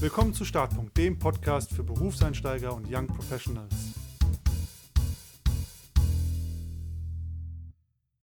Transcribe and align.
Willkommen 0.00 0.32
zu 0.32 0.44
Startpunkt, 0.44 0.96
dem 0.96 1.18
Podcast 1.18 1.74
für 1.74 1.82
Berufseinsteiger 1.82 2.72
und 2.72 2.86
Young 2.88 3.08
Professionals. 3.08 3.74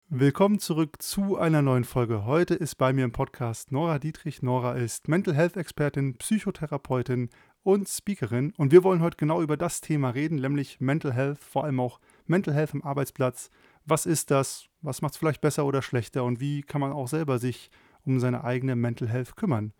Willkommen 0.08 0.60
zurück 0.60 1.02
zu 1.02 1.36
einer 1.36 1.62
neuen 1.62 1.82
Folge. 1.82 2.26
Heute 2.26 2.54
ist 2.54 2.76
bei 2.76 2.92
mir 2.92 3.04
im 3.04 3.10
Podcast 3.10 3.72
Nora 3.72 3.98
Dietrich. 3.98 4.40
Nora 4.40 4.74
ist 4.74 5.08
Mental 5.08 5.34
Health 5.34 5.56
Expertin, 5.56 6.16
Psychotherapeutin 6.16 7.28
und 7.64 7.88
Speakerin. 7.88 8.52
Und 8.56 8.70
wir 8.70 8.84
wollen 8.84 9.02
heute 9.02 9.16
genau 9.16 9.42
über 9.42 9.56
das 9.56 9.80
Thema 9.80 10.10
reden, 10.10 10.36
nämlich 10.36 10.80
Mental 10.80 11.12
Health, 11.12 11.40
vor 11.40 11.64
allem 11.64 11.80
auch 11.80 11.98
Mental 12.26 12.54
Health 12.54 12.74
am 12.74 12.82
Arbeitsplatz. 12.82 13.50
Was 13.84 14.06
ist 14.06 14.30
das? 14.30 14.66
Was 14.80 15.02
macht 15.02 15.14
es 15.14 15.18
vielleicht 15.18 15.40
besser 15.40 15.66
oder 15.66 15.82
schlechter? 15.82 16.22
Und 16.22 16.38
wie 16.38 16.62
kann 16.62 16.80
man 16.80 16.92
auch 16.92 17.08
selber 17.08 17.40
sich 17.40 17.72
um 18.04 18.20
seine 18.20 18.44
eigene 18.44 18.76
Mental 18.76 19.08
Health 19.08 19.34
kümmern? 19.34 19.72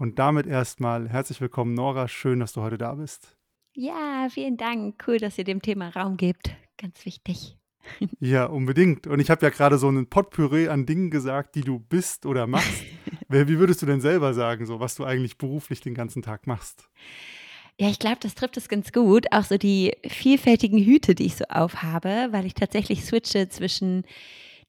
Und 0.00 0.18
damit 0.18 0.46
erstmal 0.46 1.10
herzlich 1.10 1.42
willkommen, 1.42 1.74
Nora. 1.74 2.08
Schön, 2.08 2.40
dass 2.40 2.54
du 2.54 2.62
heute 2.62 2.78
da 2.78 2.94
bist. 2.94 3.36
Ja, 3.74 4.28
vielen 4.30 4.56
Dank. 4.56 5.04
Cool, 5.06 5.18
dass 5.18 5.36
ihr 5.36 5.44
dem 5.44 5.60
Thema 5.60 5.90
Raum 5.90 6.16
gebt. 6.16 6.56
Ganz 6.78 7.04
wichtig. 7.04 7.58
Ja, 8.20 8.46
unbedingt. 8.46 9.06
Und 9.06 9.20
ich 9.20 9.30
habe 9.30 9.44
ja 9.44 9.50
gerade 9.50 9.76
so 9.76 9.88
einen 9.88 10.06
Potpüree 10.06 10.68
an 10.68 10.86
Dingen 10.86 11.10
gesagt, 11.10 11.54
die 11.54 11.62
du 11.62 11.78
bist 11.78 12.24
oder 12.24 12.46
machst. 12.46 12.82
Wie 13.28 13.58
würdest 13.58 13.82
du 13.82 13.86
denn 13.86 14.00
selber 14.00 14.32
sagen, 14.32 14.64
so 14.64 14.80
was 14.80 14.94
du 14.94 15.04
eigentlich 15.04 15.38
beruflich 15.38 15.80
den 15.80 15.94
ganzen 15.94 16.22
Tag 16.22 16.46
machst? 16.46 16.88
Ja, 17.78 17.88
ich 17.88 17.98
glaube, 17.98 18.18
das 18.20 18.34
trifft 18.34 18.56
es 18.56 18.68
ganz 18.68 18.92
gut. 18.92 19.26
Auch 19.32 19.44
so 19.44 19.58
die 19.58 19.96
vielfältigen 20.06 20.78
Hüte, 20.78 21.14
die 21.14 21.26
ich 21.26 21.36
so 21.36 21.44
aufhabe, 21.48 22.28
weil 22.30 22.46
ich 22.46 22.54
tatsächlich 22.54 23.04
switche 23.04 23.48
zwischen 23.48 24.04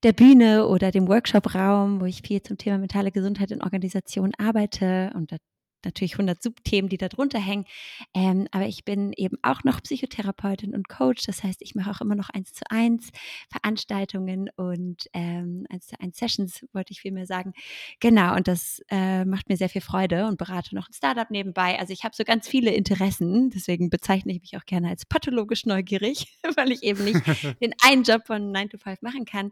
der 0.04 0.14
Bühne 0.14 0.68
oder 0.68 0.92
dem 0.92 1.08
Workshop-Raum, 1.08 2.02
wo 2.02 2.06
ich 2.06 2.22
viel 2.22 2.42
zum 2.42 2.58
Thema 2.58 2.78
mentale 2.78 3.12
Gesundheit 3.12 3.52
in 3.52 3.62
Organisationen 3.62 4.34
arbeite 4.38 5.12
und 5.16 5.32
da 5.32 5.38
natürlich 5.86 6.14
100 6.14 6.42
Subthemen, 6.42 6.90
die 6.90 6.98
da 6.98 7.08
drunter 7.08 7.40
hängen. 7.40 7.66
Ähm, 8.14 8.48
aber 8.52 8.68
ich 8.68 8.86
bin 8.86 9.14
eben 9.16 9.38
auch 9.42 9.64
noch 9.64 9.82
Psychotherapeutin 9.82 10.76
und 10.76 10.88
Coach. 10.90 11.26
Das 11.26 11.44
heißt, 11.44 11.62
ich 11.62 11.76
mache 11.76 11.92
auch 11.92 12.02
immer 12.02 12.16
noch 12.16 12.30
eins 12.30 12.54
zu 12.54 12.64
eins 12.70 13.10
Veranstaltungen 13.50 14.50
und 14.56 15.08
ähm, 15.14 15.66
eins 15.70 15.88
zu 15.88 16.00
eins 16.00 16.18
Sessions, 16.18 16.66
wollte 16.74 16.92
ich 16.92 17.02
vielmehr 17.02 17.26
sagen. 17.26 17.54
Genau, 18.00 18.36
und 18.36 18.48
das 18.48 18.82
äh, 18.90 19.26
macht 19.26 19.50
mir 19.50 19.58
sehr 19.58 19.70
viel 19.70 19.82
Freude 19.82 20.28
und 20.28 20.38
berate 20.38 20.76
noch 20.76 20.88
ein 20.88 20.94
Startup 20.94 21.30
nebenbei. 21.30 21.80
Also 21.80 21.94
ich 21.94 22.04
habe 22.04 22.16
so 22.16 22.24
ganz 22.24 22.48
viele 22.48 22.72
Interessen. 22.72 23.50
Deswegen 23.50 23.90
bezeichne 23.90 24.34
ich 24.34 24.42
mich 24.42 24.58
auch 24.58 24.66
gerne 24.66 24.90
als 24.90 25.06
pathologisch 25.06 25.66
neugierig, 25.66 26.38
weil 26.56 26.72
ich 26.72 26.84
eben 26.84 27.04
nicht 27.04 27.22
den 27.62 27.74
einen 27.84 28.04
Job 28.04 28.26
von 28.26 28.52
9 28.52 28.70
to 28.70 28.78
5 28.78 29.02
machen 29.02 29.26
kann. 29.26 29.52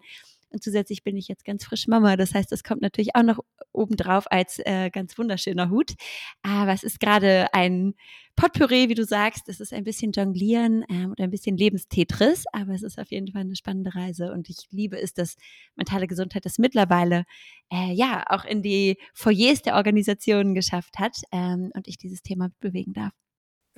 Und 0.52 0.64
zusätzlich 0.64 1.04
bin 1.04 1.16
ich 1.16 1.28
jetzt 1.28 1.46
ganz 1.46 1.66
frisch 1.66 1.88
Mama. 1.88 2.16
Das 2.18 2.34
heißt, 2.34 2.52
das 2.52 2.64
kommt 2.64 2.82
natürlich 2.82 3.16
auch 3.16 3.24
noch 3.24 3.40
obendrauf 3.72 4.32
als 4.32 4.60
äh, 4.60 4.90
ganz 4.90 5.18
wunderschöner 5.18 5.70
Hut. 5.70 5.94
Aber 6.42 6.74
es 6.74 6.84
ist 6.84 7.00
gerade 7.00 7.54
ein 7.54 7.94
Potpourri, 8.36 8.90
wie 8.90 8.96
du 8.96 9.04
sagst. 9.04 9.48
Es 9.48 9.60
ist 9.60 9.74
ein 9.74 9.84
bisschen 9.84 10.12
Jonglieren 10.12 10.84
ähm, 10.90 11.10
und 11.10 11.20
ein 11.20 11.30
bisschen 11.30 11.58
Lebenstetris. 11.58 12.46
Aber 12.52 12.74
es 12.74 12.84
ist 12.84 12.98
auf 13.00 13.12
jeden 13.12 13.32
Fall 13.32 13.42
eine 13.42 13.56
spannende 13.56 13.94
Reise. 13.94 14.32
Und 14.32 14.50
ich 14.50 14.68
liebe 14.72 15.00
es, 15.00 15.14
dass 15.14 15.36
mentale 15.76 16.08
Gesundheit 16.08 16.46
das 16.46 16.58
mittlerweile 16.58 17.26
äh, 17.72 17.94
ja 17.94 18.24
auch 18.28 18.46
in 18.46 18.62
die 18.64 18.98
Foyers 19.14 19.62
der 19.62 19.76
Organisationen 19.76 20.56
geschafft 20.56 20.98
hat 20.98 21.18
ähm, 21.32 21.72
und 21.76 21.88
ich 21.88 21.98
dieses 21.98 22.22
Thema 22.24 22.50
bewegen 22.60 22.94
darf. 22.94 23.14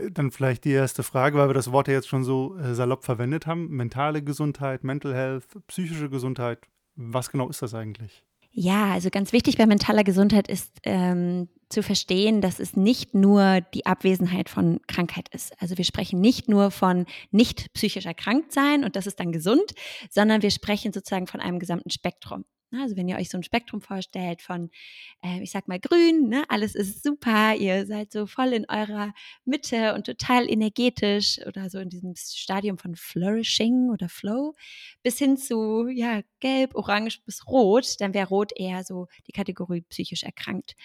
Dann 0.10 0.32
vielleicht 0.32 0.66
die 0.66 0.72
erste 0.72 1.04
Frage, 1.04 1.38
weil 1.38 1.50
wir 1.50 1.54
das 1.54 1.72
Wort 1.72 1.88
ja 1.88 1.94
jetzt 1.94 2.08
schon 2.08 2.24
so 2.24 2.58
äh, 2.58 2.74
salopp 2.74 3.04
verwendet 3.04 3.48
haben. 3.48 3.70
Mentale 3.70 4.24
Gesundheit, 4.24 4.84
Mental 4.84 5.14
Health, 5.14 5.46
psychische 5.68 6.10
Gesundheit. 6.10 6.60
Was 6.96 7.32
genau 7.32 7.50
ist 7.50 7.62
das 7.62 7.74
eigentlich? 7.74 8.24
Ja, 8.54 8.92
also 8.92 9.10
ganz 9.10 9.32
wichtig 9.32 9.58
bei 9.58 9.66
mentaler 9.66 10.04
Gesundheit 10.04 10.50
ist 10.50 10.74
ähm, 10.84 11.48
zu 11.70 11.82
verstehen, 11.82 12.42
dass 12.42 12.60
es 12.60 12.76
nicht 12.76 13.14
nur 13.14 13.62
die 13.74 13.86
Abwesenheit 13.86 14.50
von 14.50 14.82
Krankheit 14.88 15.30
ist. 15.34 15.54
Also 15.62 15.78
wir 15.78 15.86
sprechen 15.86 16.20
nicht 16.20 16.50
nur 16.50 16.70
von 16.70 17.06
nicht 17.32 17.72
psychisch 17.74 18.06
erkrankt 18.06 18.52
sein 18.52 18.84
und 18.84 18.98
das 18.98 19.08
ist 19.08 19.22
dann 19.22 19.32
gesund, 19.32 19.74
sondern 20.10 20.42
wir 20.42 20.52
sprechen 20.52 20.92
sozusagen 20.92 21.28
von 21.28 21.40
einem 21.40 21.60
gesamten 21.60 21.90
Spektrum. 21.90 22.44
Ne, 22.72 22.82
also 22.84 22.96
wenn 22.96 23.08
ihr 23.10 23.18
euch 23.18 23.30
so 23.30 23.38
ein 23.38 23.44
Spektrum 23.44 23.82
vorstellt 23.82 24.42
von, 24.42 24.70
äh, 25.24 25.42
ich 25.44 25.52
sag 25.52 25.68
mal, 25.68 25.80
grün, 25.80 26.30
ne, 26.30 26.44
alles 26.50 26.74
ist 26.76 27.04
super, 27.04 27.54
ihr 27.56 27.86
seid 27.86 28.14
so 28.14 28.26
voll 28.28 28.54
in 28.54 28.66
eurer 28.70 29.14
Mitte 29.44 29.94
und 29.94 30.06
total 30.06 30.50
energetisch 30.50 31.40
oder 31.46 31.70
so 31.70 31.80
in 31.80 31.90
diesem 31.90 32.16
Stadium 32.16 32.78
von 32.78 32.96
Flourishing 32.96 33.90
oder 33.92 34.08
Flow, 34.08 34.54
bis 35.04 35.18
hin 35.18 35.36
zu, 35.38 35.88
ja, 35.90 36.22
gelb, 36.40 36.74
orange 36.76 37.22
bis 37.26 37.46
rot, 37.48 38.00
dann 38.00 38.14
wäre 38.14 38.30
rot 38.30 38.52
eher 38.56 38.84
so 38.86 39.08
die 39.28 39.34
Kategorie 39.34 39.82
psychisch 39.90 40.24
erkrankt. 40.24 40.76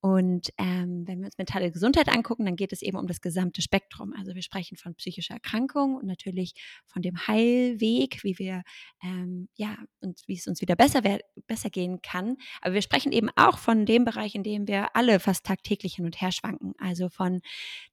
Und 0.00 0.50
ähm, 0.56 1.04
wenn 1.06 1.18
wir 1.18 1.26
uns 1.26 1.36
mentale 1.36 1.70
Gesundheit 1.70 2.08
angucken, 2.08 2.46
dann 2.46 2.56
geht 2.56 2.72
es 2.72 2.80
eben 2.80 2.96
um 2.96 3.06
das 3.06 3.20
gesamte 3.20 3.60
Spektrum. 3.60 4.14
Also 4.16 4.34
wir 4.34 4.42
sprechen 4.42 4.78
von 4.78 4.94
psychischer 4.94 5.34
Erkrankung 5.34 5.96
und 5.96 6.06
natürlich 6.06 6.54
von 6.86 7.02
dem 7.02 7.26
Heilweg, 7.26 8.24
wie 8.24 8.38
wir 8.38 8.62
ähm, 9.02 9.48
ja 9.56 9.76
und 10.00 10.20
wie 10.26 10.36
es 10.36 10.46
uns 10.46 10.62
wieder 10.62 10.74
besser 10.74 11.02
besser 11.46 11.68
gehen 11.68 12.00
kann. 12.00 12.36
Aber 12.62 12.74
wir 12.74 12.82
sprechen 12.82 13.12
eben 13.12 13.28
auch 13.36 13.58
von 13.58 13.84
dem 13.84 14.06
Bereich, 14.06 14.34
in 14.34 14.42
dem 14.42 14.66
wir 14.66 14.96
alle 14.96 15.20
fast 15.20 15.44
tagtäglich 15.44 15.96
hin 15.96 16.06
und 16.06 16.18
her 16.20 16.32
schwanken. 16.32 16.72
Also 16.78 17.10
von 17.10 17.42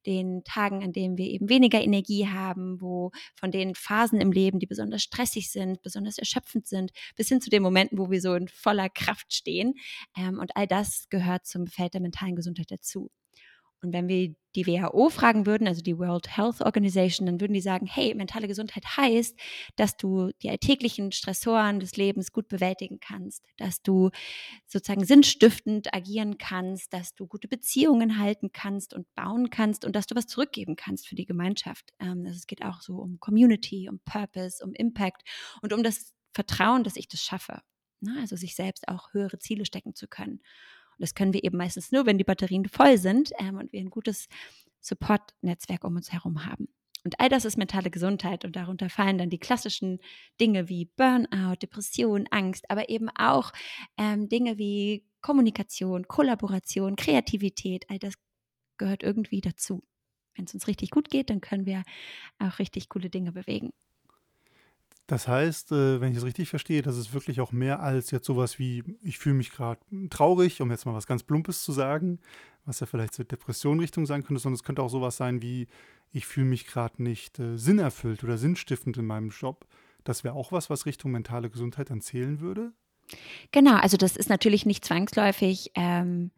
den 0.06 0.42
Tagen, 0.44 0.82
an 0.82 0.92
denen 0.92 1.18
wir 1.18 1.26
eben 1.26 1.50
weniger 1.50 1.82
Energie 1.82 2.26
haben, 2.26 2.80
wo 2.80 3.10
von 3.34 3.50
den 3.50 3.74
Phasen 3.74 4.22
im 4.22 4.32
Leben, 4.32 4.60
die 4.60 4.66
besonders 4.66 5.02
stressig 5.02 5.50
sind, 5.50 5.82
besonders 5.82 6.16
erschöpfend 6.16 6.66
sind, 6.66 6.90
bis 7.16 7.28
hin 7.28 7.42
zu 7.42 7.50
den 7.50 7.62
Momenten, 7.62 7.98
wo 7.98 8.10
wir 8.10 8.22
so 8.22 8.34
in 8.34 8.48
voller 8.48 8.88
Kraft 8.88 9.34
stehen. 9.34 9.74
Ähm, 10.16 10.38
und 10.38 10.56
all 10.56 10.66
das 10.66 11.08
gehört 11.10 11.46
zum 11.46 11.66
Feld 11.66 11.97
der 11.98 12.02
mentalen 12.02 12.36
Gesundheit 12.36 12.70
dazu. 12.70 13.10
Und 13.80 13.92
wenn 13.92 14.08
wir 14.08 14.34
die 14.56 14.66
WHO 14.66 15.08
fragen 15.08 15.46
würden, 15.46 15.68
also 15.68 15.82
die 15.82 15.98
World 15.98 16.36
Health 16.36 16.62
Organization, 16.62 17.26
dann 17.26 17.40
würden 17.40 17.52
die 17.52 17.60
sagen, 17.60 17.86
hey, 17.86 18.12
mentale 18.14 18.48
Gesundheit 18.48 18.84
heißt, 18.96 19.38
dass 19.76 19.96
du 19.96 20.32
die 20.42 20.50
alltäglichen 20.50 21.12
Stressoren 21.12 21.78
des 21.78 21.96
Lebens 21.96 22.32
gut 22.32 22.48
bewältigen 22.48 22.98
kannst, 22.98 23.44
dass 23.56 23.82
du 23.82 24.10
sozusagen 24.66 25.04
sinnstiftend 25.04 25.94
agieren 25.94 26.38
kannst, 26.38 26.92
dass 26.92 27.14
du 27.14 27.28
gute 27.28 27.46
Beziehungen 27.46 28.18
halten 28.18 28.50
kannst 28.52 28.94
und 28.94 29.06
bauen 29.14 29.50
kannst 29.50 29.84
und 29.84 29.94
dass 29.94 30.06
du 30.06 30.16
was 30.16 30.26
zurückgeben 30.26 30.74
kannst 30.74 31.06
für 31.06 31.14
die 31.14 31.26
Gemeinschaft. 31.26 31.92
Ähm, 32.00 32.24
also 32.26 32.36
es 32.36 32.48
geht 32.48 32.64
auch 32.64 32.80
so 32.80 32.96
um 32.96 33.20
Community, 33.20 33.88
um 33.88 34.00
Purpose, 34.04 34.64
um 34.64 34.72
Impact 34.74 35.22
und 35.62 35.72
um 35.72 35.84
das 35.84 36.12
Vertrauen, 36.34 36.82
dass 36.82 36.96
ich 36.96 37.06
das 37.06 37.22
schaffe. 37.22 37.62
Ne? 38.00 38.16
Also 38.20 38.34
sich 38.34 38.56
selbst 38.56 38.88
auch 38.88 39.12
höhere 39.12 39.38
Ziele 39.38 39.64
stecken 39.64 39.94
zu 39.94 40.08
können. 40.08 40.40
Und 40.98 41.02
das 41.02 41.14
können 41.14 41.32
wir 41.32 41.44
eben 41.44 41.56
meistens 41.56 41.92
nur, 41.92 42.06
wenn 42.06 42.18
die 42.18 42.24
Batterien 42.24 42.68
voll 42.68 42.98
sind 42.98 43.30
ähm, 43.38 43.56
und 43.56 43.72
wir 43.72 43.80
ein 43.80 43.90
gutes 43.90 44.28
Support-Netzwerk 44.80 45.84
um 45.84 45.96
uns 45.96 46.12
herum 46.12 46.44
haben. 46.44 46.68
Und 47.04 47.20
all 47.20 47.28
das 47.28 47.44
ist 47.44 47.56
mentale 47.56 47.90
Gesundheit 47.90 48.44
und 48.44 48.56
darunter 48.56 48.90
fallen 48.90 49.18
dann 49.18 49.30
die 49.30 49.38
klassischen 49.38 50.00
Dinge 50.40 50.68
wie 50.68 50.86
Burnout, 50.96 51.56
Depression, 51.62 52.26
Angst, 52.30 52.68
aber 52.70 52.88
eben 52.88 53.08
auch 53.10 53.52
ähm, 53.96 54.28
Dinge 54.28 54.58
wie 54.58 55.06
Kommunikation, 55.20 56.08
Kollaboration, 56.08 56.96
Kreativität, 56.96 57.88
all 57.88 57.98
das 57.98 58.14
gehört 58.76 59.02
irgendwie 59.02 59.40
dazu. 59.40 59.82
Wenn 60.34 60.44
es 60.46 60.54
uns 60.54 60.66
richtig 60.66 60.90
gut 60.90 61.10
geht, 61.10 61.30
dann 61.30 61.40
können 61.40 61.66
wir 61.66 61.82
auch 62.38 62.58
richtig 62.58 62.88
coole 62.88 63.10
Dinge 63.10 63.32
bewegen. 63.32 63.70
Das 65.08 65.26
heißt, 65.26 65.72
äh, 65.72 66.02
wenn 66.02 66.12
ich 66.12 66.18
es 66.18 66.24
richtig 66.24 66.50
verstehe, 66.50 66.82
das 66.82 66.98
ist 66.98 67.14
wirklich 67.14 67.40
auch 67.40 67.50
mehr 67.50 67.80
als 67.80 68.10
jetzt 68.10 68.26
sowas 68.26 68.58
wie, 68.58 68.84
ich 69.02 69.18
fühle 69.18 69.36
mich 69.36 69.50
gerade 69.50 69.80
traurig, 70.10 70.60
um 70.60 70.70
jetzt 70.70 70.84
mal 70.84 70.94
was 70.94 71.06
ganz 71.06 71.22
Plumpes 71.22 71.64
zu 71.64 71.72
sagen, 71.72 72.20
was 72.66 72.80
ja 72.80 72.86
vielleicht 72.86 73.14
zur 73.14 73.24
Depression 73.24 73.80
Richtung 73.80 74.04
sein 74.04 74.22
könnte, 74.22 74.42
sondern 74.42 74.56
es 74.56 74.64
könnte 74.64 74.82
auch 74.82 74.90
sowas 74.90 75.16
sein 75.16 75.40
wie, 75.40 75.66
ich 76.12 76.26
fühle 76.26 76.46
mich 76.46 76.66
gerade 76.66 77.02
nicht 77.02 77.38
äh, 77.38 77.56
sinnerfüllt 77.56 78.22
oder 78.22 78.36
sinnstiftend 78.36 78.98
in 78.98 79.06
meinem 79.06 79.30
Job. 79.30 79.66
Das 80.04 80.24
wäre 80.24 80.34
auch 80.34 80.52
was, 80.52 80.68
was 80.68 80.84
Richtung 80.84 81.10
mentale 81.10 81.48
Gesundheit 81.48 81.88
dann 81.88 82.02
zählen 82.02 82.40
würde? 82.40 82.72
Genau, 83.50 83.76
also 83.76 83.96
das 83.96 84.14
ist 84.14 84.28
natürlich 84.28 84.66
nicht 84.66 84.84
zwangsläufig 84.84 85.72
ähm, 85.74 86.32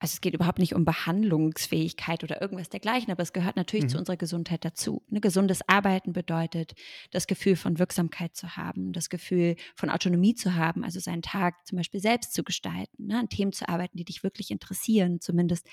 also 0.00 0.12
es 0.14 0.20
geht 0.20 0.34
überhaupt 0.34 0.58
nicht 0.58 0.74
um 0.74 0.84
Behandlungsfähigkeit 0.84 2.22
oder 2.22 2.40
irgendwas 2.40 2.68
dergleichen, 2.68 3.10
aber 3.10 3.22
es 3.22 3.32
gehört 3.32 3.56
natürlich 3.56 3.86
mhm. 3.86 3.90
zu 3.90 3.98
unserer 3.98 4.16
Gesundheit 4.16 4.64
dazu. 4.64 5.02
Ein 5.10 5.20
gesundes 5.20 5.60
Arbeiten 5.68 6.12
bedeutet, 6.12 6.74
das 7.10 7.26
Gefühl 7.26 7.56
von 7.56 7.78
Wirksamkeit 7.78 8.36
zu 8.36 8.56
haben, 8.56 8.92
das 8.92 9.08
Gefühl 9.08 9.56
von 9.74 9.90
Autonomie 9.90 10.34
zu 10.34 10.54
haben, 10.54 10.84
also 10.84 11.00
seinen 11.00 11.22
Tag 11.22 11.66
zum 11.66 11.76
Beispiel 11.76 12.00
selbst 12.00 12.32
zu 12.32 12.44
gestalten, 12.44 13.06
ne, 13.06 13.18
an 13.18 13.28
Themen 13.28 13.52
zu 13.52 13.68
arbeiten, 13.68 13.96
die 13.96 14.04
dich 14.04 14.22
wirklich 14.22 14.50
interessieren, 14.50 15.20
zumindest 15.20 15.66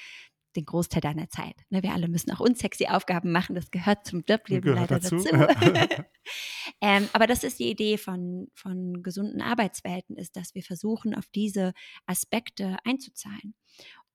den 0.55 0.65
Großteil 0.65 1.01
deiner 1.01 1.29
Zeit. 1.29 1.55
Ne, 1.69 1.83
wir 1.83 1.93
alle 1.93 2.07
müssen 2.07 2.31
auch 2.31 2.39
unsexy 2.39 2.87
Aufgaben 2.87 3.31
machen, 3.31 3.55
das 3.55 3.71
gehört 3.71 4.05
zum 4.05 4.23
Jobleben 4.27 4.73
leider 4.73 4.99
dazu. 4.99 5.17
dazu. 5.17 5.35
ähm, 6.81 7.07
aber 7.13 7.27
das 7.27 7.43
ist 7.43 7.59
die 7.59 7.69
Idee 7.69 7.97
von, 7.97 8.47
von 8.55 9.03
gesunden 9.03 9.41
Arbeitswelten, 9.41 10.17
ist, 10.17 10.35
dass 10.35 10.55
wir 10.55 10.63
versuchen, 10.63 11.13
auf 11.13 11.25
diese 11.33 11.73
Aspekte 12.05 12.77
einzuzahlen. 12.83 13.53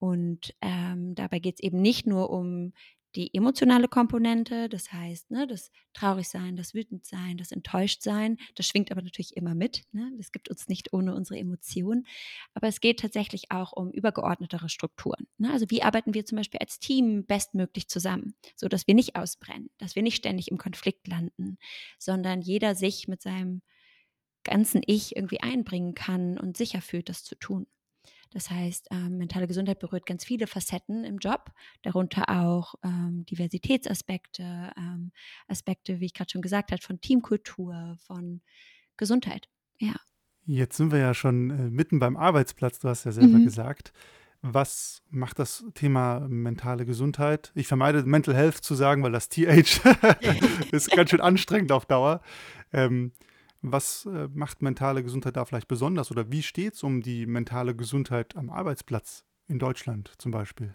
Und 0.01 0.55
ähm, 0.63 1.15
dabei 1.15 1.39
geht 1.39 1.57
es 1.57 1.61
eben 1.61 1.81
nicht 1.81 2.07
nur 2.07 2.31
um 2.31 2.73
die 3.17 3.35
emotionale 3.35 3.89
Komponente, 3.89 4.69
das 4.69 4.93
heißt, 4.93 5.31
ne, 5.31 5.47
das 5.47 5.71
Traurigsein, 5.95 6.57
das 6.57 6.75
Wütendsein, 6.75 7.37
das 7.37 7.51
Enttäuschtsein, 7.51 8.39
das 8.55 8.67
schwingt 8.67 8.91
aber 8.91 9.03
natürlich 9.03 9.37
immer 9.37 9.55
mit. 9.55 9.83
Ne? 9.93 10.13
Das 10.17 10.33
gibt 10.33 10.49
uns 10.49 10.69
nicht 10.69 10.93
ohne 10.93 11.15
unsere 11.15 11.39
Emotionen. 11.39 12.07
Aber 12.55 12.69
es 12.69 12.81
geht 12.81 13.01
tatsächlich 13.01 13.51
auch 13.51 13.73
um 13.73 13.91
übergeordnetere 13.91 14.69
Strukturen. 14.69 15.27
Ne? 15.39 15.53
Also 15.53 15.67
wie 15.71 15.83
arbeiten 15.83 16.15
wir 16.15 16.25
zum 16.25 16.37
Beispiel 16.37 16.61
als 16.61 16.79
Team 16.79 17.27
bestmöglich 17.27 17.89
zusammen, 17.89 18.35
so 18.55 18.69
dass 18.69 18.87
wir 18.87 18.95
nicht 18.95 19.17
ausbrennen, 19.17 19.71
dass 19.79 19.97
wir 19.97 20.03
nicht 20.03 20.17
ständig 20.17 20.51
im 20.51 20.59
Konflikt 20.59 21.09
landen, 21.09 21.59
sondern 21.99 22.41
jeder 22.41 22.75
sich 22.75 23.09
mit 23.09 23.23
seinem 23.23 23.61
ganzen 24.45 24.83
Ich 24.87 25.17
irgendwie 25.17 25.41
einbringen 25.41 25.95
kann 25.95 26.39
und 26.39 26.57
sicher 26.57 26.81
fühlt, 26.81 27.09
das 27.09 27.25
zu 27.25 27.35
tun. 27.35 27.67
Das 28.33 28.51
heißt, 28.51 28.89
ähm, 28.93 29.19
mentale 29.19 29.49
Gesundheit 29.49 29.81
berührt 29.81 30.07
ganz 30.07 30.25
viele 30.25 30.47
Facetten 30.47 31.05
im 31.05 31.19
Job, 31.19 31.51
darunter 31.83 32.29
auch 32.29 32.75
ähm, 32.85 33.25
Diversitätsaspekte, 33.29 34.73
ähm, 34.77 35.11
Aspekte, 35.49 36.01
wie 36.01 36.07
ich 36.07 36.15
gerade 36.15 36.31
schon 36.31 36.43
gesagt 36.43 36.71
habe, 36.71 36.81
von 36.81 37.01
Teamkultur, 37.01 37.97
von 38.07 38.41
Gesundheit. 38.97 39.49
Ja. 39.79 39.95
Jetzt 40.47 40.77
sind 40.77 40.93
wir 40.93 40.99
ja 41.01 41.13
schon 41.13 41.51
äh, 41.51 41.71
mitten 41.71 41.99
beim 41.99 42.17
Arbeitsplatz, 42.17 42.79
du 42.79 42.89
hast 42.89 43.05
ja 43.05 43.13
selber 43.13 43.39
mhm. 43.39 43.45
gesagt. 43.45 43.93
Was 44.43 45.03
macht 45.11 45.39
das 45.39 45.65
Thema 45.75 46.27
mentale 46.29 46.87
Gesundheit? 46.87 47.53
Ich 47.55 47.67
vermeide 47.67 48.03
Mental 48.05 48.35
Health 48.35 48.57
zu 48.57 48.75
sagen, 48.75 49.03
weil 49.03 49.13
das 49.13 49.29
TH 49.29 49.83
ist 50.73 50.91
ganz 50.93 51.11
schön 51.11 51.21
anstrengend 51.21 51.73
auf 51.73 51.85
Dauer. 51.85 52.23
Ähm, 52.73 53.13
was 53.63 54.07
äh, 54.07 54.29
macht 54.33 54.63
mentale 54.63 55.03
Gesundheit 55.03 55.37
da 55.37 55.45
vielleicht 55.45 55.69
besonders 55.69 56.11
oder 56.11 56.31
wie 56.31 56.43
steht 56.43 56.75
es 56.75 56.83
um 56.83 57.03
die 57.03 57.27
mentale 57.27 57.75
Gesundheit 57.75 58.37
am 58.37 58.51
Arbeitsplatz 58.51 59.25
in 59.49 59.59
Deutschland 59.59 60.13
zum 60.19 60.31
Beispiel? 60.31 60.75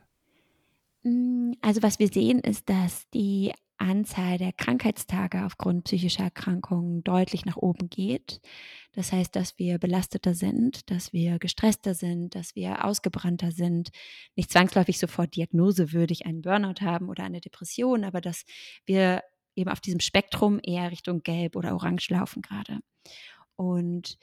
Mm, 1.03 1.53
also 1.61 1.81
was 1.81 1.99
wir 1.99 2.09
sehen 2.09 2.39
ist, 2.39 2.69
dass 2.69 3.09
die 3.11 3.53
Anzahl 3.77 4.37
der 4.37 4.53
Krankheitstage 4.53 5.45
aufgrund 5.45 5.83
psychischer 5.83 6.23
Erkrankungen 6.23 7.03
deutlich 7.03 7.45
nach 7.45 7.57
oben 7.57 7.89
geht. 7.89 8.39
Das 8.93 9.11
heißt, 9.11 9.35
dass 9.35 9.59
wir 9.59 9.79
belasteter 9.79 10.33
sind, 10.33 10.89
dass 10.89 11.11
wir 11.11 11.39
gestresster 11.39 11.93
sind, 11.93 12.35
dass 12.35 12.55
wir 12.55 12.85
ausgebrannter 12.85 13.51
sind, 13.51 13.89
nicht 14.35 14.51
zwangsläufig 14.51 14.97
sofort 14.97 15.35
diagnosewürdig 15.35 16.25
einen 16.25 16.41
Burnout 16.41 16.81
haben 16.81 17.09
oder 17.09 17.25
eine 17.25 17.41
Depression, 17.41 18.05
aber 18.05 18.21
dass 18.21 18.45
wir 18.85 19.21
eben 19.55 19.69
auf 19.69 19.79
diesem 19.79 19.99
Spektrum 19.99 20.59
eher 20.61 20.91
Richtung 20.91 21.23
Gelb 21.23 21.55
oder 21.55 21.73
Orange 21.73 22.09
laufen 22.09 22.41
gerade. 22.41 22.79
Und 23.55 24.17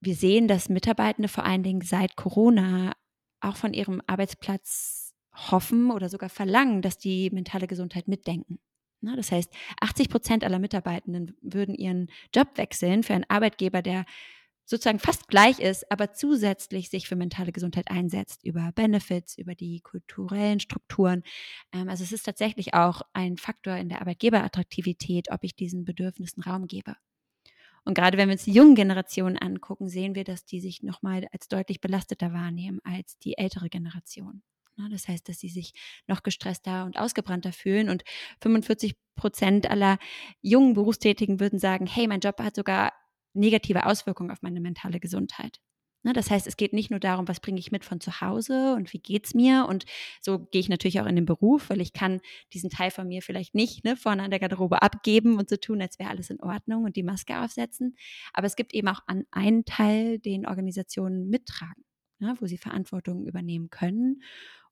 wir 0.00 0.14
sehen, 0.14 0.48
dass 0.48 0.68
Mitarbeitende 0.68 1.28
vor 1.28 1.44
allen 1.44 1.62
Dingen 1.62 1.80
seit 1.80 2.16
Corona 2.16 2.92
auch 3.40 3.56
von 3.56 3.72
ihrem 3.72 4.02
Arbeitsplatz 4.06 5.14
hoffen 5.34 5.90
oder 5.90 6.08
sogar 6.08 6.28
verlangen, 6.28 6.82
dass 6.82 6.98
die 6.98 7.30
mentale 7.30 7.66
Gesundheit 7.66 8.08
mitdenken. 8.08 8.58
Das 9.00 9.30
heißt, 9.30 9.52
80 9.80 10.08
Prozent 10.08 10.44
aller 10.44 10.58
Mitarbeitenden 10.58 11.36
würden 11.40 11.74
ihren 11.74 12.10
Job 12.34 12.48
wechseln 12.56 13.04
für 13.04 13.14
einen 13.14 13.28
Arbeitgeber, 13.28 13.80
der 13.80 14.04
sozusagen 14.68 14.98
fast 14.98 15.28
gleich 15.28 15.60
ist, 15.60 15.90
aber 15.90 16.12
zusätzlich 16.12 16.90
sich 16.90 17.08
für 17.08 17.16
mentale 17.16 17.52
Gesundheit 17.52 17.90
einsetzt, 17.90 18.44
über 18.44 18.70
Benefits, 18.74 19.38
über 19.38 19.54
die 19.54 19.80
kulturellen 19.80 20.60
Strukturen. 20.60 21.22
Ähm, 21.72 21.88
also 21.88 22.04
es 22.04 22.12
ist 22.12 22.24
tatsächlich 22.24 22.74
auch 22.74 23.00
ein 23.14 23.38
Faktor 23.38 23.76
in 23.76 23.88
der 23.88 24.02
Arbeitgeberattraktivität, 24.02 25.30
ob 25.30 25.42
ich 25.42 25.56
diesen 25.56 25.84
Bedürfnissen 25.86 26.42
Raum 26.42 26.66
gebe. 26.66 26.94
Und 27.84 27.94
gerade 27.94 28.18
wenn 28.18 28.28
wir 28.28 28.34
uns 28.34 28.44
die 28.44 28.52
jungen 28.52 28.74
Generationen 28.74 29.38
angucken, 29.38 29.88
sehen 29.88 30.14
wir, 30.14 30.24
dass 30.24 30.44
die 30.44 30.60
sich 30.60 30.82
nochmal 30.82 31.26
als 31.32 31.48
deutlich 31.48 31.80
belasteter 31.80 32.34
wahrnehmen 32.34 32.80
als 32.84 33.18
die 33.18 33.38
ältere 33.38 33.70
Generation. 33.70 34.42
Das 34.90 35.08
heißt, 35.08 35.28
dass 35.28 35.40
sie 35.40 35.48
sich 35.48 35.72
noch 36.06 36.22
gestresster 36.22 36.84
und 36.84 36.98
ausgebrannter 36.98 37.52
fühlen. 37.52 37.88
Und 37.88 38.04
45 38.42 38.94
Prozent 39.16 39.68
aller 39.68 39.98
jungen 40.40 40.74
Berufstätigen 40.74 41.40
würden 41.40 41.58
sagen, 41.58 41.86
hey, 41.86 42.06
mein 42.06 42.20
Job 42.20 42.38
hat 42.40 42.54
sogar 42.54 42.92
negative 43.34 43.86
Auswirkungen 43.86 44.30
auf 44.30 44.42
meine 44.42 44.60
mentale 44.60 45.00
Gesundheit. 45.00 45.60
Ne, 46.04 46.12
das 46.12 46.30
heißt, 46.30 46.46
es 46.46 46.56
geht 46.56 46.72
nicht 46.72 46.90
nur 46.90 47.00
darum, 47.00 47.26
was 47.26 47.40
bringe 47.40 47.58
ich 47.58 47.72
mit 47.72 47.84
von 47.84 48.00
zu 48.00 48.20
Hause 48.20 48.74
und 48.74 48.92
wie 48.92 49.00
geht 49.00 49.26
es 49.26 49.34
mir. 49.34 49.66
Und 49.68 49.84
so 50.20 50.38
gehe 50.38 50.60
ich 50.60 50.68
natürlich 50.68 51.00
auch 51.00 51.06
in 51.06 51.16
den 51.16 51.24
Beruf, 51.24 51.70
weil 51.70 51.80
ich 51.80 51.92
kann 51.92 52.20
diesen 52.52 52.70
Teil 52.70 52.92
von 52.92 53.08
mir 53.08 53.20
vielleicht 53.20 53.54
nicht 53.56 53.84
ne, 53.84 53.96
vorne 53.96 54.22
an 54.22 54.30
der 54.30 54.38
Garderobe 54.38 54.80
abgeben 54.80 55.38
und 55.38 55.48
so 55.50 55.56
tun, 55.56 55.82
als 55.82 55.98
wäre 55.98 56.10
alles 56.10 56.30
in 56.30 56.40
Ordnung 56.40 56.84
und 56.84 56.94
die 56.94 57.02
Maske 57.02 57.40
aufsetzen. 57.40 57.96
Aber 58.32 58.46
es 58.46 58.54
gibt 58.54 58.74
eben 58.74 58.86
auch 58.86 59.00
einen 59.32 59.64
Teil, 59.64 60.20
den 60.20 60.46
Organisationen 60.46 61.28
mittragen, 61.30 61.84
ne, 62.20 62.36
wo 62.38 62.46
sie 62.46 62.58
Verantwortung 62.58 63.26
übernehmen 63.26 63.68
können 63.68 64.22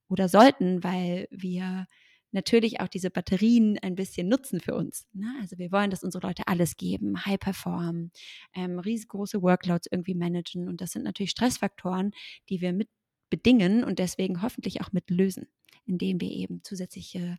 oder 0.08 0.28
sollten, 0.28 0.84
weil 0.84 1.26
wir 1.32 1.88
natürlich 2.36 2.80
auch 2.80 2.86
diese 2.86 3.10
Batterien 3.10 3.78
ein 3.80 3.96
bisschen 3.96 4.28
nutzen 4.28 4.60
für 4.60 4.76
uns. 4.76 5.08
Ne? 5.12 5.26
Also 5.40 5.58
wir 5.58 5.72
wollen, 5.72 5.90
dass 5.90 6.04
unsere 6.04 6.24
Leute 6.24 6.46
alles 6.46 6.76
geben, 6.76 7.26
high 7.26 7.40
performen, 7.40 8.12
ähm, 8.54 8.78
riesengroße 8.78 9.42
Workloads 9.42 9.88
irgendwie 9.90 10.14
managen. 10.14 10.68
Und 10.68 10.80
das 10.80 10.92
sind 10.92 11.02
natürlich 11.02 11.32
Stressfaktoren, 11.32 12.12
die 12.48 12.60
wir 12.60 12.72
mit 12.72 12.88
bedingen 13.28 13.82
und 13.82 13.98
deswegen 13.98 14.42
hoffentlich 14.42 14.80
auch 14.80 14.92
mit 14.92 15.10
lösen, 15.10 15.48
indem 15.84 16.20
wir 16.20 16.30
eben 16.30 16.62
zusätzliche 16.62 17.38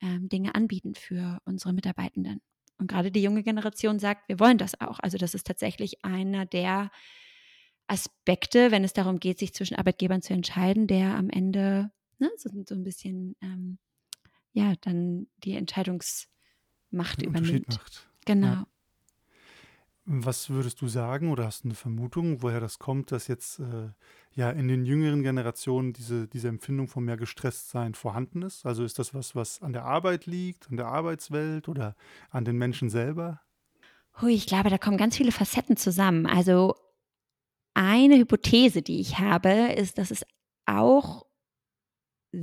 ähm, 0.00 0.28
Dinge 0.28 0.56
anbieten 0.56 0.94
für 0.96 1.38
unsere 1.44 1.72
Mitarbeitenden. 1.72 2.40
Und 2.78 2.88
gerade 2.88 3.10
die 3.10 3.22
junge 3.22 3.42
Generation 3.42 3.98
sagt, 3.98 4.28
wir 4.28 4.40
wollen 4.40 4.58
das 4.58 4.80
auch. 4.80 4.98
Also 5.00 5.18
das 5.18 5.34
ist 5.34 5.46
tatsächlich 5.46 6.04
einer 6.04 6.46
der 6.46 6.90
Aspekte, 7.86 8.70
wenn 8.70 8.84
es 8.84 8.92
darum 8.92 9.20
geht, 9.20 9.38
sich 9.38 9.54
zwischen 9.54 9.76
Arbeitgebern 9.76 10.22
zu 10.22 10.32
entscheiden, 10.32 10.86
der 10.86 11.14
am 11.14 11.30
Ende 11.30 11.90
ne, 12.18 12.30
so, 12.36 12.50
so 12.66 12.74
ein 12.74 12.84
bisschen 12.84 13.36
ähm, 13.40 13.78
ja 14.52 14.74
dann 14.80 15.26
die 15.44 15.54
Entscheidungsmacht 15.54 17.20
Den 17.20 17.28
übernimmt. 17.28 17.68
Macht. 17.68 18.08
Genau. 18.24 18.46
Ja. 18.46 18.66
Was 20.10 20.48
würdest 20.48 20.80
du 20.80 20.88
sagen 20.88 21.30
oder 21.30 21.44
hast 21.44 21.64
du 21.64 21.68
eine 21.68 21.74
Vermutung, 21.74 22.40
woher 22.40 22.60
das 22.60 22.78
kommt, 22.78 23.12
dass 23.12 23.28
jetzt 23.28 23.58
äh, 23.58 23.90
ja 24.32 24.50
in 24.50 24.66
den 24.66 24.86
jüngeren 24.86 25.22
Generationen 25.22 25.92
diese, 25.92 26.26
diese 26.26 26.48
Empfindung 26.48 26.88
von 26.88 27.04
mehr 27.04 27.18
Gestresstsein 27.18 27.94
vorhanden 27.94 28.40
ist? 28.40 28.64
Also 28.64 28.84
ist 28.84 28.98
das 28.98 29.12
was, 29.12 29.34
was 29.34 29.60
an 29.60 29.74
der 29.74 29.84
Arbeit 29.84 30.24
liegt, 30.24 30.70
an 30.70 30.78
der 30.78 30.86
Arbeitswelt 30.86 31.68
oder 31.68 31.94
an 32.30 32.46
den 32.46 32.56
Menschen 32.56 32.88
selber? 32.88 33.42
Hui, 34.20 34.32
ich 34.32 34.46
glaube, 34.46 34.70
da 34.70 34.78
kommen 34.78 34.96
ganz 34.96 35.14
viele 35.14 35.30
Facetten 35.30 35.76
zusammen. 35.76 36.24
Also 36.24 36.74
eine 37.74 38.16
Hypothese, 38.16 38.80
die 38.80 39.00
ich 39.00 39.18
habe, 39.18 39.72
ist, 39.76 39.98
dass 39.98 40.10
es 40.10 40.24
auch 40.64 41.26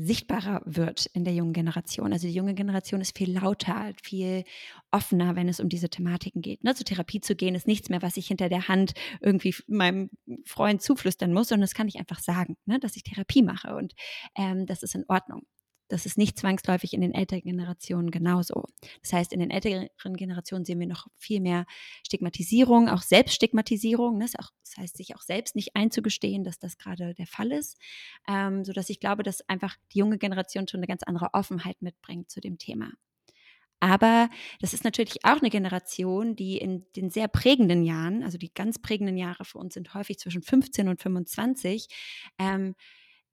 sichtbarer 0.02 0.62
wird 0.66 1.06
in 1.08 1.24
der 1.24 1.34
jungen 1.34 1.54
Generation. 1.54 2.14
Also 2.14 2.28
die 2.28 2.34
junge 2.34 2.54
Generation 2.54 3.02
ist 3.02 3.18
viel 3.18 3.32
lauter, 3.34 3.92
viel 4.02 4.44
offener, 4.92 5.36
wenn 5.36 5.48
es 5.48 5.60
um 5.60 5.70
diese 5.70 5.90
Thematiken 5.90 6.42
geht. 6.42 6.64
Ne? 6.64 6.76
Zur 6.76 6.86
Therapie 6.86 7.22
zu 7.22 7.36
gehen 7.36 7.56
ist 7.56 7.68
nichts 7.68 7.90
mehr, 7.90 8.02
was 8.02 8.18
ich 8.18 8.28
hinter 8.28 8.50
der 8.50 8.68
Hand 8.68 8.94
irgendwie 9.22 9.56
meinem 9.68 10.10
Freund 10.46 10.82
zuflüstern 10.82 11.34
muss, 11.34 11.50
sondern 11.50 11.62
das 11.64 11.74
kann 11.74 11.88
ich 11.88 11.98
einfach 11.98 12.20
sagen, 12.20 12.58
ne? 12.66 12.80
dass 12.80 12.96
ich 12.96 13.04
Therapie 13.04 13.44
mache 13.44 13.76
und 13.76 13.94
ähm, 14.36 14.66
das 14.66 14.84
ist 14.84 14.96
in 14.96 15.06
Ordnung. 15.08 15.44
Das 15.88 16.06
ist 16.06 16.18
nicht 16.18 16.40
zwangsläufig 16.40 16.94
in 16.94 17.02
den 17.02 17.14
älteren 17.14 17.44
Generationen 17.44 18.10
genauso. 18.10 18.66
Das 19.02 19.14
heißt, 19.14 19.34
in 19.34 19.40
den 19.40 19.52
älteren 19.52 20.16
Generationen 20.16 20.66
sehen 20.66 20.80
wir 20.80 20.88
noch 20.88 21.08
viel 21.16 21.40
mehr 21.40 21.66
Stigmatisierung, 22.06 22.90
auch 22.90 23.02
Selbststigmatisierung. 23.02 24.18
Ne? 24.18 24.26
Das, 24.32 24.78
heißt, 24.78 24.98
sich 24.98 25.16
auch 25.16 25.22
selbst 25.22 25.56
nicht 25.56 25.76
einzugestehen, 25.76 26.44
dass 26.44 26.58
das 26.58 26.78
gerade 26.78 27.14
der 27.14 27.28
Fall 27.28 27.52
ist. 27.52 27.78
Ähm, 28.28 28.66
sodass 28.66 28.90
ich 28.90 29.00
glaube, 29.00 29.24
dass 29.24 29.48
einfach 29.48 29.76
die 29.94 30.00
junge 30.00 30.18
Generation 30.18 30.68
schon 30.68 30.80
eine 30.80 30.88
ganz 30.88 31.04
andere 31.04 31.34
Offenheit 31.34 31.82
mitbringt 31.82 32.32
zu 32.32 32.42
dem 32.42 32.58
Thema. 32.58 32.92
Aber 33.80 34.30
das 34.62 34.74
ist 34.74 34.84
natürlich 34.84 35.24
auch 35.26 35.42
eine 35.42 35.50
Generation, 35.50 36.36
die 36.36 36.58
in 36.58 36.86
den 36.96 37.10
sehr 37.10 37.28
prägenden 37.28 37.84
Jahren, 37.84 38.24
also 38.24 38.38
die 38.38 38.54
ganz 38.54 38.80
prägenden 38.80 39.18
Jahre 39.18 39.46
für 39.46 39.60
uns 39.60 39.74
sind 39.74 39.94
häufig 39.94 40.18
zwischen 40.18 40.42
15 40.42 40.88
und 40.88 41.02
25, 41.02 41.88
ähm, 42.40 42.74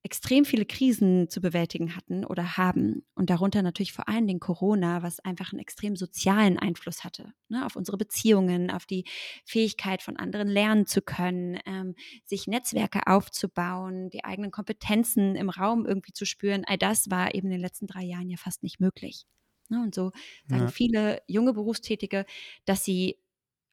extrem 0.05 0.45
viele 0.45 0.67
Krisen 0.67 1.29
zu 1.29 1.41
bewältigen 1.41 1.95
hatten 1.95 2.25
oder 2.25 2.57
haben. 2.57 3.05
Und 3.15 3.31
darunter 3.31 3.63
natürlich 3.63 3.93
vor 3.93 4.09
allen 4.09 4.27
Dingen 4.27 4.41
Corona, 4.41 5.03
was 5.03 5.21
einfach 5.21 5.53
einen 5.53 5.61
extrem 5.61 5.95
sozialen 5.97 6.59
Einfluss 6.59 7.05
hatte 7.05 7.33
ne, 7.53 7.65
auf 7.65 7.77
unsere 7.77 7.97
Beziehungen, 7.97 8.71
auf 8.71 8.85
die 8.85 9.05
Fähigkeit 9.45 10.03
von 10.03 10.17
anderen 10.17 10.49
lernen 10.49 10.87
zu 10.87 11.03
können, 11.03 11.61
ähm, 11.67 11.95
sich 12.25 12.49
Netzwerke 12.49 13.07
aufzubauen, 13.07 14.11
die 14.11 14.25
eigenen 14.25 14.51
Kompetenzen 14.51 15.37
im 15.37 15.51
Raum 15.51 15.87
irgendwie 15.87 16.13
zu 16.13 16.25
spüren. 16.25 16.65
All 16.67 16.79
das 16.79 17.11
war 17.11 17.35
eben 17.35 17.47
in 17.47 17.53
den 17.53 17.61
letzten 17.61 17.87
drei 17.87 18.03
Jahren 18.03 18.29
ja 18.29 18.37
fast 18.37 18.65
nicht 18.65 18.81
möglich. 18.81 19.27
Ne, 19.69 19.81
und 19.81 19.95
so 19.95 20.11
sagen 20.49 20.65
ja. 20.65 20.69
viele 20.69 21.23
junge 21.29 21.53
Berufstätige, 21.53 22.27
dass 22.65 22.85
sie 22.85 23.19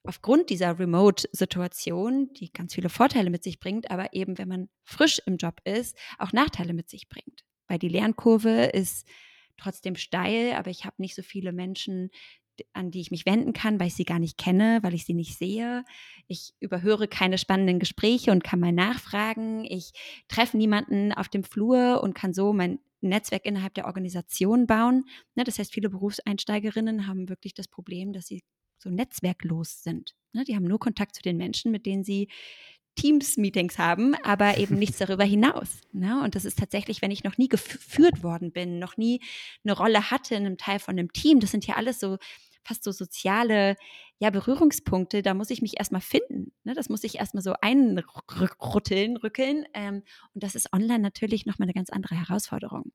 aufgrund 0.04 0.50
dieser 0.50 0.80
Remote-Situation, 0.80 2.34
die 2.34 2.52
ganz 2.52 2.74
viele 2.74 2.90
Vorteile 2.90 3.30
mit 3.30 3.44
sich 3.44 3.60
bringt, 3.60 3.92
aber 3.92 4.14
eben, 4.14 4.38
wenn 4.38 4.48
man 4.48 4.70
frisch 4.84 5.22
im 5.26 5.38
Job 5.38 5.62
ist, 5.66 5.98
auch 6.18 6.34
Nachteile 6.34 6.74
mit 6.74 6.90
sich 6.90 7.10
bringt. 7.10 7.44
Weil 7.68 7.80
die 7.80 7.90
Lernkurve 7.90 8.66
ist 8.66 9.08
trotzdem 9.58 9.96
steil, 9.96 10.54
aber 10.54 10.70
ich 10.72 10.86
habe 10.86 10.96
nicht 11.00 11.16
so 11.16 11.22
viele 11.22 11.52
Menschen, 11.52 12.10
an 12.74 12.92
die 12.92 13.02
ich 13.02 13.12
mich 13.12 13.26
wenden 13.26 13.54
kann, 13.54 13.80
weil 13.80 13.88
ich 13.88 13.96
sie 13.96 14.06
gar 14.06 14.20
nicht 14.20 14.38
kenne, 14.38 14.80
weil 14.82 14.94
ich 14.94 15.06
sie 15.06 15.14
nicht 15.14 15.38
sehe. 15.38 15.86
Ich 16.28 16.54
überhöre 16.60 17.08
keine 17.08 17.38
spannenden 17.38 17.80
Gespräche 17.80 18.32
und 18.32 18.44
kann 18.44 18.60
mal 18.60 18.74
nachfragen. 18.74 19.64
Ich 19.66 19.92
treffe 20.28 20.58
niemanden 20.58 21.14
auf 21.14 21.30
dem 21.30 21.44
Flur 21.44 22.02
und 22.04 22.16
kann 22.16 22.34
so 22.34 22.54
mein 22.54 22.80
Netzwerk 23.02 23.46
innerhalb 23.46 23.74
der 23.76 23.86
Organisation 23.86 24.68
bauen. 24.68 25.06
Ne, 25.36 25.44
das 25.44 25.60
heißt, 25.60 25.74
viele 25.74 25.90
Berufseinsteigerinnen 25.90 27.08
haben 27.08 27.30
wirklich 27.30 27.54
das 27.54 27.68
Problem, 27.68 28.12
dass 28.12 28.28
sie 28.28 28.44
so 28.80 28.90
netzwerklos 28.90 29.84
sind. 29.84 30.16
Ne, 30.34 30.44
die 30.44 30.56
haben 30.56 30.66
nur 30.66 30.80
Kontakt 30.80 31.16
zu 31.16 31.22
den 31.22 31.38
Menschen, 31.38 31.72
mit 31.72 31.86
denen 31.86 32.04
sie 32.04 32.30
Teams-Meetings 32.96 33.78
haben, 33.78 34.16
aber 34.24 34.58
eben 34.58 34.76
nichts 34.78 34.98
darüber 35.00 35.24
hinaus. 35.24 35.82
Ne? 35.92 36.22
Und 36.24 36.36
das 36.36 36.46
ist 36.46 36.60
tatsächlich, 36.60 37.02
wenn 37.02 37.12
ich 37.12 37.24
noch 37.24 37.38
nie 37.38 37.48
geführt 37.48 38.24
worden 38.24 38.52
bin, 38.52 38.80
noch 38.80 38.98
nie 38.98 39.22
eine 39.64 39.74
Rolle 39.74 40.12
hatte 40.12 40.36
in 40.36 40.46
einem 40.46 40.58
Teil 40.58 40.80
von 40.80 40.98
einem 40.98 41.14
Team, 41.14 41.40
das 41.40 41.52
sind 41.52 41.66
ja 41.66 41.76
alles 41.76 42.00
so 42.00 42.18
fast 42.64 42.84
so 42.84 42.92
soziale 42.92 43.76
ja, 44.20 44.30
Berührungspunkte, 44.30 45.22
da 45.22 45.34
muss 45.34 45.50
ich 45.50 45.62
mich 45.62 45.78
erstmal 45.78 46.02
finden. 46.02 46.52
Ne? 46.64 46.74
Das 46.74 46.90
muss 46.90 47.04
ich 47.04 47.16
erstmal 47.16 47.42
so 47.42 47.54
einrütteln, 47.62 49.18
rückeln. 49.18 49.66
Ähm, 49.74 50.04
und 50.34 50.44
das 50.44 50.56
ist 50.56 50.74
online 50.74 51.00
natürlich 51.00 51.46
nochmal 51.46 51.68
eine 51.68 51.74
ganz 51.74 51.90
andere 51.90 52.16
Herausforderung. 52.16 52.92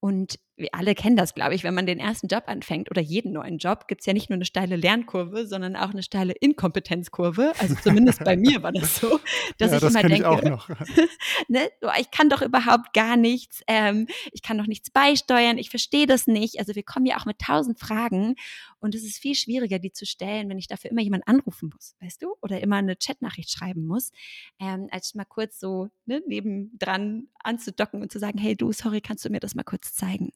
Und 0.00 0.40
wir 0.56 0.68
alle 0.72 0.94
kennen 0.94 1.16
das, 1.16 1.34
glaube 1.34 1.54
ich, 1.54 1.64
wenn 1.64 1.74
man 1.74 1.86
den 1.86 1.98
ersten 1.98 2.26
Job 2.26 2.44
anfängt 2.46 2.90
oder 2.90 3.00
jeden 3.00 3.32
neuen 3.32 3.58
Job, 3.58 3.88
gibt 3.88 4.02
es 4.02 4.06
ja 4.06 4.12
nicht 4.12 4.28
nur 4.28 4.36
eine 4.36 4.44
steile 4.44 4.76
Lernkurve, 4.76 5.46
sondern 5.46 5.76
auch 5.76 5.90
eine 5.90 6.02
steile 6.02 6.34
Inkompetenzkurve. 6.34 7.52
Also 7.58 7.74
zumindest 7.82 8.22
bei 8.24 8.36
mir 8.36 8.62
war 8.62 8.72
das 8.72 8.96
so, 8.96 9.18
dass 9.58 9.70
ja, 9.70 9.76
ich 9.78 9.82
das 9.82 9.94
immer 9.94 10.08
denke, 10.08 10.68
ich, 10.68 11.08
ne, 11.48 11.70
ich 11.98 12.10
kann 12.10 12.28
doch 12.28 12.42
überhaupt 12.42 12.92
gar 12.92 13.16
nichts, 13.16 13.62
ähm, 13.66 14.06
ich 14.32 14.42
kann 14.42 14.58
doch 14.58 14.66
nichts 14.66 14.90
beisteuern, 14.90 15.56
ich 15.56 15.70
verstehe 15.70 16.06
das 16.06 16.26
nicht. 16.26 16.58
Also 16.58 16.74
wir 16.74 16.82
kommen 16.82 17.06
ja 17.06 17.16
auch 17.16 17.26
mit 17.26 17.38
tausend 17.38 17.78
Fragen 17.78 18.34
und 18.78 18.94
es 18.94 19.04
ist 19.04 19.18
viel 19.18 19.34
schwieriger, 19.34 19.78
die 19.78 19.92
zu 19.92 20.04
stellen, 20.04 20.48
wenn 20.50 20.58
ich 20.58 20.66
dafür 20.66 20.90
immer 20.90 21.02
jemanden 21.02 21.26
anrufen 21.28 21.70
muss, 21.72 21.96
weißt 22.00 22.22
du? 22.22 22.34
Oder 22.42 22.60
immer 22.60 22.76
eine 22.76 22.96
Chatnachricht 22.96 23.50
schreiben 23.50 23.86
muss, 23.86 24.12
ähm, 24.60 24.88
als 24.90 25.14
mal 25.14 25.24
kurz 25.24 25.58
so 25.58 25.88
ne, 26.04 26.20
nebendran 26.26 27.28
anzudocken 27.42 28.02
und 28.02 28.12
zu 28.12 28.18
sagen, 28.18 28.38
hey 28.38 28.56
du, 28.56 28.72
sorry, 28.72 29.00
kannst 29.00 29.24
du 29.24 29.30
mir 29.30 29.40
das 29.40 29.54
mal 29.54 29.62
kurz 29.62 29.94
zeigen? 29.94 30.30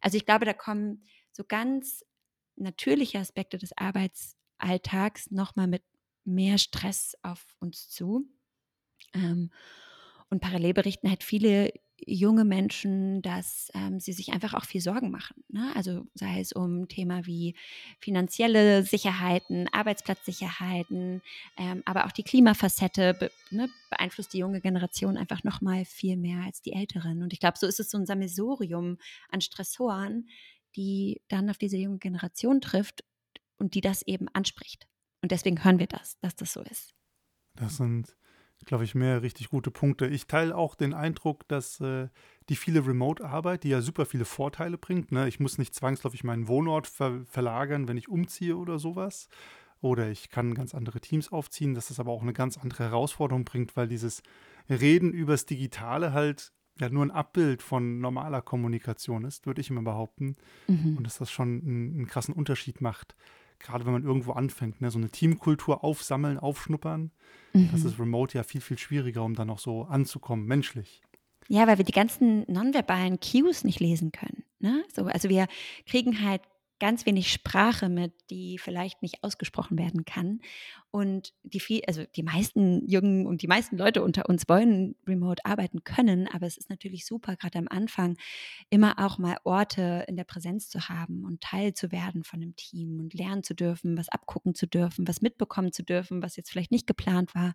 Also 0.00 0.16
ich 0.16 0.26
glaube, 0.26 0.44
da 0.44 0.52
kommen 0.54 1.04
so 1.32 1.44
ganz 1.44 2.04
natürliche 2.56 3.18
Aspekte 3.18 3.58
des 3.58 3.76
Arbeitsalltags 3.76 5.30
nochmal 5.30 5.68
mit 5.68 5.84
mehr 6.24 6.58
Stress 6.58 7.16
auf 7.22 7.56
uns 7.60 7.88
zu. 7.88 8.26
Ähm, 9.14 9.50
und 10.30 10.40
parallel 10.40 10.74
berichten 10.74 11.08
halt 11.08 11.24
viele 11.24 11.72
junge 12.06 12.44
Menschen, 12.44 13.22
dass 13.22 13.70
ähm, 13.74 14.00
sie 14.00 14.12
sich 14.12 14.32
einfach 14.32 14.54
auch 14.54 14.64
viel 14.64 14.80
Sorgen 14.80 15.10
machen. 15.10 15.44
Ne? 15.48 15.72
Also 15.74 16.06
sei 16.14 16.40
es 16.40 16.52
um 16.52 16.88
Thema 16.88 17.26
wie 17.26 17.54
finanzielle 18.00 18.82
Sicherheiten, 18.82 19.68
Arbeitsplatzsicherheiten, 19.72 21.22
ähm, 21.56 21.82
aber 21.84 22.06
auch 22.06 22.12
die 22.12 22.22
Klimafacette 22.22 23.14
be 23.14 23.30
ne, 23.50 23.68
beeinflusst 23.90 24.32
die 24.32 24.38
junge 24.38 24.60
Generation 24.60 25.16
einfach 25.16 25.44
noch 25.44 25.60
mal 25.60 25.84
viel 25.84 26.16
mehr 26.16 26.44
als 26.44 26.62
die 26.62 26.72
Älteren. 26.72 27.22
Und 27.22 27.32
ich 27.32 27.40
glaube, 27.40 27.58
so 27.58 27.66
ist 27.66 27.80
es 27.80 27.90
so 27.90 27.98
ein 27.98 28.06
Sammelsurium 28.06 28.98
an 29.30 29.40
Stressoren, 29.40 30.28
die 30.76 31.20
dann 31.28 31.50
auf 31.50 31.58
diese 31.58 31.76
junge 31.76 31.98
Generation 31.98 32.60
trifft 32.60 33.04
und 33.58 33.74
die 33.74 33.80
das 33.80 34.02
eben 34.02 34.28
anspricht. 34.32 34.86
Und 35.22 35.32
deswegen 35.32 35.64
hören 35.64 35.78
wir 35.78 35.88
das, 35.88 36.18
dass 36.20 36.36
das 36.36 36.52
so 36.52 36.62
ist. 36.62 36.94
Das 37.54 37.76
sind 37.76 38.16
glaube 38.64 38.84
ich, 38.84 38.94
mehr 38.94 39.22
richtig 39.22 39.50
gute 39.50 39.70
Punkte. 39.70 40.06
Ich 40.06 40.26
teile 40.26 40.56
auch 40.56 40.74
den 40.74 40.94
Eindruck, 40.94 41.46
dass 41.48 41.80
äh, 41.80 42.08
die 42.48 42.56
viele 42.56 42.86
Remote-Arbeit, 42.86 43.64
die 43.64 43.70
ja 43.70 43.80
super 43.80 44.06
viele 44.06 44.24
Vorteile 44.24 44.78
bringt, 44.78 45.12
ne? 45.12 45.28
ich 45.28 45.40
muss 45.40 45.58
nicht 45.58 45.74
zwangsläufig 45.74 46.24
meinen 46.24 46.48
Wohnort 46.48 46.86
ver 46.86 47.24
verlagern, 47.26 47.88
wenn 47.88 47.96
ich 47.96 48.08
umziehe 48.08 48.56
oder 48.56 48.78
sowas. 48.78 49.28
Oder 49.80 50.10
ich 50.10 50.28
kann 50.30 50.54
ganz 50.54 50.74
andere 50.74 51.00
Teams 51.00 51.30
aufziehen, 51.30 51.74
dass 51.74 51.88
das 51.88 52.00
aber 52.00 52.10
auch 52.10 52.22
eine 52.22 52.32
ganz 52.32 52.58
andere 52.58 52.84
Herausforderung 52.84 53.44
bringt, 53.44 53.76
weil 53.76 53.86
dieses 53.86 54.24
Reden 54.68 55.12
übers 55.12 55.46
Digitale 55.46 56.12
halt 56.12 56.52
ja 56.80 56.88
nur 56.88 57.04
ein 57.04 57.12
Abbild 57.12 57.62
von 57.62 58.00
normaler 58.00 58.42
Kommunikation 58.42 59.24
ist, 59.24 59.46
würde 59.46 59.60
ich 59.60 59.70
immer 59.70 59.82
behaupten. 59.82 60.36
Mhm. 60.66 60.96
Und 60.96 61.04
dass 61.06 61.18
das 61.18 61.30
schon 61.30 61.60
einen, 61.62 61.94
einen 61.94 62.06
krassen 62.06 62.34
Unterschied 62.34 62.80
macht 62.80 63.14
gerade 63.58 63.84
wenn 63.86 63.92
man 63.92 64.04
irgendwo 64.04 64.32
anfängt, 64.32 64.80
ne, 64.80 64.90
so 64.90 64.98
eine 64.98 65.10
Teamkultur 65.10 65.84
aufsammeln, 65.84 66.38
aufschnuppern, 66.38 67.10
mhm. 67.52 67.68
das 67.72 67.84
ist 67.84 67.98
remote 67.98 68.36
ja 68.36 68.44
viel, 68.44 68.60
viel 68.60 68.78
schwieriger, 68.78 69.24
um 69.24 69.34
dann 69.34 69.50
auch 69.50 69.58
so 69.58 69.84
anzukommen, 69.84 70.46
menschlich. 70.46 71.02
Ja, 71.48 71.66
weil 71.66 71.78
wir 71.78 71.84
die 71.84 71.92
ganzen 71.92 72.44
nonverbalen 72.46 73.18
Cues 73.20 73.64
nicht 73.64 73.80
lesen 73.80 74.12
können. 74.12 74.44
Ne? 74.60 74.84
So, 74.94 75.04
also 75.04 75.28
wir 75.28 75.46
kriegen 75.86 76.22
halt 76.22 76.42
ganz 76.78 77.06
wenig 77.06 77.32
Sprache 77.32 77.88
mit, 77.88 78.12
die 78.30 78.58
vielleicht 78.58 79.02
nicht 79.02 79.22
ausgesprochen 79.24 79.78
werden 79.78 80.04
kann. 80.04 80.40
Und 80.90 81.34
die 81.42 81.60
viel, 81.60 81.82
also 81.86 82.04
die 82.16 82.22
meisten 82.22 82.88
Jungen 82.88 83.26
und 83.26 83.42
die 83.42 83.46
meisten 83.46 83.76
Leute 83.76 84.02
unter 84.02 84.28
uns 84.28 84.48
wollen 84.48 84.96
remote 85.06 85.44
arbeiten 85.44 85.84
können, 85.84 86.28
aber 86.28 86.46
es 86.46 86.56
ist 86.56 86.70
natürlich 86.70 87.04
super, 87.04 87.36
gerade 87.36 87.58
am 87.58 87.68
Anfang 87.68 88.16
immer 88.70 88.98
auch 88.98 89.18
mal 89.18 89.36
Orte 89.44 90.04
in 90.08 90.16
der 90.16 90.24
Präsenz 90.24 90.70
zu 90.70 90.88
haben 90.88 91.24
und 91.24 91.42
Teil 91.42 91.74
zu 91.74 91.92
werden 91.92 92.24
von 92.24 92.40
einem 92.40 92.56
Team 92.56 93.00
und 93.00 93.12
lernen 93.12 93.42
zu 93.42 93.54
dürfen, 93.54 93.98
was 93.98 94.08
abgucken 94.08 94.54
zu 94.54 94.66
dürfen, 94.66 95.06
was 95.06 95.20
mitbekommen 95.20 95.72
zu 95.72 95.82
dürfen, 95.82 96.22
was 96.22 96.36
jetzt 96.36 96.50
vielleicht 96.50 96.70
nicht 96.70 96.86
geplant 96.86 97.34
war. 97.34 97.54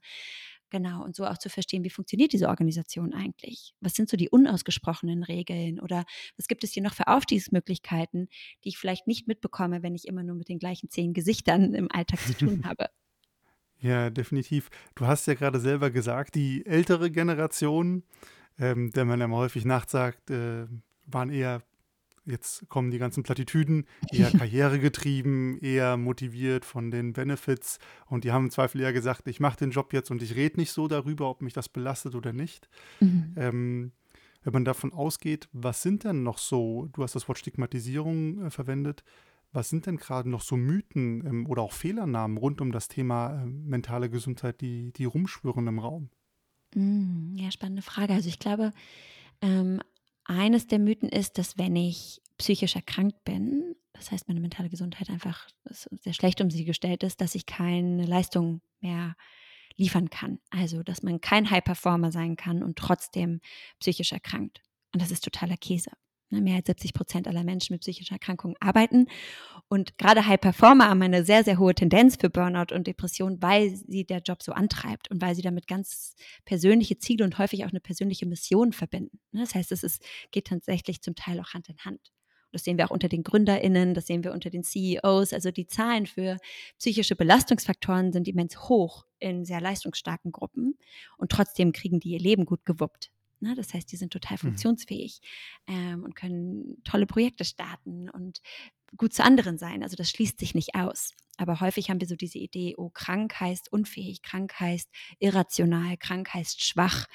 Genau, 0.73 1.03
und 1.03 1.15
so 1.15 1.27
auch 1.27 1.37
zu 1.37 1.49
verstehen, 1.49 1.83
wie 1.83 1.91
funktioniert 1.91 2.33
diese 2.33 2.49
Organisation 2.49 3.13
eigentlich? 3.13 3.75
Was 3.79 3.93
sind 3.93 4.09
so 4.09 4.17
die 4.17 4.29
unausgesprochenen 4.29 5.21
Regeln 5.21 5.79
oder 5.79 6.03
was 6.35 6.47
gibt 6.47 6.63
es 6.63 6.71
hier 6.71 6.81
noch 6.81 6.95
für 6.95 7.05
Aufstiegsmöglichkeiten, 7.05 8.27
die 8.63 8.69
ich 8.69 8.79
vielleicht 8.79 9.05
nicht 9.05 9.27
mitbekomme, 9.27 9.83
wenn 9.83 9.93
ich 9.93 10.07
immer 10.07 10.23
nur 10.23 10.35
mit 10.35 10.49
den 10.49 10.57
gleichen 10.57 10.89
zehn 10.89 11.13
Gesichtern 11.13 11.75
im 11.75 11.91
Alltag 11.91 12.21
zu 12.21 12.33
tun 12.33 12.63
habe? 12.65 12.87
Ja, 13.81 14.09
definitiv. 14.09 14.71
Du 14.95 15.05
hast 15.05 15.27
ja 15.27 15.35
gerade 15.35 15.59
selber 15.59 15.91
gesagt, 15.91 16.33
die 16.33 16.65
ältere 16.65 17.11
Generation, 17.11 18.01
ähm, 18.57 18.89
der 18.93 19.05
man 19.05 19.19
ja 19.19 19.29
häufig 19.29 19.65
nachsagt, 19.65 20.31
äh, 20.31 20.65
waren 21.05 21.29
eher 21.29 21.61
jetzt 22.25 22.67
kommen 22.69 22.91
die 22.91 22.97
ganzen 22.97 23.23
Plattitüden, 23.23 23.85
eher 24.11 24.31
karrieregetrieben, 24.37 25.59
eher 25.59 25.97
motiviert 25.97 26.65
von 26.65 26.91
den 26.91 27.13
Benefits. 27.13 27.79
Und 28.07 28.23
die 28.23 28.31
haben 28.31 28.45
im 28.45 28.51
Zweifel 28.51 28.81
eher 28.81 28.93
gesagt, 28.93 29.27
ich 29.27 29.39
mache 29.39 29.57
den 29.57 29.71
Job 29.71 29.93
jetzt 29.93 30.11
und 30.11 30.21
ich 30.21 30.35
rede 30.35 30.59
nicht 30.59 30.71
so 30.71 30.87
darüber, 30.87 31.29
ob 31.29 31.41
mich 31.41 31.53
das 31.53 31.69
belastet 31.69 32.15
oder 32.15 32.33
nicht. 32.33 32.69
Mhm. 32.99 33.33
Ähm, 33.35 33.91
wenn 34.43 34.53
man 34.53 34.65
davon 34.65 34.91
ausgeht, 34.91 35.47
was 35.53 35.81
sind 35.81 36.03
denn 36.03 36.23
noch 36.23 36.37
so, 36.37 36.89
du 36.93 37.03
hast 37.03 37.15
das 37.15 37.27
Wort 37.27 37.37
Stigmatisierung 37.37 38.45
äh, 38.45 38.49
verwendet, 38.49 39.03
was 39.53 39.69
sind 39.69 39.85
denn 39.85 39.97
gerade 39.97 40.29
noch 40.29 40.41
so 40.41 40.57
Mythen 40.57 41.25
ähm, 41.25 41.47
oder 41.47 41.61
auch 41.61 41.73
Fehlernamen 41.73 42.37
rund 42.37 42.59
um 42.59 42.71
das 42.71 42.87
Thema 42.87 43.43
äh, 43.43 43.45
mentale 43.45 44.09
Gesundheit, 44.09 44.61
die, 44.61 44.91
die 44.93 45.05
rumschwirren 45.05 45.67
im 45.67 45.79
Raum? 45.79 46.09
Mm, 46.75 47.35
ja, 47.35 47.51
spannende 47.51 47.83
Frage. 47.83 48.13
Also 48.13 48.27
ich 48.27 48.39
glaube, 48.39 48.73
ähm, 49.41 49.79
eines 50.25 50.67
der 50.67 50.79
Mythen 50.79 51.09
ist, 51.09 51.37
dass 51.37 51.57
wenn 51.57 51.75
ich 51.75 52.21
psychisch 52.37 52.75
erkrankt 52.75 53.23
bin, 53.23 53.75
das 53.93 54.11
heißt 54.11 54.27
meine 54.27 54.39
mentale 54.39 54.69
Gesundheit 54.69 55.09
einfach 55.09 55.47
sehr 55.65 56.13
schlecht 56.13 56.41
um 56.41 56.49
sie 56.49 56.65
gestellt 56.65 57.03
ist, 57.03 57.21
dass 57.21 57.35
ich 57.35 57.45
keine 57.45 58.05
Leistung 58.05 58.61
mehr 58.81 59.15
liefern 59.75 60.09
kann. 60.09 60.39
Also, 60.49 60.83
dass 60.83 61.03
man 61.03 61.21
kein 61.21 61.49
High-Performer 61.49 62.11
sein 62.11 62.35
kann 62.35 62.63
und 62.63 62.77
trotzdem 62.77 63.39
psychisch 63.79 64.11
erkrankt. 64.11 64.61
Und 64.93 65.01
das 65.01 65.11
ist 65.11 65.23
totaler 65.23 65.57
Käse. 65.57 65.91
Ne, 66.29 66.41
mehr 66.41 66.55
als 66.55 66.67
70 66.67 66.93
Prozent 66.93 67.27
aller 67.27 67.43
Menschen 67.43 67.73
mit 67.73 67.81
psychischen 67.81 68.13
Erkrankungen 68.13 68.57
arbeiten. 68.59 69.07
Und 69.69 69.97
gerade 69.97 70.27
High 70.27 70.39
Performer 70.39 70.89
haben 70.89 71.01
eine 71.01 71.25
sehr, 71.25 71.43
sehr 71.43 71.57
hohe 71.57 71.73
Tendenz 71.73 72.17
für 72.19 72.29
Burnout 72.29 72.75
und 72.75 72.85
Depression, 72.85 73.41
weil 73.41 73.75
sie 73.75 74.05
der 74.05 74.19
Job 74.19 74.43
so 74.43 74.51
antreibt 74.51 75.09
und 75.09 75.21
weil 75.21 75.35
sie 75.35 75.41
damit 75.41 75.67
ganz 75.67 76.15
persönliche 76.45 76.99
Ziele 76.99 77.25
und 77.25 77.37
häufig 77.39 77.65
auch 77.65 77.69
eine 77.69 77.79
persönliche 77.79 78.27
Mission 78.27 78.71
verbinden. 78.71 79.19
Ne, 79.31 79.41
das 79.41 79.55
heißt, 79.55 79.71
es 79.71 79.83
ist, 79.83 80.03
geht 80.31 80.47
tatsächlich 80.47 81.01
zum 81.01 81.15
Teil 81.15 81.39
auch 81.39 81.53
Hand 81.53 81.69
in 81.69 81.77
Hand. 81.79 82.11
Das 82.53 82.63
sehen 82.63 82.77
wir 82.77 82.85
auch 82.85 82.91
unter 82.91 83.09
den 83.09 83.23
GründerInnen, 83.23 83.95
das 83.95 84.05
sehen 84.05 84.23
wir 84.23 84.31
unter 84.31 84.51
den 84.51 84.63
CEOs. 84.63 85.33
Also 85.33 85.49
die 85.49 85.65
Zahlen 85.65 86.05
für 86.05 86.37
psychische 86.77 87.15
Belastungsfaktoren 87.15 88.13
sind 88.13 88.27
immens 88.27 88.69
hoch 88.69 89.05
in 89.17 89.43
sehr 89.43 89.59
leistungsstarken 89.59 90.31
Gruppen. 90.31 90.77
Und 91.17 91.31
trotzdem 91.31 91.71
kriegen 91.71 91.99
die 91.99 92.11
ihr 92.11 92.19
Leben 92.19 92.45
gut 92.45 92.63
gewuppt. 92.63 93.11
Ne? 93.43 93.55
Das 93.55 93.73
heißt, 93.73 93.91
die 93.91 93.97
sind 93.97 94.11
total 94.11 94.37
mhm. 94.37 94.47
funktionsfähig 94.47 95.19
mhm. 95.67 95.73
ähm, 95.75 96.03
und 96.03 96.15
können 96.15 96.81
tolle 96.83 97.05
Projekte 97.05 97.45
starten 97.45 98.09
und 98.09 98.41
gut 98.97 99.13
zu 99.13 99.23
anderen 99.23 99.57
sein. 99.57 99.83
Also 99.83 99.95
das 99.95 100.09
schließt 100.09 100.39
sich 100.39 100.55
nicht 100.55 100.75
aus. 100.75 101.11
Aber 101.37 101.59
häufig 101.59 101.89
haben 101.89 101.99
wir 101.99 102.07
so 102.07 102.15
diese 102.15 102.37
Idee, 102.37 102.75
oh, 102.77 102.89
krank 102.89 103.39
heißt 103.39 103.71
unfähig, 103.71 104.21
krank 104.21 104.59
heißt 104.59 104.89
irrational, 105.19 105.97
krank 105.97 106.33
heißt 106.33 106.63
schwach. 106.63 107.07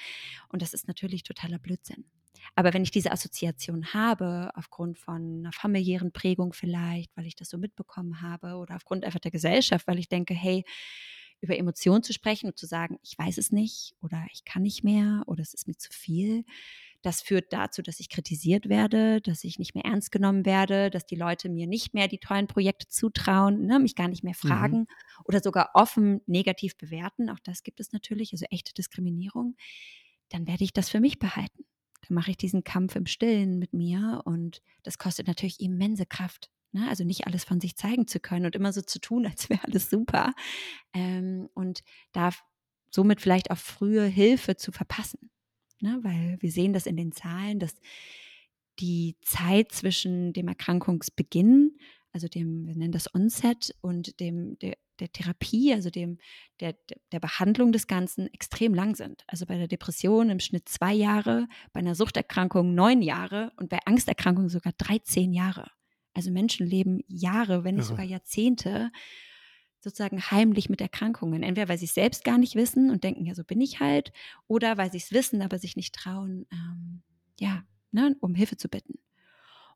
Und 0.49 0.61
das 0.61 0.73
ist 0.73 0.87
natürlich 0.87 1.23
totaler 1.23 1.57
Blödsinn. 1.57 2.05
Aber 2.55 2.73
wenn 2.73 2.83
ich 2.83 2.91
diese 2.91 3.11
Assoziation 3.11 3.93
habe, 3.93 4.51
aufgrund 4.55 4.97
von 4.97 5.39
einer 5.39 5.51
familiären 5.51 6.11
Prägung 6.11 6.53
vielleicht, 6.53 7.15
weil 7.15 7.25
ich 7.25 7.35
das 7.35 7.49
so 7.49 7.57
mitbekommen 7.57 8.21
habe, 8.21 8.55
oder 8.55 8.75
aufgrund 8.75 9.05
einfach 9.05 9.19
der 9.19 9.31
Gesellschaft, 9.31 9.87
weil 9.87 9.99
ich 9.99 10.09
denke, 10.09 10.33
hey, 10.33 10.65
über 11.41 11.57
Emotionen 11.57 12.03
zu 12.03 12.13
sprechen 12.13 12.47
und 12.47 12.57
zu 12.57 12.65
sagen, 12.65 12.99
ich 13.03 13.17
weiß 13.17 13.37
es 13.37 13.51
nicht 13.51 13.95
oder 14.01 14.25
ich 14.33 14.45
kann 14.45 14.61
nicht 14.61 14.83
mehr 14.83 15.23
oder 15.27 15.41
es 15.41 15.53
ist 15.53 15.67
mir 15.67 15.77
zu 15.77 15.91
viel. 15.91 16.43
Das 17.01 17.21
führt 17.21 17.53
dazu, 17.53 17.81
dass 17.81 18.01
ich 18.01 18.09
kritisiert 18.09 18.67
werde, 18.67 19.21
dass 19.21 19.45
ich 19.45 19.57
nicht 19.57 19.73
mehr 19.73 19.85
ernst 19.85 20.11
genommen 20.11 20.45
werde, 20.45 20.89
dass 20.89 21.05
die 21.05 21.15
Leute 21.15 21.47
mir 21.47 21.65
nicht 21.65 21.93
mehr 21.93 22.09
die 22.09 22.17
tollen 22.17 22.47
Projekte 22.47 22.87
zutrauen, 22.89 23.65
ne, 23.65 23.79
mich 23.79 23.95
gar 23.95 24.09
nicht 24.09 24.23
mehr 24.23 24.35
mhm. 24.43 24.47
fragen 24.47 24.77
mhm. 24.79 24.87
oder 25.23 25.39
sogar 25.41 25.71
offen 25.75 26.21
negativ 26.25 26.77
bewerten. 26.77 27.29
Auch 27.29 27.39
das 27.43 27.63
gibt 27.63 27.79
es 27.79 27.93
natürlich, 27.93 28.33
also 28.33 28.45
echte 28.49 28.73
Diskriminierung. 28.73 29.55
Dann 30.27 30.45
werde 30.45 30.65
ich 30.65 30.73
das 30.73 30.89
für 30.89 30.99
mich 30.99 31.19
behalten. 31.19 31.63
dann 32.01 32.15
mache 32.15 32.31
ich 32.31 32.37
diesen 32.37 32.65
Kampf 32.65 32.95
im 32.97 33.05
Stillen 33.05 33.59
mit 33.59 33.73
mir 33.73 34.21
und 34.25 34.61
das 34.83 34.97
kostet 34.97 35.27
natürlich 35.27 35.61
immense 35.61 36.05
Kraft. 36.05 36.51
Ne? 36.71 36.87
Also 36.87 37.03
nicht 37.03 37.25
alles 37.25 37.43
von 37.43 37.59
sich 37.59 37.75
zeigen 37.75 38.07
zu 38.07 38.19
können 38.19 38.45
und 38.45 38.55
immer 38.55 38.73
so 38.73 38.81
zu 38.81 38.99
tun, 38.99 39.25
als 39.27 39.49
wäre 39.49 39.63
alles 39.63 39.89
super. 39.89 40.33
Ähm, 40.93 41.49
und 41.53 41.83
da 42.11 42.31
somit 42.91 43.21
vielleicht 43.21 43.51
auch 43.51 43.57
frühe 43.57 44.05
Hilfe 44.05 44.55
zu 44.55 44.71
verpassen. 44.71 45.29
Ne? 45.81 45.99
Weil 46.01 46.37
wir 46.39 46.51
sehen 46.51 46.73
das 46.73 46.85
in 46.85 46.97
den 46.97 47.11
Zahlen, 47.11 47.59
dass 47.59 47.75
die 48.79 49.17
Zeit 49.21 49.71
zwischen 49.71 50.33
dem 50.33 50.47
Erkrankungsbeginn, 50.47 51.77
also 52.11 52.27
dem, 52.27 52.65
wir 52.67 52.75
nennen 52.75 52.91
das 52.91 53.13
Onset 53.13 53.75
und 53.81 54.19
dem, 54.19 54.57
der, 54.59 54.77
der 54.99 55.11
Therapie, 55.11 55.73
also 55.73 55.89
dem, 55.89 56.17
der, 56.59 56.75
der 57.11 57.19
Behandlung 57.19 57.71
des 57.71 57.87
Ganzen 57.87 58.33
extrem 58.33 58.73
lang 58.73 58.95
sind. 58.95 59.23
Also 59.27 59.45
bei 59.45 59.57
der 59.57 59.67
Depression 59.67 60.29
im 60.29 60.39
Schnitt 60.39 60.67
zwei 60.69 60.93
Jahre, 60.93 61.47
bei 61.71 61.81
einer 61.81 61.95
Suchterkrankung 61.95 62.73
neun 62.73 63.01
Jahre 63.01 63.51
und 63.57 63.69
bei 63.69 63.79
Angsterkrankungen 63.85 64.49
sogar 64.49 64.73
13 64.77 65.33
Jahre. 65.33 65.69
Also 66.13 66.31
Menschen 66.31 66.67
leben 66.67 67.01
Jahre, 67.07 67.63
wenn 67.63 67.75
nicht 67.75 67.85
sogar 67.85 68.05
Jahrzehnte 68.05 68.91
sozusagen 69.79 70.21
heimlich 70.21 70.69
mit 70.69 70.81
Erkrankungen. 70.81 71.43
Entweder 71.43 71.69
weil 71.69 71.77
sie 71.77 71.85
es 71.85 71.93
selbst 71.93 72.23
gar 72.23 72.37
nicht 72.37 72.55
wissen 72.55 72.91
und 72.91 73.03
denken, 73.03 73.25
ja, 73.25 73.33
so 73.33 73.43
bin 73.43 73.61
ich 73.61 73.79
halt, 73.79 74.11
oder 74.47 74.77
weil 74.77 74.91
sie 74.91 74.97
es 74.97 75.11
wissen, 75.11 75.41
aber 75.41 75.57
sich 75.57 75.75
nicht 75.75 75.95
trauen, 75.95 76.45
ähm, 76.51 77.01
ja, 77.39 77.63
ne, 77.91 78.15
um 78.19 78.35
Hilfe 78.35 78.57
zu 78.57 78.67
bitten. 78.67 78.99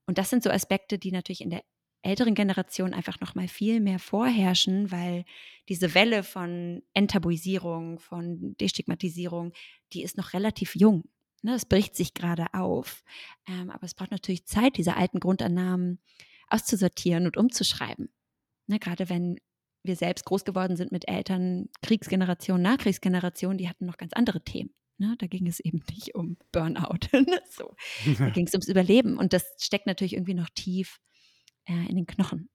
Und 0.05 0.17
das 0.17 0.29
sind 0.29 0.43
so 0.43 0.49
Aspekte, 0.49 0.97
die 0.97 1.11
natürlich 1.11 1.41
in 1.41 1.49
der 1.49 1.63
älteren 2.01 2.35
Generation 2.35 2.93
einfach 2.93 3.21
noch 3.21 3.33
mal 3.33 3.47
viel 3.47 3.79
mehr 3.79 3.97
vorherrschen, 3.97 4.91
weil 4.91 5.23
diese 5.69 5.95
Welle 5.95 6.23
von 6.23 6.83
Enttabuisierung, 6.93 7.99
von 7.99 8.57
Destigmatisierung, 8.57 9.53
die 9.93 10.03
ist 10.03 10.17
noch 10.17 10.33
relativ 10.33 10.75
jung. 10.75 11.05
Ne, 11.43 11.55
es 11.55 11.65
bricht 11.65 11.95
sich 11.95 12.13
gerade 12.13 12.47
auf. 12.53 13.03
Ähm, 13.47 13.69
aber 13.69 13.83
es 13.83 13.93
braucht 13.93 14.11
natürlich 14.11 14.45
Zeit, 14.45 14.77
diese 14.77 14.95
alten 14.95 15.19
Grundannahmen 15.19 15.99
auszusortieren 16.47 17.25
und 17.25 17.35
umzuschreiben. 17.37 18.09
Ne, 18.67 18.79
gerade 18.79 19.09
wenn 19.09 19.37
wir 19.83 19.97
selbst 19.97 20.23
groß 20.23 20.45
geworden 20.45 20.77
sind 20.77 20.93
mit 20.93 21.09
Eltern, 21.09 21.67
Kriegsgeneration, 21.81 22.61
Nachkriegsgeneration, 22.61 23.57
die 23.57 23.67
hatten 23.67 23.85
noch 23.85 23.97
ganz 23.97 24.13
andere 24.13 24.41
Themen. 24.41 24.73
Ne? 24.97 25.15
Da 25.19 25.27
ging 25.27 25.45
es 25.47 25.59
eben 25.59 25.81
nicht 25.89 26.15
um 26.15 26.37
Burnout. 26.53 27.07
Ne, 27.13 27.41
so. 27.49 27.75
Da 28.17 28.29
ging 28.29 28.47
es 28.47 28.53
ums 28.53 28.69
Überleben. 28.69 29.17
Und 29.17 29.33
das 29.33 29.43
steckt 29.59 29.85
natürlich 29.85 30.13
irgendwie 30.13 30.35
noch 30.35 30.49
tief 30.49 31.01
äh, 31.65 31.89
in 31.89 31.97
den 31.97 32.07
Knochen. 32.07 32.49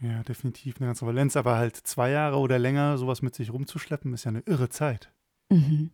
Ja, 0.00 0.22
definitiv 0.22 0.76
eine 0.76 0.86
ganze 0.86 1.06
Valenz. 1.06 1.36
Aber 1.36 1.56
halt 1.56 1.76
zwei 1.76 2.10
Jahre 2.10 2.36
oder 2.36 2.58
länger 2.58 2.98
sowas 2.98 3.22
mit 3.22 3.34
sich 3.34 3.50
rumzuschleppen, 3.50 4.12
ist 4.12 4.24
ja 4.24 4.30
eine 4.30 4.40
irre 4.40 4.68
Zeit. 4.68 5.10
Mhm. 5.48 5.92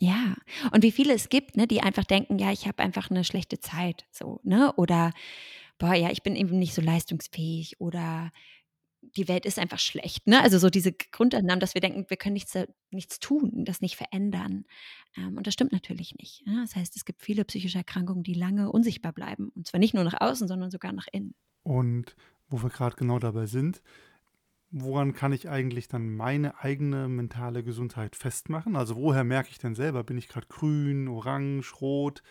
Ja, 0.00 0.34
und 0.72 0.82
wie 0.82 0.92
viele 0.92 1.14
es 1.14 1.28
gibt, 1.28 1.56
ne, 1.56 1.66
die 1.66 1.80
einfach 1.80 2.04
denken, 2.04 2.38
ja, 2.38 2.50
ich 2.50 2.66
habe 2.66 2.82
einfach 2.82 3.10
eine 3.10 3.24
schlechte 3.24 3.60
Zeit, 3.60 4.04
so, 4.10 4.40
ne? 4.42 4.72
Oder 4.76 5.12
boah, 5.78 5.94
ja, 5.94 6.10
ich 6.10 6.22
bin 6.22 6.36
eben 6.36 6.58
nicht 6.58 6.74
so 6.74 6.82
leistungsfähig 6.82 7.80
oder 7.80 8.32
die 9.16 9.28
Welt 9.28 9.46
ist 9.46 9.58
einfach 9.58 9.78
schlecht, 9.78 10.26
ne? 10.26 10.42
Also 10.42 10.58
so 10.58 10.70
diese 10.70 10.92
Grundannahmen, 10.92 11.60
dass 11.60 11.74
wir 11.74 11.80
denken, 11.80 12.06
wir 12.08 12.16
können 12.16 12.32
nichts, 12.34 12.58
nichts 12.90 13.20
tun, 13.20 13.64
das 13.64 13.80
nicht 13.80 13.96
verändern. 13.96 14.64
Ähm, 15.16 15.36
und 15.36 15.46
das 15.46 15.54
stimmt 15.54 15.72
natürlich 15.72 16.14
nicht. 16.16 16.46
Ne? 16.46 16.62
Das 16.62 16.74
heißt, 16.74 16.96
es 16.96 17.04
gibt 17.04 17.22
viele 17.22 17.44
psychische 17.44 17.78
Erkrankungen, 17.78 18.24
die 18.24 18.34
lange 18.34 18.72
unsichtbar 18.72 19.12
bleiben. 19.12 19.50
Und 19.54 19.68
zwar 19.68 19.78
nicht 19.78 19.94
nur 19.94 20.04
nach 20.04 20.20
außen, 20.20 20.48
sondern 20.48 20.70
sogar 20.70 20.92
nach 20.92 21.06
innen. 21.12 21.34
Und 21.62 22.16
wo 22.48 22.62
wir 22.62 22.70
gerade 22.70 22.96
genau 22.96 23.18
dabei 23.18 23.46
sind, 23.46 23.82
woran 24.76 25.14
kann 25.14 25.32
ich 25.32 25.48
eigentlich 25.48 25.86
dann 25.86 26.16
meine 26.16 26.58
eigene 26.58 27.08
mentale 27.08 27.62
Gesundheit 27.62 28.16
festmachen? 28.16 28.74
Also 28.74 28.96
woher 28.96 29.22
merke 29.22 29.50
ich 29.50 29.58
denn 29.58 29.76
selber, 29.76 30.02
bin 30.02 30.18
ich 30.18 30.26
gerade 30.26 30.48
grün, 30.48 31.06
orange, 31.06 31.80
rot, 31.80 32.22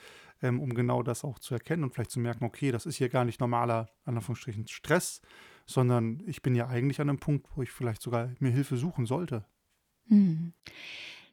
ähm, 0.41 0.59
um 0.59 0.73
genau 0.73 1.03
das 1.03 1.23
auch 1.23 1.39
zu 1.39 1.53
erkennen 1.53 1.85
und 1.85 1.93
vielleicht 1.93 2.11
zu 2.11 2.19
merken, 2.19 2.43
okay, 2.43 2.71
das 2.71 2.85
ist 2.85 2.97
hier 2.97 3.07
gar 3.07 3.23
nicht 3.23 3.39
normaler, 3.39 3.89
an 4.03 4.17
Anführungsstrichen, 4.17 4.67
Stress, 4.67 5.21
sondern 5.65 6.21
ich 6.25 6.41
bin 6.41 6.53
ja 6.53 6.67
eigentlich 6.67 6.99
an 6.99 7.09
einem 7.09 7.19
Punkt, 7.19 7.47
wo 7.55 7.61
ich 7.61 7.71
vielleicht 7.71 8.01
sogar 8.01 8.29
mir 8.39 8.51
Hilfe 8.51 8.75
suchen 8.75 9.05
sollte. 9.05 9.45
Hm. 10.09 10.53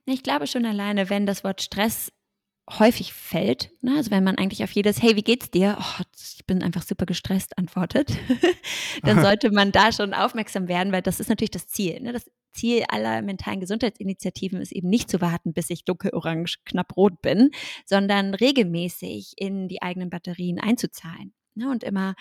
Ich 0.05 0.23
glaube 0.23 0.47
schon 0.47 0.65
alleine, 0.65 1.11
wenn 1.11 1.27
das 1.27 1.43
Wort 1.43 1.61
Stress 1.61 2.13
häufig 2.69 3.13
fällt. 3.13 3.71
Ne? 3.81 3.97
Also 3.97 4.11
wenn 4.11 4.25
man 4.25 4.39
eigentlich 4.39 4.63
auf 4.63 4.73
jedes 4.73 5.03
Hey, 5.03 5.17
wie 5.17 5.23
geht's 5.23 5.51
dir? 5.51 5.77
Oh, 5.81 6.03
ich 6.17 6.47
bin 6.47 6.63
einfach 6.63 6.83
super 6.83 7.07
gestresst 7.07 7.59
antwortet, 7.59 8.13
dann 9.03 9.21
sollte 9.21 9.51
man 9.51 9.73
da 9.73 9.93
schon 9.93 10.15
aufmerksam 10.15 10.69
werden, 10.69 10.93
weil 10.93 11.03
das 11.03 11.21
ist 11.21 11.29
natürlich 11.29 11.51
das 11.51 11.67
Ziel. 11.67 12.01
Ne? 12.01 12.13
Das 12.13 12.31
Ziel 12.53 12.85
aller 12.89 13.23
mentalen 13.23 13.61
Gesundheitsinitiativen 13.61 14.61
ist 14.61 14.73
eben 14.73 14.89
nicht 14.89 15.11
zu 15.11 15.21
warten, 15.21 15.53
bis 15.53 15.71
ich 15.71 15.85
dunkelorange, 15.85 16.47
knapp 16.65 16.97
rot 16.97 17.23
bin, 17.23 17.51
sondern 17.87 18.35
regelmäßig 18.35 19.35
in 19.37 19.69
die 19.69 19.83
eigenen 19.83 20.11
Batterien 20.11 20.59
einzuzahlen. 20.59 21.33
Ne? 21.55 21.71
Und 21.71 21.85
immer 21.85 22.15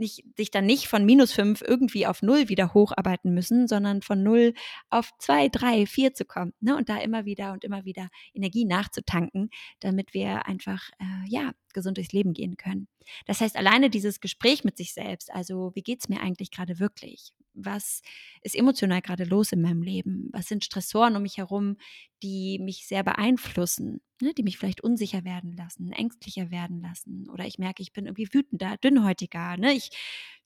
nicht, 0.00 0.24
sich 0.36 0.50
dann 0.50 0.66
nicht 0.66 0.88
von 0.88 1.04
minus 1.04 1.32
fünf 1.32 1.62
irgendwie 1.62 2.06
auf 2.06 2.22
null 2.22 2.48
wieder 2.48 2.74
hocharbeiten 2.74 3.32
müssen, 3.32 3.68
sondern 3.68 4.02
von 4.02 4.22
null 4.22 4.54
auf 4.88 5.10
zwei, 5.18 5.48
drei, 5.48 5.86
vier 5.86 6.14
zu 6.14 6.24
kommen. 6.24 6.52
Ne? 6.60 6.76
Und 6.76 6.88
da 6.88 6.98
immer 6.98 7.24
wieder 7.24 7.52
und 7.52 7.64
immer 7.64 7.84
wieder 7.84 8.08
Energie 8.34 8.64
nachzutanken, 8.64 9.50
damit 9.80 10.14
wir 10.14 10.46
einfach, 10.46 10.90
äh, 10.98 11.28
ja, 11.28 11.52
gesund 11.72 11.98
durchs 11.98 12.12
Leben 12.12 12.32
gehen 12.32 12.56
können. 12.56 12.88
Das 13.26 13.40
heißt, 13.40 13.56
alleine 13.56 13.90
dieses 13.90 14.20
Gespräch 14.20 14.64
mit 14.64 14.76
sich 14.76 14.92
selbst, 14.92 15.32
also 15.32 15.72
wie 15.74 15.82
geht 15.82 16.00
es 16.00 16.08
mir 16.08 16.20
eigentlich 16.20 16.50
gerade 16.50 16.80
wirklich? 16.80 17.32
Was 17.54 18.02
ist 18.42 18.54
emotional 18.54 19.02
gerade 19.02 19.24
los 19.24 19.52
in 19.52 19.60
meinem 19.60 19.82
Leben? 19.82 20.28
Was 20.32 20.46
sind 20.46 20.64
Stressoren 20.64 21.16
um 21.16 21.22
mich 21.22 21.38
herum, 21.38 21.76
die 22.22 22.58
mich 22.58 22.86
sehr 22.86 23.02
beeinflussen, 23.02 24.00
ne? 24.20 24.32
die 24.34 24.42
mich 24.42 24.58
vielleicht 24.58 24.82
unsicher 24.82 25.24
werden 25.24 25.52
lassen, 25.52 25.92
ängstlicher 25.92 26.50
werden 26.50 26.80
lassen? 26.80 27.28
Oder 27.30 27.46
ich 27.46 27.58
merke, 27.58 27.82
ich 27.82 27.92
bin 27.92 28.06
irgendwie 28.06 28.32
wütender, 28.32 28.76
dünnhäutiger. 28.78 29.56
Ne? 29.56 29.72
Ich 29.72 29.90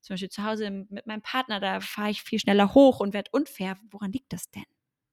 zum 0.01 0.15
Beispiel 0.15 0.31
zu 0.31 0.45
Hause 0.45 0.87
mit 0.91 1.07
meinem 1.07 1.23
Partner, 1.23 1.61
da 1.61 1.81
fahre 1.81 2.11
ich 2.11 2.23
viel 2.23 2.39
schneller 2.39 2.75
hoch 2.75 3.01
und 3.01 3.15
werde 3.15 3.31
unfair. 3.33 3.77
Woran 3.91 4.13
liegt 4.13 4.33
das 4.33 4.51
denn? 4.51 4.65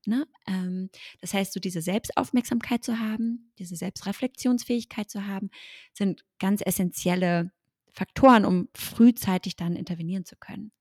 Ne? 0.05 0.27
Ähm, 0.47 0.89
das 1.19 1.33
heißt, 1.33 1.53
so 1.53 1.59
diese 1.59 1.81
Selbstaufmerksamkeit 1.81 2.83
zu 2.83 2.99
haben, 2.99 3.51
diese 3.59 3.75
Selbstreflexionsfähigkeit 3.75 5.09
zu 5.09 5.27
haben, 5.27 5.49
sind 5.93 6.25
ganz 6.39 6.61
essentielle 6.65 7.51
Faktoren, 7.93 8.45
um 8.45 8.69
frühzeitig 8.73 9.55
dann 9.55 9.75
intervenieren 9.75 10.25
zu 10.25 10.35
können. 10.35 10.71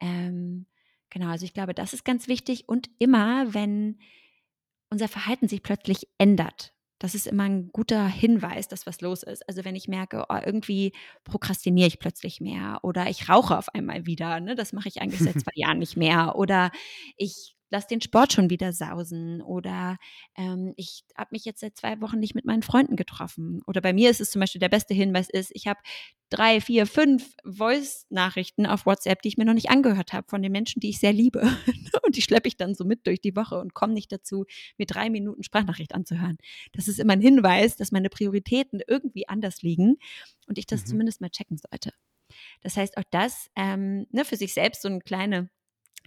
Ähm, 0.00 0.66
genau, 1.10 1.28
also 1.28 1.44
ich 1.44 1.54
glaube, 1.54 1.74
das 1.74 1.92
ist 1.92 2.04
ganz 2.04 2.28
wichtig. 2.28 2.68
Und 2.68 2.90
immer, 2.98 3.54
wenn 3.54 3.98
unser 4.90 5.08
Verhalten 5.08 5.48
sich 5.48 5.62
plötzlich 5.62 6.08
ändert, 6.18 6.74
das 6.98 7.14
ist 7.14 7.26
immer 7.26 7.42
ein 7.44 7.70
guter 7.70 8.06
Hinweis, 8.06 8.68
dass 8.68 8.86
was 8.86 9.00
los 9.00 9.22
ist. 9.22 9.46
Also 9.48 9.64
wenn 9.64 9.76
ich 9.76 9.88
merke, 9.88 10.24
oh, 10.28 10.38
irgendwie 10.44 10.92
prokrastiniere 11.24 11.88
ich 11.88 11.98
plötzlich 11.98 12.40
mehr 12.40 12.78
oder 12.82 13.08
ich 13.10 13.28
rauche 13.28 13.58
auf 13.58 13.68
einmal 13.74 14.06
wieder, 14.06 14.40
ne? 14.40 14.54
das 14.54 14.72
mache 14.72 14.88
ich 14.88 15.02
eigentlich 15.02 15.20
seit 15.20 15.34
zwei 15.40 15.52
Jahren 15.54 15.78
nicht 15.78 15.96
mehr 15.96 16.36
oder 16.36 16.70
ich 17.16 17.56
lass 17.74 17.88
den 17.88 18.00
Sport 18.00 18.32
schon 18.32 18.50
wieder 18.50 18.72
sausen 18.72 19.42
oder 19.42 19.98
ähm, 20.36 20.74
ich 20.76 21.02
habe 21.18 21.30
mich 21.32 21.44
jetzt 21.44 21.58
seit 21.58 21.76
zwei 21.76 22.00
Wochen 22.00 22.20
nicht 22.20 22.36
mit 22.36 22.44
meinen 22.44 22.62
Freunden 22.62 22.94
getroffen. 22.94 23.62
Oder 23.66 23.80
bei 23.80 23.92
mir 23.92 24.10
ist 24.10 24.20
es 24.20 24.30
zum 24.30 24.38
Beispiel 24.38 24.60
der 24.60 24.68
beste 24.68 24.94
Hinweis 24.94 25.28
ist, 25.28 25.50
ich 25.52 25.66
habe 25.66 25.80
drei, 26.30 26.60
vier, 26.60 26.86
fünf 26.86 27.34
Voice-Nachrichten 27.44 28.66
auf 28.66 28.86
WhatsApp, 28.86 29.22
die 29.22 29.28
ich 29.28 29.36
mir 29.38 29.44
noch 29.44 29.54
nicht 29.54 29.70
angehört 29.70 30.12
habe 30.12 30.28
von 30.28 30.40
den 30.40 30.52
Menschen, 30.52 30.78
die 30.78 30.90
ich 30.90 31.00
sehr 31.00 31.12
liebe. 31.12 31.40
und 32.06 32.14
die 32.14 32.22
schleppe 32.22 32.46
ich 32.46 32.56
dann 32.56 32.76
so 32.76 32.84
mit 32.84 33.08
durch 33.08 33.20
die 33.20 33.34
Woche 33.34 33.58
und 33.58 33.74
komme 33.74 33.92
nicht 33.92 34.12
dazu, 34.12 34.44
mir 34.78 34.86
drei 34.86 35.10
Minuten 35.10 35.42
Sprachnachricht 35.42 35.96
anzuhören. 35.96 36.36
Das 36.72 36.86
ist 36.86 37.00
immer 37.00 37.14
ein 37.14 37.20
Hinweis, 37.20 37.74
dass 37.74 37.90
meine 37.90 38.08
Prioritäten 38.08 38.82
irgendwie 38.86 39.28
anders 39.28 39.62
liegen 39.62 39.96
und 40.46 40.58
ich 40.58 40.66
das 40.66 40.82
mhm. 40.82 40.86
zumindest 40.86 41.20
mal 41.20 41.30
checken 41.30 41.58
sollte. 41.58 41.90
Das 42.62 42.76
heißt, 42.76 42.96
auch 42.98 43.04
das 43.10 43.50
ähm, 43.56 44.06
ne, 44.12 44.24
für 44.24 44.36
sich 44.36 44.54
selbst 44.54 44.82
so 44.82 44.88
eine 44.88 45.00
kleine 45.00 45.50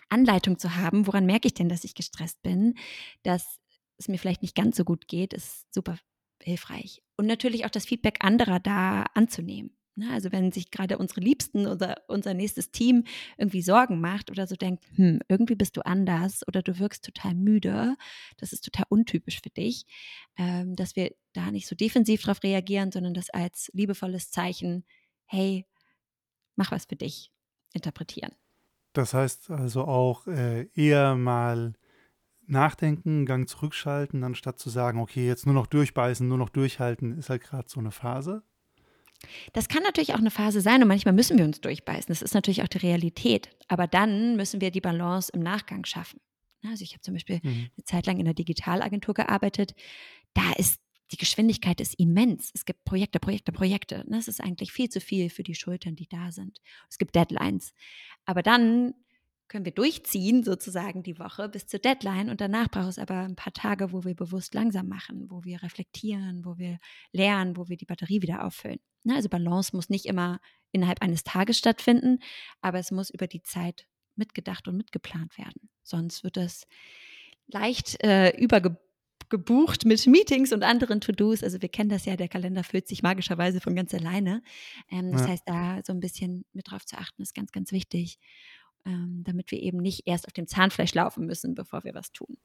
Anleitung 0.10 0.58
zu 0.58 0.76
haben, 0.76 1.08
woran 1.08 1.26
merke 1.26 1.48
ich 1.48 1.54
denn, 1.54 1.70
dass 1.70 1.84
ich 1.84 1.96
gestresst 1.96 2.42
bin, 2.42 2.76
dass 3.24 3.60
es 3.98 4.08
mir 4.08 4.18
vielleicht 4.18 4.42
nicht 4.42 4.56
ganz 4.56 4.78
so 4.78 4.84
gut 4.84 5.08
geht, 5.08 5.34
ist 5.34 5.66
super 5.74 5.98
hilfreich. 6.42 7.02
Und 7.18 7.26
natürlich 7.26 7.66
auch 7.66 7.70
das 7.70 7.86
Feedback 7.86 8.18
anderer 8.22 8.60
da 8.60 9.04
anzunehmen. 9.14 9.78
Ne? 9.98 10.12
Also 10.12 10.32
wenn 10.32 10.52
sich 10.52 10.70
gerade 10.70 10.98
unsere 11.00 11.22
Liebsten 11.22 11.66
oder 11.66 12.04
unser 12.08 12.36
nächstes 12.36 12.72
Team 12.72 13.06
irgendwie 13.38 13.64
Sorgen 13.64 14.00
macht 14.00 14.30
oder 14.30 14.46
so 14.46 14.56
denkt, 14.56 14.86
hm, 14.96 15.20
irgendwie 15.28 15.56
bist 15.56 15.76
du 15.76 15.82
anders 15.82 16.48
oder 16.48 16.62
du 16.62 16.78
wirkst 16.78 17.04
total 17.04 17.34
müde, 17.34 17.96
das 18.38 18.54
ist 18.54 18.64
total 18.64 18.86
untypisch 18.90 19.42
für 19.42 19.50
dich, 19.50 19.86
ähm, 20.38 20.76
dass 20.76 20.96
wir 20.96 21.16
da 21.34 21.52
nicht 21.52 21.68
so 21.68 21.76
defensiv 21.76 22.22
drauf 22.22 22.44
reagieren, 22.44 22.92
sondern 22.92 23.16
das 23.16 23.32
als 23.32 23.72
liebevolles 23.74 24.30
Zeichen, 24.30 24.86
hey, 25.26 25.66
mach 26.56 26.72
was 26.72 26.86
für 26.86 26.96
dich 26.96 27.32
interpretieren. 27.74 28.34
Das 28.94 29.14
heißt 29.14 29.52
also 29.52 29.84
auch 29.86 30.28
äh, 30.28 30.68
eher 30.74 31.16
mal 31.16 31.74
nachdenken, 32.48 33.26
Gang 33.26 33.48
zurückschalten, 33.48 34.24
anstatt 34.24 34.60
zu 34.60 34.70
sagen, 34.70 35.00
okay, 35.00 35.28
jetzt 35.28 35.46
nur 35.46 35.56
noch 35.56 35.68
durchbeißen, 35.68 36.28
nur 36.28 36.38
noch 36.38 36.50
durchhalten, 36.50 37.18
ist 37.18 37.30
halt 37.30 37.44
gerade 37.44 37.70
so 37.70 37.80
eine 37.80 37.92
Phase. 37.92 38.44
Das 39.54 39.68
kann 39.68 39.84
natürlich 39.84 40.14
auch 40.14 40.20
eine 40.20 40.32
Phase 40.32 40.62
sein 40.62 40.82
und 40.82 40.88
manchmal 40.88 41.14
müssen 41.14 41.38
wir 41.38 41.46
uns 41.46 41.60
durchbeißen. 41.62 42.08
Das 42.08 42.22
ist 42.22 42.34
natürlich 42.34 42.64
auch 42.64 42.68
die 42.68 42.78
Realität. 42.78 43.50
Aber 43.68 43.88
dann 43.88 44.36
müssen 44.36 44.62
wir 44.62 44.72
die 44.72 44.82
Balance 44.82 45.32
im 45.34 45.42
Nachgang 45.42 45.86
schaffen. 45.86 46.20
Also 46.66 46.84
ich 46.84 46.94
habe 46.94 47.02
zum 47.02 47.14
Beispiel 47.16 47.40
mhm. 47.44 47.70
eine 47.76 47.84
Zeit 47.86 48.06
lang 48.06 48.18
in 48.18 48.28
einer 48.28 48.34
Digitalagentur 48.34 49.14
gearbeitet. 49.14 49.74
Da 50.34 50.54
ist 50.58 50.80
die 51.12 51.18
Geschwindigkeit 51.18 51.80
ist 51.80 51.96
immens. 52.00 52.52
Es 52.54 52.66
gibt 52.66 52.84
Projekte, 52.84 53.20
Projekte, 53.20 53.52
Projekte. 53.52 54.04
Das 54.08 54.28
ne? 54.28 54.32
ist 54.32 54.42
eigentlich 54.42 54.72
viel 54.72 54.90
zu 54.90 55.00
viel 55.00 55.30
für 55.30 55.44
die 55.44 55.56
Schultern, 55.56 55.96
die 55.96 56.08
da 56.08 56.32
sind. 56.32 56.60
Es 56.90 56.98
gibt 56.98 57.16
Deadlines. 57.16 57.74
Aber 58.26 58.44
dann 58.44 58.94
können 59.48 59.64
wir 59.64 59.72
durchziehen, 59.72 60.44
sozusagen 60.44 61.04
die 61.04 61.20
Woche 61.20 61.48
bis 61.48 61.68
zur 61.68 61.80
Deadline. 61.80 62.30
Und 62.30 62.42
danach 62.42 62.70
braucht 62.70 62.90
es 62.90 63.00
aber 63.00 63.22
ein 63.22 63.36
paar 63.38 63.54
Tage, 63.54 63.94
wo 63.94 64.04
wir 64.04 64.16
bewusst 64.16 64.54
langsam 64.54 64.90
machen, 64.90 65.28
wo 65.30 65.46
wir 65.46 65.64
reflektieren, 65.64 66.44
wo 66.44 66.58
wir 66.58 66.80
lernen, 67.14 67.56
wo 67.56 67.70
wir 67.70 67.78
die 67.78 67.86
Batterie 67.86 68.22
wieder 68.22 68.44
auffüllen. 68.44 68.80
Ne? 69.04 69.16
Also 69.16 69.30
Balance 69.30 69.74
muss 69.74 69.90
nicht 69.90 70.06
immer 70.06 70.40
innerhalb 70.74 71.02
eines 71.02 71.24
Tages 71.24 71.58
stattfinden, 71.58 72.20
aber 72.60 72.80
es 72.80 72.92
muss 72.92 73.10
über 73.10 73.28
die 73.28 73.42
Zeit 73.42 73.88
mitgedacht 74.16 74.68
und 74.68 74.76
mitgeplant 74.76 75.38
werden. 75.38 75.70
Sonst 75.84 76.26
wird 76.26 76.36
es 76.36 76.68
leicht 77.48 78.04
äh, 78.04 78.36
übergebucht 78.38 78.87
gebucht 79.30 79.86
mit 79.86 80.06
Meetings 80.08 80.54
und 80.54 80.64
anderen 80.64 81.02
To-Dos. 81.02 81.44
Also 81.44 81.62
wir 81.62 81.70
kennen 81.70 81.90
das 81.90 82.06
ja, 82.06 82.16
der 82.16 82.28
Kalender 82.28 82.64
füllt 82.64 82.88
sich 82.88 83.04
magischerweise 83.04 83.60
von 83.62 83.76
ganz 83.76 83.94
alleine. 83.94 84.42
Ähm, 84.90 85.12
das 85.12 85.22
ja. 85.22 85.28
heißt, 85.30 85.44
da 85.46 85.82
so 85.84 85.94
ein 85.94 86.00
bisschen 86.00 86.46
mit 86.54 86.72
drauf 86.72 86.86
zu 86.86 86.98
achten, 86.98 87.22
ist 87.22 87.36
ganz, 87.36 87.52
ganz 87.52 87.72
wichtig, 87.72 88.20
ähm, 88.86 89.24
damit 89.26 89.52
wir 89.52 89.62
eben 89.62 89.78
nicht 89.80 90.08
erst 90.08 90.28
auf 90.28 90.34
dem 90.34 90.48
Zahnfleisch 90.48 90.94
laufen 90.94 91.26
müssen, 91.26 91.56
bevor 91.56 91.84
wir 91.84 91.94
was 91.94 92.12
tun. 92.12 92.38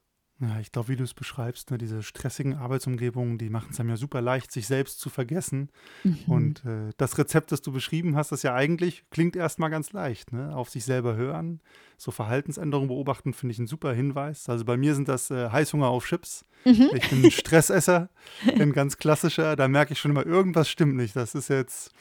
Ja, 0.42 0.58
ich 0.58 0.72
glaube, 0.72 0.88
wie 0.88 0.96
du 0.96 1.04
es 1.04 1.14
beschreibst, 1.14 1.70
ne, 1.70 1.78
diese 1.78 2.02
stressigen 2.02 2.56
Arbeitsumgebungen, 2.56 3.38
die 3.38 3.48
machen 3.48 3.68
es 3.70 3.78
einem 3.78 3.90
ja 3.90 3.96
super 3.96 4.20
leicht, 4.20 4.50
sich 4.50 4.66
selbst 4.66 4.98
zu 4.98 5.08
vergessen. 5.08 5.70
Mhm. 6.02 6.18
Und 6.26 6.64
äh, 6.64 6.90
das 6.96 7.16
Rezept, 7.16 7.52
das 7.52 7.62
du 7.62 7.70
beschrieben 7.70 8.16
hast, 8.16 8.32
das 8.32 8.42
ja 8.42 8.52
eigentlich 8.52 9.04
klingt 9.10 9.36
erstmal 9.36 9.70
ganz 9.70 9.92
leicht. 9.92 10.32
Ne? 10.32 10.52
Auf 10.56 10.68
sich 10.68 10.84
selber 10.84 11.14
hören, 11.14 11.60
so 11.96 12.10
Verhaltensänderungen 12.10 12.88
beobachten, 12.88 13.34
finde 13.34 13.52
ich 13.52 13.60
ein 13.60 13.68
super 13.68 13.92
Hinweis. 13.94 14.48
Also 14.48 14.64
bei 14.64 14.76
mir 14.76 14.96
sind 14.96 15.06
das 15.06 15.30
äh, 15.30 15.48
Heißhunger 15.48 15.86
auf 15.86 16.06
Chips. 16.06 16.44
Mhm. 16.64 16.90
Ich 16.92 17.08
bin 17.08 17.24
ein 17.24 17.30
Stressesser, 17.30 18.10
ein 18.58 18.72
ganz 18.72 18.98
klassischer. 18.98 19.54
Da 19.54 19.68
merke 19.68 19.92
ich 19.92 20.00
schon 20.00 20.10
immer, 20.10 20.26
irgendwas 20.26 20.68
stimmt 20.68 20.96
nicht. 20.96 21.14
Das 21.14 21.36
ist 21.36 21.50
jetzt 21.50 21.92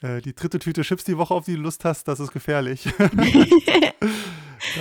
äh, 0.00 0.22
die 0.22 0.34
dritte 0.34 0.58
Tüte 0.58 0.80
Chips 0.82 1.04
die 1.04 1.18
Woche, 1.18 1.34
auf 1.34 1.44
die 1.44 1.56
du 1.56 1.60
Lust 1.60 1.84
hast, 1.84 2.08
das 2.08 2.18
ist 2.18 2.32
gefährlich. 2.32 2.88
da 2.98 3.08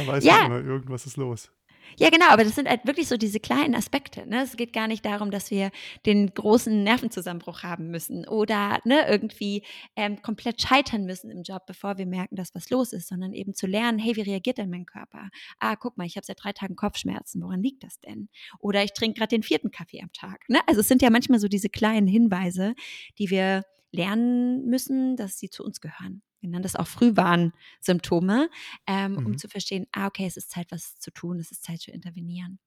weiß 0.07 0.23
ja. 0.23 0.39
ich 0.39 0.45
immer, 0.45 0.61
irgendwas 0.61 1.05
ist 1.05 1.17
los. 1.17 1.51
Ja, 1.97 2.09
genau, 2.09 2.27
aber 2.29 2.43
das 2.43 2.55
sind 2.55 2.67
halt 2.67 2.85
wirklich 2.85 3.07
so 3.07 3.17
diese 3.17 3.39
kleinen 3.39 3.75
Aspekte. 3.75 4.27
Ne? 4.27 4.43
Es 4.43 4.57
geht 4.57 4.73
gar 4.73 4.87
nicht 4.87 5.05
darum, 5.05 5.31
dass 5.31 5.51
wir 5.51 5.71
den 6.05 6.33
großen 6.33 6.83
Nervenzusammenbruch 6.83 7.63
haben 7.63 7.89
müssen 7.89 8.27
oder 8.27 8.79
ne, 8.83 9.07
irgendwie 9.07 9.63
ähm, 9.95 10.21
komplett 10.21 10.61
scheitern 10.61 11.05
müssen 11.05 11.29
im 11.29 11.43
Job, 11.43 11.65
bevor 11.65 11.97
wir 11.97 12.05
merken, 12.05 12.35
dass 12.35 12.55
was 12.55 12.69
los 12.69 12.93
ist, 12.93 13.07
sondern 13.07 13.33
eben 13.33 13.53
zu 13.53 13.67
lernen, 13.67 13.99
hey, 13.99 14.15
wie 14.15 14.21
reagiert 14.21 14.57
denn 14.57 14.69
mein 14.69 14.85
Körper? 14.85 15.29
Ah, 15.59 15.75
guck 15.75 15.97
mal, 15.97 16.05
ich 16.05 16.15
habe 16.15 16.25
seit 16.25 16.43
drei 16.43 16.53
Tagen 16.53 16.75
Kopfschmerzen, 16.75 17.41
woran 17.41 17.61
liegt 17.61 17.83
das 17.83 17.99
denn? 17.99 18.29
Oder 18.59 18.83
ich 18.83 18.93
trinke 18.93 19.19
gerade 19.19 19.35
den 19.35 19.43
vierten 19.43 19.71
Kaffee 19.71 20.01
am 20.01 20.11
Tag. 20.13 20.47
Ne? 20.49 20.59
Also 20.67 20.81
es 20.81 20.87
sind 20.87 21.01
ja 21.01 21.09
manchmal 21.09 21.39
so 21.39 21.47
diese 21.47 21.69
kleinen 21.69 22.07
Hinweise, 22.07 22.75
die 23.19 23.29
wir 23.29 23.63
lernen 23.91 24.65
müssen, 24.65 25.15
dass 25.15 25.37
sie 25.37 25.49
zu 25.49 25.63
uns 25.63 25.79
gehören 25.79 26.21
wir 26.43 26.49
nennen 26.49 26.61
das 26.63 26.75
auch 26.75 26.87
Frühwarnsymptome, 26.87 28.49
ähm, 28.85 29.13
mhm. 29.13 29.25
um 29.25 29.37
zu 29.37 29.47
verstehen, 29.47 29.87
ah, 29.93 30.07
okay, 30.07 30.25
es 30.25 30.37
ist 30.37 30.51
Zeit, 30.51 30.67
was 30.71 30.99
zu 30.99 31.09
tun, 31.09 31.39
es 31.39 31.51
ist 31.51 31.63
Zeit 31.63 31.79
zu 31.79 31.89
intervenieren. 31.89 32.59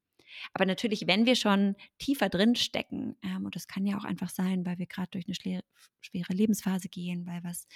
Aber 0.54 0.64
natürlich, 0.64 1.06
wenn 1.06 1.26
wir 1.26 1.36
schon 1.36 1.76
tiefer 1.98 2.28
drin 2.28 2.56
stecken, 2.56 3.16
ähm, 3.22 3.44
und 3.44 3.54
das 3.54 3.68
kann 3.68 3.86
ja 3.86 3.98
auch 3.98 4.04
einfach 4.04 4.30
sein, 4.30 4.64
weil 4.66 4.78
wir 4.78 4.86
gerade 4.86 5.10
durch 5.10 5.26
eine 5.26 5.34
schwere, 5.34 6.32
Lebensphase 6.32 6.88
gehen, 6.88 7.26
weil 7.26 7.44
was 7.44 7.68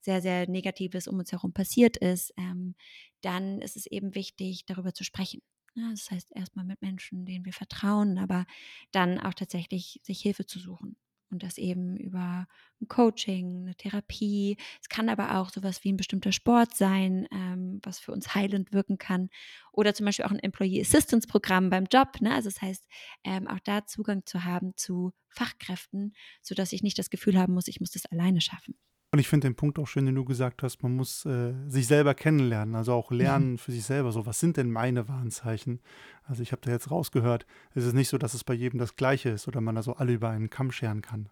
sehr, 0.00 0.22
sehr 0.22 0.48
Negatives 0.48 1.08
um 1.08 1.18
uns 1.18 1.32
herum 1.32 1.52
passiert 1.52 1.96
ist, 1.96 2.32
ähm, 2.38 2.74
dann 3.20 3.60
ist 3.60 3.76
es 3.76 3.86
eben 3.86 4.14
wichtig, 4.14 4.64
darüber 4.66 4.94
zu 4.94 5.04
sprechen. 5.04 5.42
Ja, 5.74 5.90
das 5.90 6.10
heißt, 6.10 6.32
erstmal 6.34 6.64
mit 6.64 6.80
Menschen, 6.80 7.26
denen 7.26 7.44
wir 7.44 7.52
vertrauen, 7.52 8.18
aber 8.18 8.46
dann 8.92 9.18
auch 9.18 9.34
tatsächlich 9.34 10.00
sich 10.02 10.20
Hilfe 10.20 10.46
zu 10.46 10.58
suchen. 10.58 10.96
Und 11.30 11.42
das 11.42 11.58
eben 11.58 11.96
über 11.96 12.46
ein 12.80 12.88
Coaching, 12.88 13.62
eine 13.62 13.74
Therapie. 13.76 14.56
Es 14.80 14.88
kann 14.88 15.08
aber 15.08 15.38
auch 15.38 15.50
sowas 15.50 15.84
wie 15.84 15.92
ein 15.92 15.96
bestimmter 15.96 16.32
Sport 16.32 16.74
sein, 16.74 17.28
ähm, 17.32 17.80
was 17.82 18.00
für 18.00 18.12
uns 18.12 18.34
heilend 18.34 18.72
wirken 18.72 18.98
kann. 18.98 19.30
Oder 19.72 19.94
zum 19.94 20.06
Beispiel 20.06 20.24
auch 20.24 20.32
ein 20.32 20.40
Employee 20.40 20.80
Assistance 20.80 21.28
Programm 21.28 21.70
beim 21.70 21.84
Job. 21.84 22.20
Ne? 22.20 22.34
Also 22.34 22.48
das 22.48 22.60
heißt, 22.60 22.84
ähm, 23.24 23.46
auch 23.46 23.60
da 23.60 23.86
Zugang 23.86 24.26
zu 24.26 24.44
haben 24.44 24.76
zu 24.76 25.12
Fachkräften, 25.28 26.14
sodass 26.42 26.72
ich 26.72 26.82
nicht 26.82 26.98
das 26.98 27.10
Gefühl 27.10 27.38
haben 27.38 27.54
muss, 27.54 27.68
ich 27.68 27.80
muss 27.80 27.92
das 27.92 28.06
alleine 28.06 28.40
schaffen. 28.40 28.74
Und 29.12 29.18
ich 29.18 29.28
finde 29.28 29.48
den 29.48 29.56
Punkt 29.56 29.78
auch 29.80 29.88
schön, 29.88 30.06
den 30.06 30.14
du 30.14 30.24
gesagt 30.24 30.62
hast, 30.62 30.84
man 30.84 30.94
muss 30.94 31.26
äh, 31.26 31.52
sich 31.66 31.88
selber 31.88 32.14
kennenlernen, 32.14 32.76
also 32.76 32.92
auch 32.92 33.10
lernen 33.10 33.52
mhm. 33.52 33.58
für 33.58 33.72
sich 33.72 33.84
selber. 33.84 34.12
So, 34.12 34.24
was 34.24 34.38
sind 34.38 34.56
denn 34.56 34.70
meine 34.70 35.08
Warnzeichen? 35.08 35.80
Also 36.22 36.42
ich 36.42 36.52
habe 36.52 36.62
da 36.64 36.70
jetzt 36.70 36.92
rausgehört, 36.92 37.44
es 37.74 37.84
ist 37.84 37.94
nicht 37.94 38.08
so, 38.08 38.18
dass 38.18 38.34
es 38.34 38.44
bei 38.44 38.54
jedem 38.54 38.78
das 38.78 38.94
Gleiche 38.94 39.30
ist 39.30 39.48
oder 39.48 39.60
man 39.60 39.74
da 39.74 39.82
so 39.82 39.94
alle 39.94 40.12
über 40.12 40.30
einen 40.30 40.48
Kamm 40.48 40.70
scheren 40.70 41.02
kann. 41.02 41.28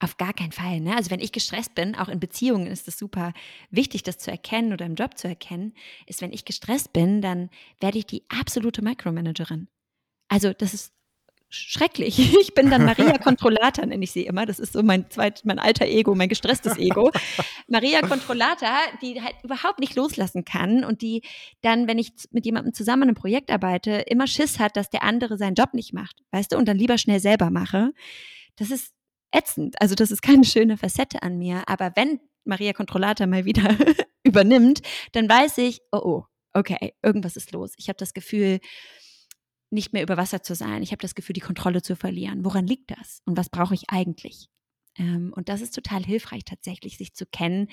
Auf 0.00 0.18
gar 0.18 0.34
keinen 0.34 0.52
Fall. 0.52 0.80
Ne? 0.80 0.94
Also 0.94 1.10
wenn 1.10 1.20
ich 1.20 1.32
gestresst 1.32 1.74
bin, 1.74 1.94
auch 1.94 2.08
in 2.08 2.20
Beziehungen 2.20 2.66
ist 2.66 2.86
es 2.86 2.98
super 2.98 3.32
wichtig, 3.70 4.02
das 4.02 4.18
zu 4.18 4.30
erkennen 4.30 4.74
oder 4.74 4.84
im 4.84 4.94
Job 4.94 5.16
zu 5.16 5.28
erkennen, 5.28 5.72
ist, 6.06 6.20
wenn 6.20 6.32
ich 6.32 6.44
gestresst 6.44 6.92
bin, 6.92 7.22
dann 7.22 7.48
werde 7.80 7.98
ich 7.98 8.06
die 8.06 8.22
absolute 8.28 8.82
Micromanagerin. 8.82 9.68
Also 10.28 10.52
das 10.52 10.74
ist 10.74 10.92
schrecklich. 11.48 12.18
Ich 12.40 12.54
bin 12.54 12.70
dann 12.70 12.84
Maria 12.84 13.18
Controllata, 13.18 13.84
nenne 13.84 14.04
ich 14.04 14.12
sie 14.12 14.26
immer. 14.26 14.46
Das 14.46 14.58
ist 14.58 14.72
so 14.72 14.82
mein 14.82 15.10
zweit, 15.10 15.42
mein 15.44 15.58
alter 15.58 15.86
Ego, 15.86 16.14
mein 16.14 16.28
gestresstes 16.28 16.76
Ego. 16.76 17.10
Maria 17.68 18.00
Controllata, 18.00 18.76
die 19.02 19.22
halt 19.22 19.34
überhaupt 19.42 19.80
nicht 19.80 19.94
loslassen 19.94 20.44
kann 20.44 20.84
und 20.84 21.02
die 21.02 21.22
dann, 21.62 21.86
wenn 21.88 21.98
ich 21.98 22.12
mit 22.30 22.44
jemandem 22.46 22.74
zusammen 22.74 23.04
an 23.04 23.08
einem 23.08 23.16
Projekt 23.16 23.50
arbeite, 23.50 23.92
immer 24.06 24.26
Schiss 24.26 24.58
hat, 24.58 24.76
dass 24.76 24.90
der 24.90 25.02
andere 25.02 25.38
seinen 25.38 25.54
Job 25.54 25.74
nicht 25.74 25.92
macht, 25.92 26.16
weißt 26.32 26.52
du, 26.52 26.56
und 26.56 26.66
dann 26.66 26.76
lieber 26.76 26.98
schnell 26.98 27.20
selber 27.20 27.50
mache. 27.50 27.92
Das 28.56 28.70
ist 28.70 28.92
ätzend. 29.30 29.80
Also 29.80 29.94
das 29.94 30.10
ist 30.10 30.22
keine 30.22 30.44
schöne 30.44 30.76
Facette 30.76 31.22
an 31.22 31.38
mir. 31.38 31.62
Aber 31.66 31.92
wenn 31.94 32.20
Maria 32.44 32.72
Controllata 32.72 33.26
mal 33.26 33.44
wieder 33.44 33.76
übernimmt, 34.22 34.80
dann 35.12 35.28
weiß 35.28 35.58
ich, 35.58 35.80
oh, 35.92 36.00
oh, 36.02 36.24
okay, 36.54 36.94
irgendwas 37.02 37.36
ist 37.36 37.52
los. 37.52 37.74
Ich 37.76 37.88
habe 37.88 37.98
das 37.98 38.14
Gefühl, 38.14 38.60
nicht 39.70 39.92
mehr 39.92 40.02
über 40.02 40.16
Wasser 40.16 40.42
zu 40.42 40.54
sein. 40.54 40.82
Ich 40.82 40.92
habe 40.92 41.02
das 41.02 41.14
Gefühl, 41.14 41.34
die 41.34 41.40
Kontrolle 41.40 41.82
zu 41.82 41.96
verlieren. 41.96 42.44
Woran 42.44 42.66
liegt 42.66 42.90
das? 42.90 43.20
Und 43.26 43.36
was 43.36 43.50
brauche 43.50 43.74
ich 43.74 43.90
eigentlich? 43.90 44.48
Ähm, 44.96 45.32
und 45.34 45.48
das 45.48 45.60
ist 45.60 45.74
total 45.74 46.04
hilfreich 46.04 46.44
tatsächlich, 46.44 46.98
sich 46.98 47.14
zu 47.14 47.26
kennen, 47.26 47.68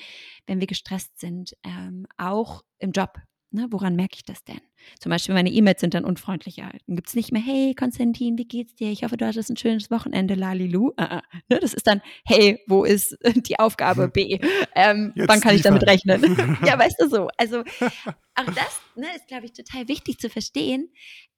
wenn 0.46 0.60
wir 0.60 0.68
gestresst 0.68 1.20
sind, 1.20 1.56
ähm, 1.64 2.06
auch 2.18 2.64
im 2.80 2.92
Job. 2.92 3.18
Ne, 3.56 3.68
woran 3.70 3.96
merke 3.96 4.16
ich 4.18 4.26
das 4.26 4.44
denn? 4.44 4.60
Zum 5.00 5.12
Beispiel 5.12 5.34
meine 5.34 5.50
E-Mails 5.50 5.80
sind 5.80 5.94
dann 5.94 6.04
unfreundlicher. 6.04 6.72
Dann 6.88 6.96
gibt 6.98 7.08
es 7.08 7.16
nicht 7.16 7.32
mehr, 7.32 7.42
hey 7.42 7.74
Konstantin, 7.74 8.38
wie 8.38 8.44
geht's 8.44 8.76
dir? 8.76 8.92
Ich 8.92 9.06
hoffe, 9.06 9.16
du 9.16 9.26
hattest 9.26 9.50
ein 9.50 9.56
schönes 9.56 9.90
Wochenende, 9.90 10.36
lalilu. 10.36 10.90
Uh, 11.00 11.04
uh. 11.04 11.22
Ne, 11.48 11.60
das 11.62 11.74
ist 11.74 11.88
dann, 11.88 12.02
hey, 12.26 12.60
wo 12.68 12.84
ist 12.84 13.18
die 13.24 13.58
Aufgabe 13.58 14.10
B? 14.10 14.40
Ähm, 14.78 15.14
wann 15.16 15.40
kann 15.40 15.56
ich 15.56 15.62
damit 15.62 15.88
rechnen? 15.88 16.22
ja, 16.66 16.78
weißt 16.78 17.00
du 17.00 17.08
so. 17.08 17.30
Also 17.38 17.62
auch 17.62 18.46
das 18.46 18.82
ne, 18.96 19.08
ist, 19.16 19.26
glaube 19.28 19.46
ich, 19.46 19.54
total 19.54 19.88
wichtig 19.88 20.20
zu 20.20 20.30
verstehen, 20.30 20.90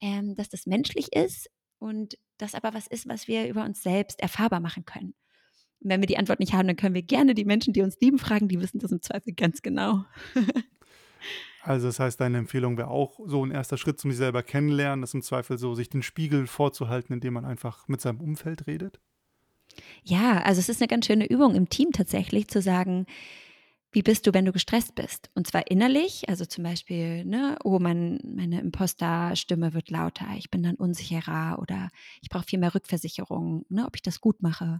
ähm, 0.01 0.35
dass 0.35 0.49
das 0.49 0.65
menschlich 0.65 1.13
ist 1.13 1.47
und 1.77 2.17
das 2.39 2.55
aber 2.55 2.73
was 2.73 2.87
ist, 2.87 3.07
was 3.07 3.27
wir 3.27 3.47
über 3.47 3.63
uns 3.63 3.83
selbst 3.83 4.19
erfahrbar 4.19 4.59
machen 4.59 4.85
können. 4.85 5.13
Und 5.81 5.91
wenn 5.91 6.01
wir 6.01 6.07
die 6.07 6.17
Antwort 6.17 6.39
nicht 6.39 6.53
haben, 6.53 6.65
dann 6.65 6.77
können 6.77 6.95
wir 6.95 7.03
gerne 7.03 7.35
die 7.35 7.45
Menschen, 7.45 7.73
die 7.73 7.83
uns 7.83 7.99
lieben, 8.01 8.17
fragen, 8.17 8.47
die 8.47 8.59
wissen 8.59 8.79
das 8.79 8.91
im 8.91 9.03
Zweifel 9.03 9.33
ganz 9.33 9.61
genau. 9.61 10.03
Also 11.67 11.87
das 11.87 11.99
heißt, 11.99 12.21
deine 12.21 12.37
Empfehlung 12.37 12.77
wäre 12.77 12.87
auch 12.87 13.19
so 13.25 13.45
ein 13.45 13.51
erster 13.51 13.77
Schritt 13.77 13.99
zum 13.99 14.09
sich 14.11 14.17
selber 14.17 14.41
kennenlernen, 14.41 15.01
das 15.01 15.13
im 15.13 15.21
Zweifel 15.21 15.57
so, 15.57 15.75
sich 15.75 15.89
den 15.89 16.01
Spiegel 16.01 16.47
vorzuhalten, 16.47 17.11
indem 17.11 17.33
man 17.33 17.43
einfach 17.43 17.89
mit 17.89 17.99
seinem 17.99 18.21
Umfeld 18.21 18.67
redet? 18.67 19.01
Ja, 20.01 20.41
also 20.43 20.59
es 20.59 20.69
ist 20.69 20.81
eine 20.81 20.87
ganz 20.87 21.07
schöne 21.07 21.27
Übung 21.27 21.55
im 21.55 21.67
Team 21.67 21.91
tatsächlich 21.91 22.47
zu 22.47 22.61
sagen, 22.61 23.05
wie 23.91 24.01
bist 24.01 24.25
du, 24.25 24.33
wenn 24.33 24.45
du 24.45 24.53
gestresst 24.53 24.95
bist? 24.95 25.29
Und 25.35 25.45
zwar 25.45 25.69
innerlich, 25.69 26.29
also 26.29 26.45
zum 26.45 26.63
Beispiel, 26.63 27.25
ne, 27.25 27.57
oh, 27.65 27.79
mein, 27.79 28.21
meine 28.23 28.61
Imposterstimme 28.61 29.73
wird 29.73 29.89
lauter, 29.89 30.27
ich 30.37 30.49
bin 30.49 30.63
dann 30.63 30.75
unsicherer 30.75 31.59
oder 31.59 31.89
ich 32.21 32.29
brauche 32.29 32.45
viel 32.45 32.59
mehr 32.59 32.75
Rückversicherung, 32.75 33.65
ne, 33.67 33.85
ob 33.85 33.97
ich 33.97 34.01
das 34.01 34.21
gut 34.21 34.41
mache, 34.41 34.79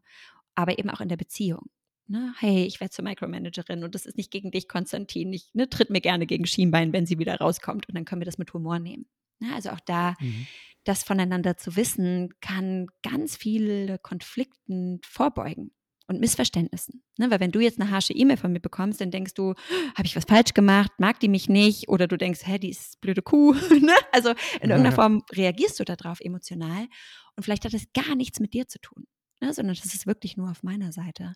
aber 0.55 0.79
eben 0.79 0.89
auch 0.89 1.01
in 1.01 1.09
der 1.09 1.17
Beziehung 1.17 1.67
ne, 2.07 2.33
hey, 2.39 2.65
ich 2.65 2.79
werde 2.79 2.91
zur 2.91 3.03
Micromanagerin 3.03 3.83
und 3.83 3.95
das 3.95 4.05
ist 4.05 4.17
nicht 4.17 4.31
gegen 4.31 4.51
dich, 4.51 4.67
Konstantin. 4.67 5.33
Ich 5.33 5.49
ne, 5.53 5.69
tritt 5.69 5.89
mir 5.89 6.01
gerne 6.01 6.25
gegen 6.25 6.45
Schienbein, 6.45 6.93
wenn 6.93 7.05
sie 7.05 7.19
wieder 7.19 7.37
rauskommt 7.37 7.87
und 7.87 7.95
dann 7.95 8.05
können 8.05 8.21
wir 8.21 8.25
das 8.25 8.37
mit 8.37 8.53
Humor 8.53 8.79
nehmen. 8.79 9.05
Ne, 9.39 9.53
also 9.53 9.69
auch 9.69 9.79
da, 9.79 10.15
mhm. 10.19 10.47
das 10.83 11.03
voneinander 11.03 11.57
zu 11.57 11.75
wissen, 11.75 12.33
kann 12.41 12.87
ganz 13.03 13.35
viele 13.35 13.99
Konflikten 13.99 14.99
vorbeugen 15.03 15.71
und 16.07 16.19
Missverständnissen. 16.19 17.03
Ne? 17.17 17.29
Weil 17.29 17.39
wenn 17.39 17.51
du 17.51 17.59
jetzt 17.59 17.79
eine 17.79 17.91
harsche 17.91 18.13
E-Mail 18.13 18.37
von 18.37 18.51
mir 18.51 18.59
bekommst, 18.59 19.01
dann 19.01 19.11
denkst 19.11 19.33
du, 19.33 19.53
habe 19.95 20.05
ich 20.05 20.15
was 20.15 20.25
falsch 20.25 20.53
gemacht, 20.53 20.91
mag 20.97 21.19
die 21.19 21.27
mich 21.27 21.49
nicht? 21.49 21.89
Oder 21.89 22.07
du 22.07 22.17
denkst, 22.17 22.41
hä, 22.43 22.57
die 22.57 22.69
ist 22.69 22.99
blöde 23.01 23.21
Kuh. 23.21 23.53
ne? 23.81 23.93
Also 24.11 24.29
in 24.61 24.69
irgendeiner 24.69 24.89
ja. 24.89 24.95
Form 24.95 25.23
reagierst 25.31 25.79
du 25.79 25.83
darauf 25.83 26.19
emotional 26.21 26.87
und 27.35 27.43
vielleicht 27.43 27.65
hat 27.65 27.73
das 27.73 27.91
gar 27.93 28.15
nichts 28.15 28.39
mit 28.39 28.53
dir 28.53 28.67
zu 28.67 28.79
tun, 28.79 29.05
ne? 29.41 29.53
sondern 29.53 29.75
das 29.75 29.93
ist 29.93 30.07
wirklich 30.07 30.37
nur 30.37 30.49
auf 30.49 30.63
meiner 30.63 30.91
Seite. 30.91 31.35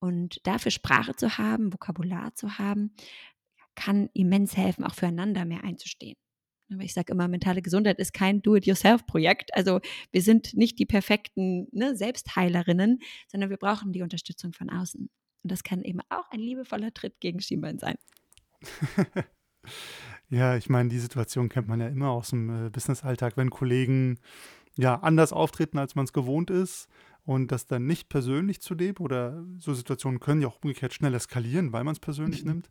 Und 0.00 0.46
dafür 0.46 0.70
Sprache 0.70 1.16
zu 1.16 1.38
haben, 1.38 1.72
Vokabular 1.72 2.34
zu 2.34 2.58
haben, 2.58 2.94
kann 3.74 4.10
immens 4.12 4.56
helfen, 4.56 4.84
auch 4.84 4.94
füreinander 4.94 5.44
mehr 5.44 5.64
einzustehen. 5.64 6.16
Aber 6.72 6.82
ich 6.82 6.92
sage 6.92 7.12
immer, 7.12 7.28
mentale 7.28 7.62
Gesundheit 7.62 7.98
ist 7.98 8.12
kein 8.12 8.42
Do-it-yourself-Projekt. 8.42 9.54
Also 9.54 9.80
wir 10.10 10.22
sind 10.22 10.54
nicht 10.54 10.78
die 10.78 10.86
perfekten 10.86 11.66
ne, 11.72 11.96
Selbstheilerinnen, 11.96 12.98
sondern 13.26 13.50
wir 13.50 13.56
brauchen 13.56 13.92
die 13.92 14.02
Unterstützung 14.02 14.52
von 14.52 14.68
außen. 14.68 15.08
Und 15.42 15.52
das 15.52 15.62
kann 15.62 15.82
eben 15.82 16.00
auch 16.10 16.30
ein 16.30 16.40
liebevoller 16.40 16.92
Tritt 16.92 17.20
gegen 17.20 17.40
Schienbein 17.40 17.78
sein. 17.78 17.96
ja, 20.28 20.56
ich 20.56 20.68
meine, 20.68 20.90
die 20.90 20.98
Situation 20.98 21.48
kennt 21.48 21.68
man 21.68 21.80
ja 21.80 21.88
immer 21.88 22.10
aus 22.10 22.30
dem 22.30 22.66
äh, 22.66 22.70
Business-Alltag, 22.70 23.36
wenn 23.36 23.50
Kollegen 23.50 24.18
ja 24.76 24.96
anders 24.96 25.32
auftreten, 25.32 25.78
als 25.78 25.94
man 25.94 26.04
es 26.04 26.12
gewohnt 26.12 26.50
ist 26.50 26.88
und 27.28 27.52
das 27.52 27.66
dann 27.66 27.84
nicht 27.84 28.08
persönlich 28.08 28.62
zu 28.62 28.74
nehmen 28.74 28.96
oder 29.00 29.44
so 29.58 29.74
Situationen 29.74 30.18
können 30.18 30.40
ja 30.40 30.48
auch 30.48 30.62
umgekehrt 30.62 30.94
schnell 30.94 31.12
eskalieren, 31.12 31.74
weil 31.74 31.84
man 31.84 31.92
es 31.92 32.00
persönlich 32.00 32.42
mhm. 32.42 32.52
nimmt. 32.52 32.70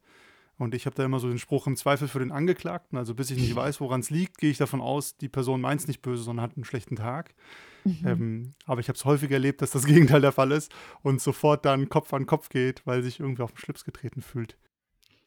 Und 0.58 0.74
ich 0.74 0.88
habe 0.88 0.96
da 0.96 1.06
immer 1.06 1.20
so 1.20 1.28
den 1.28 1.38
Spruch 1.38 1.68
im 1.68 1.76
Zweifel 1.76 2.08
für 2.08 2.18
den 2.18 2.32
Angeklagten. 2.32 2.98
Also 2.98 3.14
bis 3.14 3.30
ich 3.30 3.38
nicht 3.38 3.56
weiß, 3.56 3.80
woran 3.82 4.00
es 4.00 4.10
liegt, 4.10 4.40
gehe 4.40 4.50
ich 4.50 4.58
davon 4.58 4.82
aus, 4.82 5.16
die 5.16 5.30
Person 5.30 5.62
meint 5.62 5.82
es 5.82 5.88
nicht 5.88 6.02
böse, 6.02 6.24
sondern 6.24 6.44
hat 6.44 6.58
einen 6.58 6.66
schlechten 6.66 6.96
Tag. 6.96 7.36
Mhm. 7.84 7.98
Ähm, 8.04 8.54
aber 8.66 8.82
ich 8.82 8.88
habe 8.88 8.98
es 8.98 9.06
häufig 9.06 9.30
erlebt, 9.30 9.62
dass 9.62 9.70
das 9.70 9.86
Gegenteil 9.86 10.22
der 10.22 10.32
Fall 10.32 10.52
ist 10.52 10.72
und 11.04 11.22
sofort 11.22 11.64
dann 11.64 11.88
Kopf 11.88 12.12
an 12.16 12.26
Kopf 12.26 12.50
geht, 12.50 12.82
weil 12.88 13.04
sich 13.04 13.20
irgendwie 13.20 13.44
auf 13.44 13.52
den 13.52 13.60
Schlips 13.60 13.86
getreten 13.86 14.24
fühlt. 14.24 14.58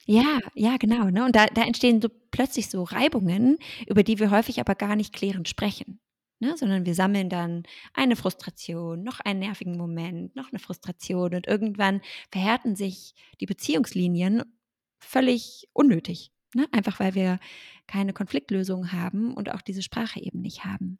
Ja, 0.06 0.40
ja, 0.54 0.76
genau. 0.76 1.04
Ne? 1.04 1.24
Und 1.24 1.36
da, 1.36 1.46
da 1.46 1.62
entstehen 1.62 2.02
so 2.02 2.08
plötzlich 2.32 2.68
so 2.68 2.82
Reibungen, 2.82 3.58
über 3.86 4.02
die 4.02 4.18
wir 4.18 4.32
häufig 4.32 4.58
aber 4.58 4.74
gar 4.74 4.96
nicht 4.96 5.12
klärend 5.12 5.48
sprechen. 5.48 6.00
Ne, 6.42 6.56
sondern 6.56 6.86
wir 6.86 6.94
sammeln 6.94 7.28
dann 7.28 7.64
eine 7.92 8.16
Frustration, 8.16 9.02
noch 9.02 9.20
einen 9.20 9.40
nervigen 9.40 9.76
Moment, 9.76 10.34
noch 10.36 10.48
eine 10.50 10.58
Frustration 10.58 11.34
und 11.34 11.46
irgendwann 11.46 12.00
verhärten 12.32 12.76
sich 12.76 13.14
die 13.40 13.46
Beziehungslinien 13.46 14.42
völlig 15.00 15.68
unnötig. 15.74 16.32
Ne? 16.54 16.66
Einfach 16.72 16.98
weil 16.98 17.14
wir 17.14 17.38
keine 17.86 18.14
Konfliktlösung 18.14 18.90
haben 18.92 19.34
und 19.34 19.50
auch 19.50 19.60
diese 19.60 19.82
Sprache 19.82 20.20
eben 20.20 20.40
nicht 20.40 20.64
haben. 20.64 20.98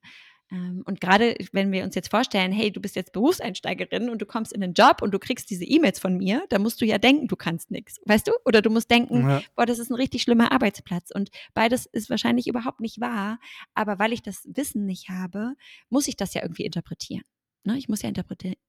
Ähm, 0.51 0.83
und 0.85 1.01
gerade 1.01 1.37
wenn 1.53 1.73
wir 1.73 1.85
uns 1.85 1.95
jetzt 1.95 2.11
vorstellen, 2.11 2.53
hey, 2.53 2.71
du 2.71 2.81
bist 2.81 2.97
jetzt 2.97 3.13
Berufseinsteigerin 3.13 4.11
und 4.11 4.21
du 4.21 4.27
kommst 4.27 4.53
in 4.53 4.61
den 4.61 4.73
Job 4.73 5.03
und 5.03 5.13
du 5.13 5.19
kriegst 5.19 5.51
diese 5.51 5.65
E-Mails 5.65 5.99
von 5.99 6.17
mir, 6.17 6.45
da 6.49 6.59
musst 6.59 6.81
du 6.81 6.87
ja 6.87 6.99
denken, 6.99 7.29
du 7.29 7.37
kannst 7.37 7.71
nichts, 7.71 8.01
weißt 8.07 8.29
du? 8.29 8.33
Oder 8.45 8.63
du 8.63 8.71
musst 8.71 8.91
denken, 8.91 9.29
ja. 9.29 9.43
boah, 9.55 9.67
das 9.67 9.79
ist 9.79 9.91
ein 9.91 9.95
richtig 9.95 10.23
schlimmer 10.23 10.53
Arbeitsplatz. 10.53 11.11
Und 11.15 11.31
beides 11.55 11.87
ist 11.87 12.11
wahrscheinlich 12.11 12.47
überhaupt 12.47 12.81
nicht 12.81 13.01
wahr, 13.01 13.39
aber 13.75 13.99
weil 13.99 14.13
ich 14.13 14.23
das 14.23 14.49
Wissen 14.53 14.87
nicht 14.87 15.09
habe, 15.09 15.55
muss 15.89 16.09
ich 16.09 16.17
das 16.17 16.35
ja 16.35 16.43
irgendwie 16.43 16.65
interpretieren. 16.65 17.25
Ne? 17.65 17.77
Ich 17.77 17.89
muss 17.89 18.03
ja 18.03 18.11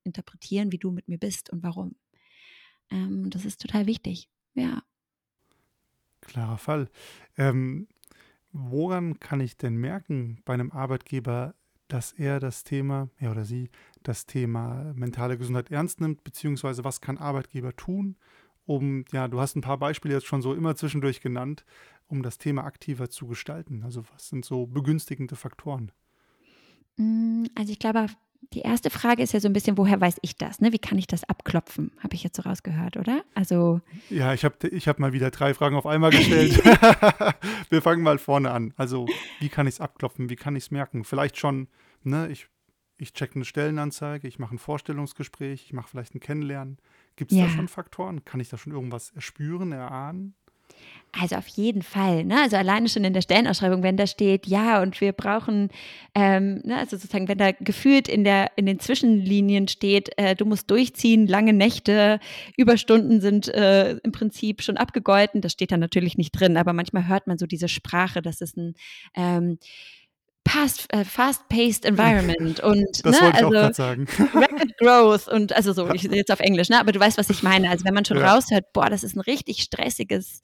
interpretieren, 0.04 0.72
wie 0.72 0.78
du 0.78 0.92
mit 0.92 1.08
mir 1.08 1.18
bist 1.18 1.50
und 1.50 1.64
warum. 1.64 1.96
Ähm, 2.92 3.30
das 3.30 3.46
ist 3.46 3.62
total 3.62 3.88
wichtig. 3.88 4.30
Ja. 4.54 4.84
Klarer 6.22 6.58
Fall. 6.58 6.90
Ähm, 7.38 7.88
woran 8.52 9.20
kann 9.20 9.40
ich 9.40 9.58
denn 9.58 9.76
merken 9.78 10.42
bei 10.46 10.54
einem 10.54 10.72
Arbeitgeber, 10.72 11.56
dass 11.92 12.14
er 12.14 12.40
das 12.40 12.64
Thema, 12.64 13.10
er 13.18 13.32
oder 13.32 13.44
sie, 13.44 13.70
das 14.04 14.26
Thema 14.26 14.94
mentale 14.96 15.38
Gesundheit 15.38 15.72
ernst 15.72 16.00
nimmt, 16.00 16.24
beziehungsweise 16.24 16.84
was 16.84 17.02
kann 17.02 17.18
Arbeitgeber 17.18 17.76
tun, 17.76 18.16
um, 18.66 19.04
ja, 19.12 19.28
du 19.28 19.42
hast 19.42 19.56
ein 19.56 19.62
paar 19.62 19.78
Beispiele 19.78 20.14
jetzt 20.14 20.28
schon 20.28 20.42
so 20.42 20.54
immer 20.54 20.76
zwischendurch 20.76 21.20
genannt, 21.20 21.66
um 22.08 22.24
das 22.24 22.38
Thema 22.38 22.64
aktiver 22.64 23.10
zu 23.10 23.28
gestalten. 23.28 23.84
Also 23.84 24.04
was 24.14 24.30
sind 24.30 24.46
so 24.46 24.68
begünstigende 24.68 25.36
Faktoren? 25.36 25.92
Mm, 26.96 27.46
also 27.56 27.72
ich 27.72 27.80
glaube, 27.80 28.08
die 28.54 28.62
erste 28.62 28.90
Frage 28.90 29.24
ist 29.24 29.34
ja 29.34 29.40
so 29.40 29.48
ein 29.48 29.54
bisschen, 29.54 29.78
woher 29.78 30.02
weiß 30.02 30.18
ich 30.22 30.36
das? 30.36 30.60
Ne? 30.60 30.74
Wie 30.74 30.80
kann 30.80 30.98
ich 30.98 31.08
das 31.08 31.24
abklopfen? 31.24 31.92
Habe 32.00 32.16
ich 32.16 32.24
jetzt 32.24 32.36
so 32.36 32.42
rausgehört, 32.42 32.98
oder? 32.98 33.24
Also 33.34 33.82
ja, 34.10 34.34
ich 34.34 34.44
habe 34.44 34.68
ich 34.68 34.88
hab 34.88 35.00
mal 35.00 35.14
wieder 35.14 35.32
drei 35.32 35.54
Fragen 35.54 35.76
auf 35.76 35.86
einmal 35.86 36.12
gestellt. 36.12 36.62
Wir 37.70 37.82
fangen 37.82 38.04
mal 38.04 38.18
vorne 38.18 38.52
an. 38.52 38.74
Also 38.78 39.08
wie 39.40 39.50
kann 39.50 39.68
ich 39.68 39.76
es 39.76 39.82
abklopfen? 39.82 40.30
Wie 40.30 40.36
kann 40.36 40.56
ich 40.56 40.66
es 40.66 40.72
merken? 40.72 41.04
Vielleicht 41.04 41.38
schon, 41.38 41.68
ne, 42.04 42.28
ich, 42.30 42.48
ich 42.98 43.14
check 43.14 43.36
eine 43.36 43.46
Stellenanzeige, 43.46 44.28
ich 44.28 44.40
mache 44.40 44.56
ein 44.56 44.60
Vorstellungsgespräch, 44.60 45.66
ich 45.66 45.74
mache 45.74 45.88
vielleicht 45.88 46.16
ein 46.16 46.20
Kennenlernen. 46.20 46.78
Gibt 47.16 47.32
es 47.32 47.38
ja. 47.38 47.46
da 47.46 47.52
schon 47.52 47.68
Faktoren? 47.68 48.26
Kann 48.26 48.40
ich 48.40 48.50
da 48.50 48.58
schon 48.58 48.74
irgendwas 48.74 49.12
erspüren, 49.12 49.72
erahnen? 49.72 50.36
Also 51.14 51.36
auf 51.36 51.48
jeden 51.48 51.82
Fall. 51.82 52.24
Ne? 52.24 52.40
Also 52.42 52.56
alleine 52.56 52.88
schon 52.88 53.04
in 53.04 53.12
der 53.12 53.22
Stellenausschreibung, 53.22 53.84
wenn 53.84 53.98
da 53.98 54.08
steht, 54.08 54.48
ja, 54.48 54.82
und 54.82 55.02
wir 55.02 55.12
brauchen, 55.12 55.70
ähm, 56.16 56.62
ne, 56.64 56.78
also 56.78 56.96
sozusagen, 56.96 57.28
wenn 57.28 57.38
da 57.38 57.52
gefühlt 57.52 58.08
in, 58.08 58.24
der, 58.24 58.52
in 58.56 58.66
den 58.66 58.80
Zwischenlinien 58.80 59.68
steht, 59.68 60.10
äh, 60.18 60.36
du 60.36 60.46
musst 60.46 60.72
durchziehen, 60.72 61.28
lange 61.28 61.52
Nächte, 61.52 62.22
Überstunden 62.56 63.20
sind 63.20 63.50
äh, 63.50 63.98
im 63.98 64.14
Prinzip 64.14 64.62
schon 64.62 64.78
abgegolten, 64.78 65.42
das 65.42 65.52
steht 65.52 65.74
da 65.74 65.78
natürlich 65.78 66.18
nicht 66.18 66.32
drin, 66.32 66.56
aber 66.56 66.72
manchmal 66.72 67.10
hört 67.10 67.28
man 67.28 67.38
so 67.38 67.46
diese 67.46 67.68
Sprache, 67.68 68.22
dass 68.22 68.40
es 68.40 68.56
ein 68.56 68.76
ähm, 69.14 69.58
äh, 69.60 70.01
fast-paced 70.48 71.86
environment 71.86 72.60
und 72.64 73.06
das 73.06 73.20
ne, 73.20 73.22
wollte 73.22 73.38
ich 73.38 73.44
also, 73.46 73.58
auch 73.58 73.74
sagen. 73.74 74.08
Rapid 74.34 74.78
Growth 74.78 75.28
und 75.28 75.54
also 75.54 75.74
so, 75.74 75.90
ich 75.92 76.04
jetzt 76.04 76.32
auf 76.32 76.40
Englisch, 76.40 76.70
ne, 76.70 76.80
aber 76.80 76.92
du 76.92 77.00
weißt, 77.00 77.18
was 77.18 77.30
ich 77.30 77.44
meine. 77.44 77.70
Also 77.70 77.86
wenn 77.86 77.94
man 77.94 78.06
schon 78.06 78.18
ja. 78.18 78.34
raushört, 78.34 78.74
boah, 78.74 78.90
das 78.90 79.04
ist 79.04 79.16
ein 79.16 79.22
richtig 79.22 79.62
stressiges 79.62 80.42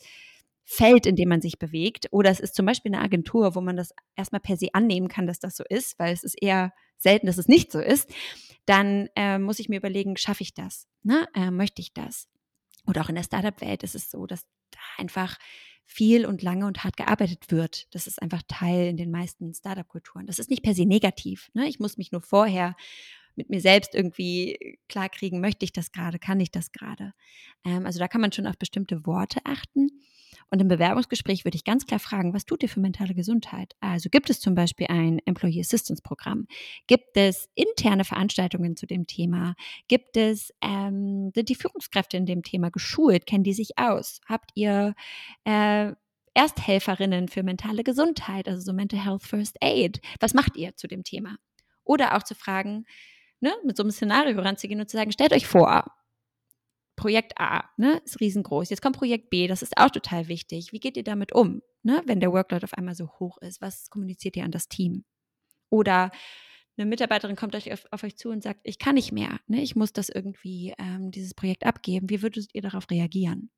Feld, 0.64 1.06
in 1.06 1.16
dem 1.16 1.30
man 1.30 1.42
sich 1.42 1.60
bewegt. 1.60 2.08
Oder 2.12 2.30
es 2.30 2.40
ist 2.40 2.56
zum 2.56 2.66
Beispiel 2.66 2.94
eine 2.94 3.04
Agentur, 3.04 3.56
wo 3.56 3.62
man 3.62 3.78
das 3.78 3.94
erstmal 4.16 4.42
per 4.42 4.58
se 4.58 4.68
annehmen 4.74 5.08
kann, 5.08 5.26
dass 5.26 5.40
das 5.40 5.56
so 5.56 5.64
ist, 5.70 5.98
weil 5.98 6.14
es 6.14 6.24
ist 6.24 6.36
eher 6.42 6.74
selten, 6.98 7.28
dass 7.28 7.38
es 7.38 7.48
nicht 7.48 7.72
so 7.72 7.80
ist. 7.80 8.10
Dann 8.66 9.08
äh, 9.16 9.40
muss 9.40 9.60
ich 9.60 9.70
mir 9.70 9.78
überlegen, 9.78 10.18
schaffe 10.18 10.44
ich 10.44 10.54
das? 10.54 10.88
Ne? 11.04 11.28
Äh, 11.34 11.52
möchte 11.52 11.82
ich 11.82 11.94
das? 11.94 12.28
Oder 12.86 13.02
auch 13.02 13.10
in 13.10 13.16
der 13.16 13.24
Startup-Welt 13.24 13.84
ist 13.84 13.96
es 13.96 14.12
so, 14.12 14.26
dass 14.26 14.42
da 14.72 14.80
einfach 14.98 15.38
viel 15.88 16.26
und 16.26 16.44
lange 16.44 16.68
und 16.68 16.84
hart 16.84 16.98
gearbeitet 16.98 17.50
wird. 17.50 17.88
Das 17.96 18.06
ist 18.06 18.22
einfach 18.22 18.44
Teil 18.48 18.88
in 18.88 18.98
den 18.98 19.10
meisten 19.10 19.54
Startup-Kulturen. 19.54 20.28
Das 20.28 20.38
ist 20.38 20.50
nicht 20.50 20.62
per 20.62 20.76
se 20.76 20.86
negativ. 20.86 21.50
Ne? 21.54 21.68
Ich 21.68 21.80
muss 21.80 21.98
mich 21.98 22.12
nur 22.12 22.22
vorher 22.22 22.76
mit 23.36 23.50
mir 23.50 23.62
selbst 23.62 23.96
irgendwie 23.96 24.78
klarkriegen, 24.90 25.40
möchte 25.40 25.64
ich 25.64 25.72
das 25.72 25.92
gerade, 25.92 26.20
kann 26.20 26.40
ich 26.40 26.52
das 26.52 26.72
gerade. 26.72 27.14
Ähm, 27.64 27.86
also 27.86 28.00
da 28.00 28.08
kann 28.08 28.20
man 28.22 28.32
schon 28.32 28.48
auf 28.48 28.58
bestimmte 28.58 29.06
Worte 29.06 29.40
achten. 29.46 29.90
Und 30.50 30.62
im 30.62 30.68
Bewerbungsgespräch 30.68 31.44
würde 31.44 31.56
ich 31.56 31.66
ganz 31.66 31.86
klar 31.86 32.00
fragen, 32.00 32.34
was 32.34 32.46
tut 32.46 32.64
ihr 32.64 32.70
für 32.70 32.80
mentale 32.80 33.14
Gesundheit? 33.14 33.76
Also 33.82 34.10
gibt 34.10 34.30
es 34.30 34.40
zum 34.40 34.56
Beispiel 34.56 34.88
ein 34.90 35.20
Employee 35.26 35.60
Assistance 35.60 36.02
Programm? 36.02 36.48
Gibt 36.88 37.18
es 37.18 37.50
interne 37.56 38.06
Veranstaltungen 38.06 38.78
zu 38.78 38.86
dem 38.86 39.08
Thema? 39.08 39.56
Gibt 39.88 40.16
es, 40.16 40.54
ähm, 40.62 41.32
sind 41.36 41.50
die 41.50 41.56
Führungskräfte 41.56 42.16
in 42.16 42.26
dem 42.26 42.44
Thema 42.44 42.70
geschult? 42.70 43.26
Kennen 43.26 43.44
die 43.44 43.54
sich 43.54 43.78
aus? 43.78 44.22
Habt 44.28 44.52
ihr 44.56 44.96
äh, 45.44 45.92
Ersthelferinnen 46.34 47.28
für 47.28 47.44
mentale 47.44 47.84
Gesundheit, 47.84 48.48
also 48.48 48.62
so 48.62 48.72
Mental 48.72 49.04
Health 49.04 49.24
First 49.24 49.58
Aid? 49.62 50.00
Was 50.20 50.34
macht 50.34 50.56
ihr 50.56 50.76
zu 50.76 50.88
dem 50.88 51.04
Thema? 51.04 51.38
Oder 51.84 52.16
auch 52.16 52.24
zu 52.24 52.36
fragen, 52.36 52.86
ne, 53.40 53.54
mit 53.66 53.76
so 53.76 53.84
einem 53.84 53.92
Szenario 53.92 54.40
ranzugehen 54.40 54.80
und 54.80 54.90
zu 54.90 54.98
sagen, 54.98 55.12
stellt 55.12 55.34
euch 55.34 55.48
vor, 55.48 55.92
Projekt 56.98 57.40
A 57.40 57.70
ne, 57.78 58.02
ist 58.04 58.20
riesengroß. 58.20 58.70
Jetzt 58.70 58.82
kommt 58.82 58.98
Projekt 58.98 59.30
B, 59.30 59.48
das 59.48 59.62
ist 59.62 59.78
auch 59.78 59.92
total 59.92 60.28
wichtig. 60.28 60.74
Wie 60.74 60.80
geht 60.80 60.98
ihr 60.98 61.04
damit 61.04 61.32
um, 61.32 61.62
ne, 61.84 62.02
wenn 62.06 62.20
der 62.20 62.34
Workload 62.34 62.66
auf 62.66 62.74
einmal 62.74 62.96
so 62.96 63.08
hoch 63.20 63.38
ist? 63.38 63.62
Was 63.62 63.90
kommuniziert 63.90 64.36
ihr 64.36 64.44
an 64.44 64.52
das 64.52 64.68
Team? 64.68 65.06
Oder 65.70 66.12
eine 66.76 66.86
Mitarbeiterin 66.86 67.36
kommt 67.36 67.56
euch 67.56 67.72
auf, 67.72 67.86
auf 67.92 68.04
euch 68.04 68.18
zu 68.18 68.30
und 68.30 68.44
sagt, 68.44 68.62
ich 68.64 68.80
kann 68.80 68.96
nicht 68.96 69.12
mehr, 69.12 69.40
ne, 69.48 69.62
ich 69.62 69.76
muss 69.76 69.94
das 69.94 70.10
irgendwie, 70.10 70.74
ähm, 70.78 71.12
dieses 71.12 71.34
Projekt 71.34 71.66
abgeben. 71.66 72.10
Wie 72.10 72.22
würdet 72.22 72.50
ihr 72.54 72.62
darauf 72.62 72.90
reagieren? 72.90 73.52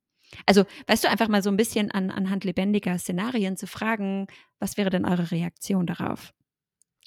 Also, 0.46 0.64
weißt 0.86 1.04
du, 1.04 1.08
einfach 1.08 1.28
mal 1.28 1.42
so 1.42 1.50
ein 1.50 1.56
bisschen 1.56 1.90
an, 1.90 2.10
anhand 2.10 2.44
lebendiger 2.44 2.96
Szenarien 2.98 3.56
zu 3.56 3.66
fragen, 3.66 4.26
was 4.58 4.76
wäre 4.76 4.90
denn 4.90 5.04
eure 5.04 5.30
Reaktion 5.30 5.86
darauf? 5.86 6.32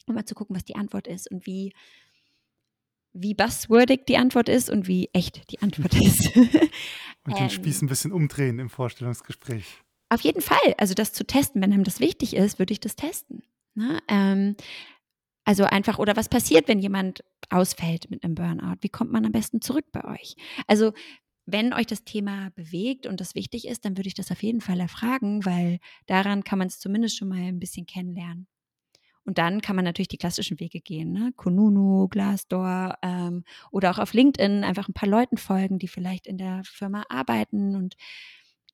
Und 0.07 0.15
mal 0.15 0.25
zu 0.25 0.35
gucken, 0.35 0.55
was 0.55 0.65
die 0.65 0.75
Antwort 0.75 1.07
ist 1.07 1.31
und 1.31 1.45
wie, 1.45 1.73
wie 3.13 3.33
buzzwordig 3.33 4.05
die 4.07 4.17
Antwort 4.17 4.49
ist 4.49 4.69
und 4.69 4.87
wie 4.87 5.09
echt 5.13 5.51
die 5.51 5.61
Antwort 5.61 5.93
ist. 5.95 6.35
und 6.35 7.37
den 7.37 7.43
ähm, 7.43 7.49
Spieß 7.49 7.81
ein 7.81 7.87
bisschen 7.87 8.11
umdrehen 8.11 8.59
im 8.59 8.69
Vorstellungsgespräch. 8.69 9.65
Auf 10.09 10.21
jeden 10.21 10.41
Fall. 10.41 10.75
Also 10.77 10.93
das 10.93 11.13
zu 11.13 11.25
testen, 11.25 11.61
wenn 11.61 11.73
einem 11.73 11.83
das 11.83 11.99
wichtig 11.99 12.35
ist, 12.35 12.59
würde 12.59 12.73
ich 12.73 12.79
das 12.79 12.95
testen. 12.95 13.43
Ne? 13.75 13.99
Ähm, 14.07 14.55
also 15.45 15.63
einfach, 15.65 15.99
oder 15.99 16.15
was 16.15 16.29
passiert, 16.29 16.67
wenn 16.67 16.79
jemand 16.79 17.23
ausfällt 17.49 18.09
mit 18.09 18.23
einem 18.23 18.35
Burnout? 18.35 18.77
Wie 18.81 18.89
kommt 18.89 19.11
man 19.11 19.25
am 19.25 19.31
besten 19.31 19.61
zurück 19.61 19.85
bei 19.91 20.03
euch? 20.05 20.35
Also 20.67 20.93
wenn 21.45 21.73
euch 21.73 21.87
das 21.87 22.05
Thema 22.05 22.51
bewegt 22.51 23.05
und 23.05 23.19
das 23.19 23.35
wichtig 23.35 23.67
ist, 23.67 23.83
dann 23.83 23.97
würde 23.97 24.07
ich 24.07 24.13
das 24.13 24.31
auf 24.31 24.41
jeden 24.43 24.61
Fall 24.61 24.79
erfragen, 24.79 25.45
weil 25.45 25.79
daran 26.05 26.43
kann 26.43 26.59
man 26.59 26.67
es 26.67 26.79
zumindest 26.79 27.17
schon 27.17 27.27
mal 27.27 27.41
ein 27.41 27.59
bisschen 27.59 27.85
kennenlernen. 27.85 28.47
Und 29.25 29.37
dann 29.37 29.61
kann 29.61 29.75
man 29.75 29.85
natürlich 29.85 30.09
die 30.09 30.17
klassischen 30.17 30.59
Wege 30.59 30.81
gehen, 30.81 31.11
ne? 31.13 31.31
Kununu, 31.35 32.07
Glassdoor 32.09 32.97
ähm, 33.01 33.43
oder 33.71 33.91
auch 33.91 33.99
auf 33.99 34.13
LinkedIn 34.13 34.63
einfach 34.63 34.89
ein 34.89 34.93
paar 34.93 35.09
Leuten 35.09 35.37
folgen, 35.37 35.79
die 35.79 35.87
vielleicht 35.87 36.27
in 36.27 36.37
der 36.37 36.61
Firma 36.65 37.05
arbeiten 37.09 37.75
und 37.75 37.95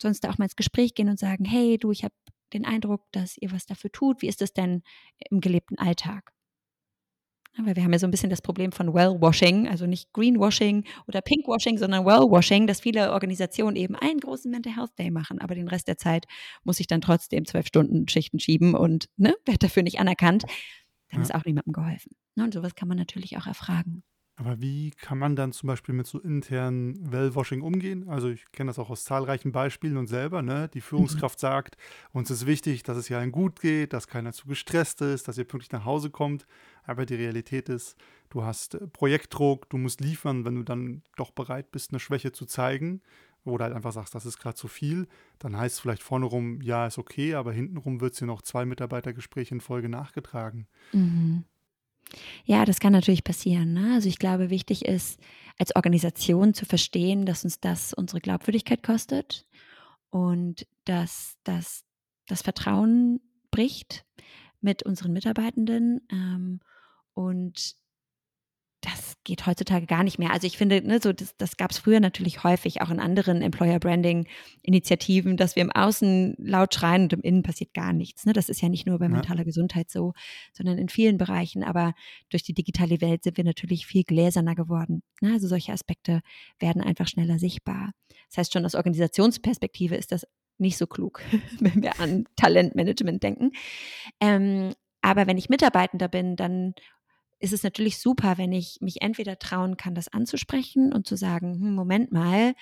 sonst 0.02 0.28
auch 0.28 0.38
mal 0.38 0.46
ins 0.46 0.56
Gespräch 0.56 0.96
gehen 0.96 1.10
und 1.10 1.20
sagen, 1.20 1.46
hey, 1.46 1.78
du, 1.78 1.92
ich 1.92 2.04
habe 2.04 2.14
den 2.54 2.66
Eindruck, 2.66 3.04
dass 3.12 3.38
ihr 3.38 3.52
was 3.52 3.66
dafür 3.66 3.92
tut. 3.92 4.22
Wie 4.22 4.28
ist 4.28 4.42
das 4.42 4.54
denn 4.54 4.82
im 5.30 5.40
gelebten 5.42 5.78
Alltag? 5.78 6.34
Weil 7.66 7.76
wir 7.76 7.84
haben 7.84 7.94
ja 7.94 8.00
so 8.00 8.08
ein 8.08 8.12
bisschen 8.12 8.30
das 8.30 8.42
Problem 8.42 8.72
von 8.72 8.94
Well-Washing, 8.94 9.68
also 9.68 9.86
nicht 9.86 10.12
Greenwashing 10.14 10.84
oder 11.08 11.22
Pinkwashing, 11.22 11.78
sondern 11.78 12.06
Well-Washing, 12.06 12.68
dass 12.68 12.82
viele 12.82 13.12
Organisationen 13.12 13.76
eben 13.76 13.96
einen 13.96 14.20
großen 14.20 14.50
Mental 14.50 14.76
Health 14.76 14.98
Day 14.98 15.12
machen, 15.12 15.40
aber 15.40 15.56
den 15.56 15.68
Rest 15.68 15.88
der 15.88 15.98
Zeit 15.98 16.26
muss 16.64 16.80
ich 16.80 16.88
dann 16.88 17.02
trotzdem 17.02 17.46
zwölf 17.46 17.68
Stunden 17.68 18.08
Schichten 18.08 18.40
schieben 18.40 18.76
und 18.76 19.10
ne, 19.18 19.36
werde 19.46 19.60
dafür 19.60 19.84
nicht 19.84 20.00
anerkannt. 20.00 20.44
Dann 21.10 21.20
ja. 21.20 21.24
ist 21.24 21.34
auch 21.34 21.46
niemandem 21.46 21.74
geholfen. 21.74 22.12
Ne, 22.36 22.44
und 22.44 22.54
sowas 22.54 22.76
kann 22.76 22.88
man 22.88 22.98
natürlich 22.98 23.38
auch 23.38 23.48
erfragen. 23.48 24.04
Aber 24.40 24.62
wie 24.62 24.92
kann 24.92 25.18
man 25.18 25.36
dann 25.36 25.52
zum 25.52 25.68
Beispiel 25.68 25.94
mit 25.94 26.08
so 26.08 26.18
internen 26.18 27.12
Wellwashing 27.12 27.62
umgehen? 27.62 28.08
Also 28.08 28.30
ich 28.30 28.50
kenne 28.54 28.70
das 28.70 28.80
auch 28.80 28.90
aus 28.90 29.04
zahlreichen 29.04 29.52
Beispielen 29.52 29.98
und 29.98 30.08
selber. 30.08 30.42
Ne? 30.42 30.70
Die 30.74 30.80
Führungskraft 30.80 31.38
mhm. 31.40 31.42
sagt, 31.42 31.78
uns 32.14 32.32
ist 32.32 32.46
wichtig, 32.46 32.84
dass 32.84 32.96
es 32.96 33.08
hier 33.08 33.18
allen 33.18 33.34
gut 33.34 33.60
geht, 33.60 33.92
dass 33.92 34.08
keiner 34.08 34.32
zu 34.32 34.48
gestresst 34.48 35.02
ist, 35.02 35.28
dass 35.28 35.38
ihr 35.38 35.44
pünktlich 35.44 35.74
nach 35.74 35.84
Hause 35.84 36.10
kommt. 36.10 36.48
Aber 36.90 37.06
die 37.06 37.16
Realität 37.16 37.70
ist, 37.70 37.96
du 38.30 38.44
hast 38.44 38.76
äh, 38.76 38.88
Projektdruck, 38.88 39.70
du 39.70 39.78
musst 39.78 40.02
liefern, 40.02 40.46
wenn 40.46 40.56
du 40.56 40.64
dann 40.64 41.04
doch 41.16 41.32
bereit 41.32 41.72
bist, 41.72 41.92
eine 41.92 42.00
Schwäche 42.00 42.32
zu 42.32 42.46
zeigen 42.46 43.02
oder 43.46 43.66
halt 43.66 43.76
einfach 43.76 43.94
sagst, 43.94 44.16
das 44.16 44.26
ist 44.26 44.40
gerade 44.40 44.56
zu 44.56 44.68
viel, 44.68 45.08
dann 45.40 45.58
heißt 45.58 45.76
es 45.76 45.80
vielleicht 45.80 46.04
vorne 46.04 46.26
rum, 46.26 46.62
ja, 46.62 46.88
ist 46.88 46.98
okay, 46.98 47.36
aber 47.36 47.54
hintenrum 47.54 48.02
wird 48.02 48.14
es 48.14 48.20
dir 48.20 48.26
noch 48.26 48.42
zwei 48.42 48.66
Mitarbeitergespräche 48.66 49.56
in 49.56 49.62
Folge 49.62 49.88
nachgetragen. 49.88 50.68
Mhm. 50.92 51.46
Ja, 52.44 52.66
das 52.66 52.80
kann 52.80 52.92
natürlich 52.92 53.24
passieren. 53.24 53.74
Ne? 53.74 53.94
Also 53.94 54.10
ich 54.10 54.18
glaube, 54.18 54.50
wichtig 54.50 54.86
ist, 54.86 55.20
als 55.60 55.76
Organisation 55.76 56.54
zu 56.54 56.66
verstehen, 56.66 57.26
dass 57.26 57.44
uns 57.44 57.60
das 57.60 57.94
unsere 57.94 58.20
Glaubwürdigkeit 58.20 58.82
kostet 58.82 59.46
und 60.10 60.66
dass 60.86 61.38
das 61.44 61.84
das 62.26 62.42
Vertrauen 62.42 63.22
bricht 63.52 64.06
mit 64.62 64.84
unseren 64.84 65.14
Mitarbeitenden 65.14 66.02
ähm, 66.12 66.60
und 67.20 67.76
das 68.80 69.18
geht 69.26 69.46
heutzutage 69.46 69.86
gar 69.86 70.06
nicht 70.06 70.20
mehr. 70.20 70.32
Also 70.32 70.48
ich 70.48 70.58
finde, 70.58 70.82
ne, 70.82 71.02
so 71.04 71.12
das, 71.12 71.36
das 71.36 71.58
gab 71.58 71.72
es 71.72 71.80
früher 71.80 72.00
natürlich 72.00 72.46
häufig, 72.46 72.82
auch 72.82 72.90
in 72.90 73.02
anderen 73.02 73.42
Employer 73.42 73.78
Branding 73.78 74.26
Initiativen, 74.62 75.36
dass 75.36 75.58
wir 75.58 75.64
im 75.64 75.72
Außen 75.72 76.36
laut 76.38 76.74
schreien 76.74 77.04
und 77.04 77.14
im 77.14 77.20
Innen 77.20 77.44
passiert 77.44 77.74
gar 77.74 77.92
nichts. 77.92 78.26
Ne? 78.26 78.32
Das 78.32 78.48
ist 78.48 78.62
ja 78.62 78.70
nicht 78.70 78.88
nur 78.88 78.98
bei 79.00 79.08
ja. 79.08 79.12
mentaler 79.12 79.44
Gesundheit 79.44 79.90
so, 79.90 80.14
sondern 80.54 80.78
in 80.78 80.88
vielen 80.88 81.18
Bereichen. 81.18 81.62
Aber 81.62 81.94
durch 82.30 82.44
die 82.44 82.54
digitale 82.54 83.02
Welt 83.02 83.24
sind 83.24 83.36
wir 83.36 83.44
natürlich 83.44 83.86
viel 83.86 84.06
gläserner 84.06 84.56
geworden. 84.56 85.04
Ne? 85.20 85.34
Also 85.34 85.50
solche 85.50 85.74
Aspekte 85.74 86.22
werden 86.58 86.82
einfach 86.82 87.10
schneller 87.10 87.38
sichtbar. 87.38 87.92
Das 88.30 88.38
heißt, 88.38 88.54
schon 88.54 88.66
aus 88.66 88.76
Organisationsperspektive 88.76 89.96
ist 89.96 90.14
das 90.14 90.26
nicht 90.58 90.78
so 90.78 90.88
klug, 90.88 91.22
wenn 91.60 91.84
wir 91.84 92.00
an 92.00 92.24
Talentmanagement 92.38 93.22
denken. 93.22 93.52
Ähm, 94.22 94.72
aber 95.02 95.28
wenn 95.28 95.38
ich 95.38 95.50
Mitarbeitender 95.50 96.08
bin, 96.08 96.36
dann 96.36 96.74
ist 97.40 97.54
es 97.54 97.64
natürlich 97.64 98.00
super, 98.00 98.38
wenn 98.38 98.52
ich 98.52 98.80
mich 98.82 99.02
entweder 99.02 99.40
trauen 99.40 99.78
kann, 99.78 99.96
das 99.96 100.08
anzusprechen 100.10 100.94
und 100.94 101.08
zu 101.08 101.16
sagen, 101.16 101.54
hm, 101.56 101.74
Moment 101.74 102.12
mal, 102.12 102.54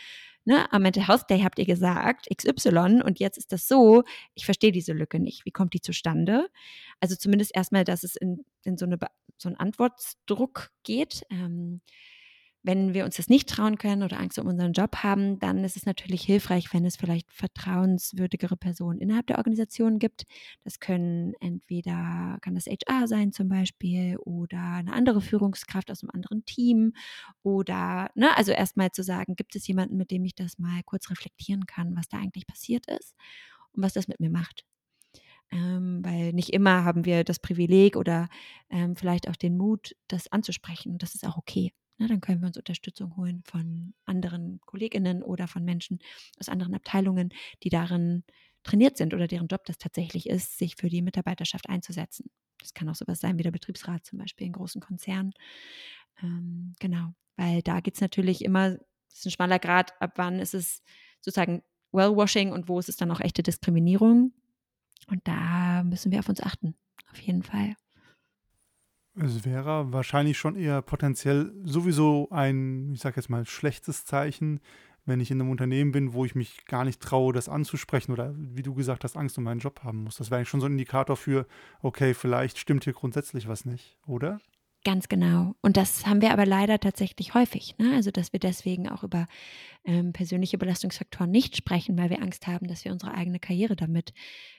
ne, 0.46 0.72
am 0.72 0.84
Mental 0.84 1.08
Health 1.08 1.30
Day 1.30 1.42
habt 1.42 1.60
ihr 1.60 1.66
gesagt 1.66 2.28
XY 2.36 3.02
und 3.04 3.20
jetzt 3.20 3.38
ist 3.38 3.52
das 3.52 3.68
so, 3.68 4.04
ich 4.34 4.46
verstehe 4.46 4.72
diese 4.72 4.94
Lücke 4.94 5.20
nicht. 5.20 5.46
Wie 5.46 5.52
kommt 5.52 5.74
die 5.74 5.82
zustande? 5.82 6.48
Also 7.00 7.16
zumindest 7.16 7.56
erstmal, 7.56 7.84
dass 7.84 8.04
es 8.04 8.16
in, 8.16 8.46
in 8.64 8.78
so, 8.78 8.86
eine, 8.86 8.98
so 9.38 9.50
einen 9.50 9.58
Antwortdruck 9.58 10.72
geht. 10.84 11.24
Ähm, 11.30 11.82
wenn 12.68 12.94
wir 12.94 13.06
uns 13.06 13.16
das 13.16 13.30
nicht 13.30 13.50
trauen 13.50 13.78
können 13.78 14.04
oder 14.04 14.20
Angst 14.20 14.38
um 14.38 14.48
unseren 14.48 14.74
Job 14.74 14.98
haben, 14.98 15.40
dann 15.40 15.64
ist 15.64 15.78
es 15.78 15.86
natürlich 15.86 16.22
hilfreich, 16.22 16.72
wenn 16.74 16.86
es 16.86 16.98
vielleicht 16.98 17.32
vertrauenswürdigere 17.32 18.58
Personen 18.58 19.00
innerhalb 19.00 19.26
der 19.28 19.38
Organisation 19.38 19.98
gibt. 19.98 20.26
Das 20.64 20.80
können 20.80 21.34
entweder, 21.40 22.38
kann 22.42 22.56
das 22.56 22.68
HR 22.68 23.08
sein 23.08 23.32
zum 23.32 23.50
Beispiel 23.50 24.18
oder 24.18 24.60
eine 24.60 24.94
andere 24.94 25.22
Führungskraft 25.22 25.90
aus 25.90 26.04
einem 26.04 26.12
anderen 26.14 26.46
Team 26.46 26.94
oder, 27.42 28.10
ne, 28.16 28.38
also 28.38 28.52
erstmal 28.52 28.92
zu 28.92 29.02
sagen, 29.04 29.36
gibt 29.36 29.56
es 29.56 29.66
jemanden, 29.68 29.98
mit 29.98 30.12
dem 30.12 30.26
ich 30.26 30.36
das 30.36 30.60
mal 30.60 30.82
kurz 30.86 31.10
reflektieren 31.10 31.66
kann, 31.66 31.96
was 31.96 32.08
da 32.10 32.18
eigentlich 32.18 32.46
passiert 32.48 32.86
ist 32.88 33.16
und 33.74 33.84
was 33.84 33.94
das 33.94 34.08
mit 34.08 34.20
mir 34.20 34.30
macht. 34.30 34.66
Ähm, 35.52 36.04
weil 36.04 36.34
nicht 36.34 36.50
immer 36.50 36.84
haben 36.84 37.06
wir 37.06 37.24
das 37.24 37.40
Privileg 37.40 37.96
oder 37.96 38.28
ähm, 38.70 38.96
vielleicht 38.98 39.30
auch 39.30 39.36
den 39.38 39.58
Mut, 39.58 39.96
das 40.08 40.32
anzusprechen. 40.32 40.92
Und 40.92 41.04
das 41.04 41.16
ist 41.16 41.26
auch 41.26 41.38
okay. 41.38 41.72
Na, 41.98 42.08
dann 42.08 42.22
können 42.22 42.42
wir 42.42 42.48
uns 42.48 42.58
Unterstützung 42.58 43.16
holen 43.18 43.42
von 43.46 43.94
anderen 44.06 44.60
Kolleginnen 44.66 45.24
oder 45.24 45.48
von 45.48 45.64
Menschen 45.64 46.00
aus 46.40 46.50
anderen 46.50 46.76
Abteilungen, 46.76 47.30
die 47.64 47.70
darin 47.70 48.24
trainiert 48.64 48.98
sind 48.98 49.14
oder 49.14 49.28
deren 49.28 49.48
Job 49.48 49.66
das 49.66 49.78
tatsächlich 49.78 50.30
ist, 50.30 50.58
sich 50.58 50.76
für 50.76 50.90
die 50.90 51.02
Mitarbeiterschaft 51.02 51.70
einzusetzen. 51.70 52.30
Das 52.60 52.74
kann 52.74 52.90
auch 52.90 52.96
sowas 52.96 53.20
sein 53.20 53.38
wie 53.40 53.44
der 53.44 53.52
Betriebsrat 53.52 54.06
zum 54.06 54.20
Beispiel 54.20 54.48
in 54.48 54.54
großen 54.54 54.82
Konzernen. 54.82 55.34
Ähm, 56.22 56.74
genau, 56.80 57.14
weil 57.36 57.62
da 57.62 57.80
geht 57.80 57.96
es 57.96 58.02
natürlich 58.02 58.44
immer, 58.44 58.72
das 58.72 59.20
ist 59.20 59.26
ein 59.28 59.32
schmaler 59.32 59.60
Grad, 59.60 60.00
ab 60.02 60.14
wann 60.16 60.40
ist 60.40 60.54
es 60.54 60.84
sozusagen 61.22 61.64
Wellwashing 61.92 62.52
und 62.52 62.68
wo 62.68 62.80
ist 62.80 62.90
es 62.90 62.98
dann 62.98 63.12
auch 63.12 63.22
echte 63.22 63.44
Diskriminierung. 63.44 64.34
Und 65.08 65.28
da 65.28 65.84
müssen 65.84 66.12
wir 66.12 66.20
auf 66.20 66.30
uns 66.30 66.42
achten, 66.42 66.76
auf 67.12 67.20
jeden 67.20 67.44
Fall. 67.44 67.76
Es 69.20 69.46
wäre 69.46 69.92
wahrscheinlich 69.92 70.38
schon 70.38 70.56
eher 70.56 70.82
potenziell 70.82 71.52
sowieso 71.64 72.28
ein, 72.30 72.94
ich 72.94 73.00
sage 73.00 73.16
jetzt 73.16 73.30
mal, 73.30 73.46
schlechtes 73.46 74.06
Zeichen, 74.06 74.60
wenn 75.06 75.20
ich 75.20 75.32
in 75.32 75.42
einem 75.42 75.50
Unternehmen 75.50 75.92
bin, 75.92 76.14
wo 76.14 76.26
ich 76.26 76.36
mich 76.36 76.66
gar 76.66 76.84
nicht 76.84 77.02
traue, 77.02 77.34
das 77.34 77.50
anzusprechen 77.50 78.12
oder 78.12 78.36
wie 78.38 78.62
du 78.62 78.76
gesagt 78.76 79.04
hast, 79.04 79.18
Angst 79.18 79.38
um 79.38 79.46
meinen 79.46 79.60
Job 79.62 79.84
haben 79.84 80.04
muss. 80.04 80.18
Das 80.18 80.30
wäre 80.30 80.40
eigentlich 80.40 80.50
schon 80.50 80.60
so 80.60 80.68
ein 80.68 80.74
Indikator 80.74 81.16
für, 81.16 81.48
okay, 81.82 82.14
vielleicht 82.14 82.58
stimmt 82.58 82.84
hier 82.84 82.94
grundsätzlich 82.94 83.48
was 83.48 83.66
nicht, 83.66 83.98
oder? 84.06 84.40
Ganz 84.84 85.10
genau. 85.10 85.56
Und 85.62 85.76
das 85.78 86.06
haben 86.06 86.22
wir 86.22 86.32
aber 86.32 86.46
leider 86.46 86.80
tatsächlich 86.80 87.34
häufig. 87.34 87.76
Ne? 87.78 87.94
Also, 87.96 88.12
dass 88.12 88.32
wir 88.32 88.40
deswegen 88.40 88.88
auch 88.88 89.04
über 89.04 89.26
ähm, 89.84 90.14
persönliche 90.14 90.58
Belastungsfaktoren 90.58 91.32
nicht 91.32 91.58
sprechen, 91.58 91.98
weil 91.98 92.10
wir 92.10 92.22
Angst 92.22 92.46
haben, 92.46 92.68
dass 92.68 92.86
wir 92.86 92.92
unsere 92.92 93.14
eigene 93.14 93.40
Karriere 93.40 93.76
damit 93.76 94.14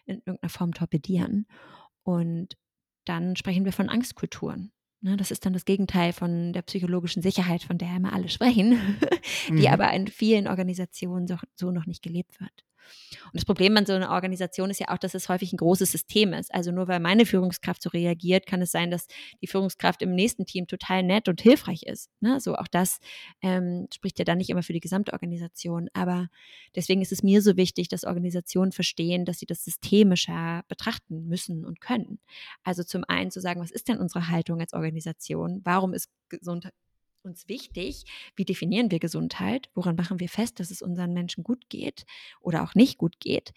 in 0.06 0.16
irgendeiner 0.16 0.50
Form 0.50 0.72
torpedieren. 0.72 1.46
Und 2.02 2.56
dann 3.08 3.36
sprechen 3.36 3.64
wir 3.64 3.72
von 3.72 3.88
Angstkulturen. 3.88 4.72
Ne, 5.00 5.16
das 5.16 5.30
ist 5.30 5.46
dann 5.46 5.52
das 5.52 5.64
Gegenteil 5.64 6.12
von 6.12 6.52
der 6.52 6.62
psychologischen 6.62 7.22
Sicherheit, 7.22 7.62
von 7.62 7.78
der 7.78 7.94
immer 7.94 8.12
alle 8.12 8.28
sprechen, 8.28 8.98
die 9.48 9.52
mhm. 9.52 9.66
aber 9.66 9.92
in 9.92 10.08
vielen 10.08 10.48
Organisationen 10.48 11.28
so, 11.28 11.36
so 11.54 11.70
noch 11.70 11.86
nicht 11.86 12.02
gelebt 12.02 12.40
wird. 12.40 12.64
Und 13.24 13.34
das 13.34 13.44
Problem 13.44 13.76
an 13.76 13.86
so 13.86 13.92
einer 13.92 14.10
Organisation 14.10 14.70
ist 14.70 14.80
ja 14.80 14.88
auch, 14.88 14.98
dass 14.98 15.14
es 15.14 15.28
häufig 15.28 15.52
ein 15.52 15.56
großes 15.56 15.90
System 15.90 16.32
ist. 16.32 16.52
Also 16.54 16.72
nur 16.72 16.88
weil 16.88 17.00
meine 17.00 17.26
Führungskraft 17.26 17.82
so 17.82 17.90
reagiert, 17.90 18.46
kann 18.46 18.62
es 18.62 18.70
sein, 18.70 18.90
dass 18.90 19.06
die 19.42 19.46
Führungskraft 19.46 20.02
im 20.02 20.14
nächsten 20.14 20.46
Team 20.46 20.66
total 20.66 21.02
nett 21.02 21.28
und 21.28 21.40
hilfreich 21.40 21.82
ist. 21.84 22.10
Ne? 22.20 22.40
So 22.40 22.56
auch 22.56 22.68
das 22.68 22.98
ähm, 23.42 23.86
spricht 23.92 24.18
ja 24.18 24.24
dann 24.24 24.38
nicht 24.38 24.50
immer 24.50 24.62
für 24.62 24.72
die 24.72 24.80
gesamte 24.80 25.12
Organisation. 25.12 25.88
Aber 25.92 26.28
deswegen 26.74 27.02
ist 27.02 27.12
es 27.12 27.22
mir 27.22 27.42
so 27.42 27.56
wichtig, 27.56 27.88
dass 27.88 28.04
Organisationen 28.04 28.72
verstehen, 28.72 29.24
dass 29.24 29.38
sie 29.38 29.46
das 29.46 29.64
systemischer 29.64 30.62
betrachten 30.68 31.26
müssen 31.26 31.64
und 31.64 31.80
können. 31.80 32.18
Also 32.62 32.82
zum 32.82 33.04
einen 33.08 33.30
zu 33.30 33.40
sagen, 33.40 33.60
was 33.60 33.70
ist 33.70 33.88
denn 33.88 33.98
unsere 33.98 34.28
Haltung 34.28 34.60
als 34.60 34.72
Organisation? 34.72 35.60
Warum 35.64 35.94
ist 35.94 36.10
Gesundheit 36.28 36.74
uns 37.28 37.48
wichtig, 37.48 38.04
wie 38.36 38.44
definieren 38.44 38.90
wir 38.90 38.98
Gesundheit, 38.98 39.70
woran 39.74 39.96
machen 39.96 40.20
wir 40.20 40.28
fest, 40.28 40.60
dass 40.60 40.70
es 40.70 40.82
unseren 40.82 41.12
Menschen 41.12 41.44
gut 41.44 41.68
geht 41.68 42.04
oder 42.40 42.62
auch 42.62 42.74
nicht 42.74 42.98
gut 42.98 43.20
geht, 43.20 43.52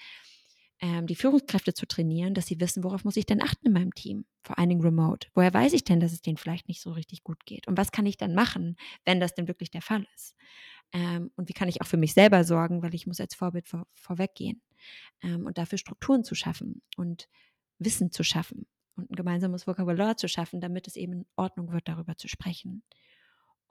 ähm, 0.81 1.05
die 1.05 1.15
Führungskräfte 1.15 1.73
zu 1.73 1.85
trainieren, 1.85 2.33
dass 2.33 2.47
sie 2.47 2.59
wissen, 2.59 2.83
worauf 2.83 3.03
muss 3.03 3.15
ich 3.15 3.27
denn 3.27 3.41
achten 3.41 3.67
in 3.67 3.73
meinem 3.73 3.93
Team, 3.93 4.25
vor 4.43 4.57
allen 4.57 4.69
Dingen 4.69 4.81
remote. 4.81 5.27
Woher 5.35 5.53
weiß 5.53 5.73
ich 5.73 5.83
denn, 5.83 5.99
dass 5.99 6.11
es 6.11 6.21
denen 6.21 6.37
vielleicht 6.37 6.67
nicht 6.67 6.81
so 6.81 6.91
richtig 6.91 7.23
gut 7.23 7.45
geht? 7.45 7.67
Und 7.67 7.77
was 7.77 7.91
kann 7.91 8.07
ich 8.07 8.17
dann 8.17 8.33
machen, 8.33 8.75
wenn 9.05 9.19
das 9.19 9.35
denn 9.35 9.47
wirklich 9.47 9.69
der 9.69 9.83
Fall 9.83 10.05
ist? 10.15 10.35
Ähm, 10.91 11.31
und 11.35 11.49
wie 11.49 11.53
kann 11.53 11.69
ich 11.69 11.81
auch 11.81 11.87
für 11.87 11.97
mich 11.97 12.13
selber 12.13 12.43
sorgen, 12.43 12.81
weil 12.81 12.95
ich 12.95 13.05
muss 13.05 13.19
als 13.19 13.35
Vorbild 13.35 13.67
vor, 13.67 13.85
vorweggehen 13.93 14.61
ähm, 15.21 15.45
und 15.45 15.57
dafür 15.57 15.77
Strukturen 15.77 16.23
zu 16.23 16.33
schaffen 16.35 16.81
und 16.97 17.29
Wissen 17.77 18.11
zu 18.11 18.23
schaffen 18.23 18.65
und 18.95 19.11
ein 19.11 19.15
gemeinsames 19.15 19.67
Vokabular 19.67 20.17
zu 20.17 20.27
schaffen, 20.27 20.61
damit 20.61 20.87
es 20.87 20.95
eben 20.95 21.13
in 21.13 21.25
Ordnung 21.35 21.71
wird, 21.71 21.87
darüber 21.87 22.17
zu 22.17 22.27
sprechen. 22.27 22.83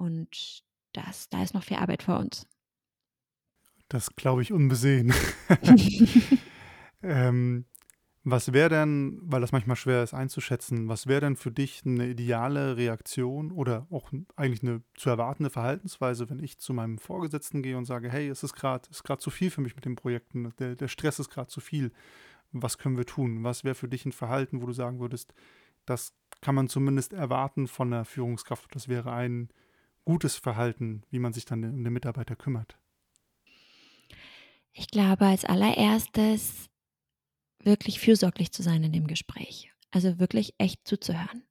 Und 0.01 0.65
das, 0.95 1.29
da 1.29 1.43
ist 1.43 1.53
noch 1.53 1.63
viel 1.63 1.77
Arbeit 1.77 2.03
vor 2.03 2.19
uns. 2.19 2.47
Das 3.89 4.17
glaube 4.17 4.41
ich 4.41 4.51
unbesehen. 4.51 5.13
ähm, 7.03 7.67
was 8.25 8.55
wäre 8.55 8.71
denn, 8.71 9.19
weil 9.23 9.43
das 9.43 9.53
manchmal 9.53 9.77
schwer 9.77 10.03
ist 10.03 10.15
einzuschätzen, 10.15 10.89
was 10.89 11.07
wäre 11.07 11.21
denn 11.21 11.37
für 11.37 11.51
dich 11.51 11.83
eine 11.85 12.09
ideale 12.09 12.79
Reaktion 12.79 13.53
oder 13.53 13.87
auch 13.91 14.11
eigentlich 14.37 14.63
eine 14.63 14.83
zu 14.95 15.11
erwartende 15.11 15.51
Verhaltensweise, 15.51 16.31
wenn 16.31 16.43
ich 16.43 16.59
zu 16.59 16.73
meinem 16.73 16.97
Vorgesetzten 16.97 17.63
gehe 17.63 17.77
und 17.77 17.85
sage, 17.85 18.09
hey, 18.11 18.29
es 18.29 18.43
ist 18.43 18.55
gerade 18.55 18.89
ist 18.91 19.05
zu 19.19 19.31
viel 19.31 19.51
für 19.51 19.61
mich 19.61 19.75
mit 19.75 19.85
den 19.85 19.97
Projekten, 19.97 20.55
der, 20.59 20.77
der 20.77 20.89
Stress 20.89 21.19
ist 21.19 21.29
gerade 21.29 21.49
zu 21.49 21.61
viel. 21.61 21.93
Was 22.53 22.79
können 22.79 22.97
wir 22.97 23.07
tun? 23.07 23.45
Was 23.45 23.65
wäre 23.65 23.75
für 23.75 23.89
dich 23.89 24.07
ein 24.07 24.13
Verhalten, 24.13 24.63
wo 24.63 24.67
du 24.67 24.73
sagen 24.73 24.99
würdest, 24.99 25.35
das 25.85 26.15
kann 26.41 26.55
man 26.55 26.69
zumindest 26.69 27.13
erwarten 27.13 27.69
von 27.69 27.91
der 27.91 28.07
Führungskraft. 28.07 28.75
Das 28.75 28.89
wäre 28.89 29.13
ein 29.13 29.51
gutes 30.11 30.35
Verhalten, 30.35 31.05
wie 31.11 31.21
man 31.21 31.33
sich 31.33 31.45
dann 31.45 31.63
um 31.63 31.85
den 31.85 31.93
Mitarbeiter 31.93 32.35
kümmert? 32.35 32.77
Ich 34.73 34.89
glaube, 34.89 35.27
als 35.27 35.45
allererstes 35.45 36.69
wirklich 37.63 38.01
fürsorglich 38.01 38.51
zu 38.51 38.63
sein 38.65 38.83
in 38.83 38.93
dem 38.93 39.07
Gespräch. 39.07 39.73
Also 39.93 40.19
wirklich 40.19 40.55
echt 40.59 40.81
zuzuhören. 40.85 41.45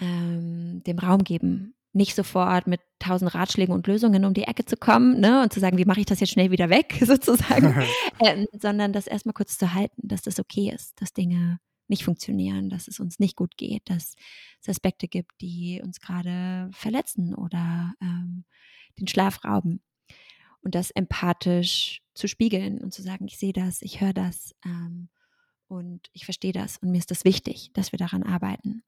ähm, 0.00 0.82
dem 0.84 0.98
Raum 0.98 1.22
geben. 1.22 1.74
Nicht 1.92 2.16
sofort 2.16 2.66
mit 2.66 2.80
tausend 2.98 3.32
Ratschlägen 3.32 3.72
und 3.72 3.86
Lösungen 3.86 4.24
um 4.24 4.34
die 4.34 4.42
Ecke 4.42 4.64
zu 4.64 4.76
kommen 4.76 5.20
ne, 5.20 5.42
und 5.42 5.52
zu 5.52 5.60
sagen, 5.60 5.78
wie 5.78 5.84
mache 5.84 6.00
ich 6.00 6.06
das 6.06 6.18
jetzt 6.18 6.32
schnell 6.32 6.50
wieder 6.50 6.68
weg, 6.70 6.98
sozusagen, 7.06 7.84
ähm, 8.20 8.48
sondern 8.52 8.92
das 8.92 9.06
erstmal 9.06 9.34
kurz 9.34 9.58
zu 9.58 9.72
halten, 9.74 10.08
dass 10.08 10.22
das 10.22 10.40
okay 10.40 10.72
ist, 10.74 11.00
dass 11.00 11.12
Dinge 11.12 11.60
nicht 11.88 12.04
funktionieren, 12.04 12.70
dass 12.70 12.88
es 12.88 13.00
uns 13.00 13.18
nicht 13.18 13.36
gut 13.36 13.56
geht, 13.56 13.88
dass 13.90 14.14
es 14.60 14.68
Aspekte 14.68 15.08
gibt, 15.08 15.32
die 15.40 15.80
uns 15.82 16.00
gerade 16.00 16.70
verletzen 16.72 17.34
oder 17.34 17.94
ähm, 18.00 18.44
den 18.98 19.08
Schlaf 19.08 19.44
rauben. 19.44 19.82
Und 20.60 20.74
das 20.74 20.90
empathisch 20.90 22.02
zu 22.14 22.26
spiegeln 22.26 22.78
und 22.82 22.94
zu 22.94 23.02
sagen, 23.02 23.26
ich 23.26 23.38
sehe 23.38 23.52
das, 23.52 23.82
ich 23.82 24.00
höre 24.00 24.14
das 24.14 24.54
ähm, 24.64 25.10
und 25.68 26.08
ich 26.12 26.24
verstehe 26.24 26.52
das 26.52 26.78
und 26.78 26.90
mir 26.90 26.98
ist 26.98 27.10
das 27.10 27.24
wichtig, 27.24 27.70
dass 27.74 27.92
wir 27.92 27.98
daran 27.98 28.22
arbeiten. 28.22 28.82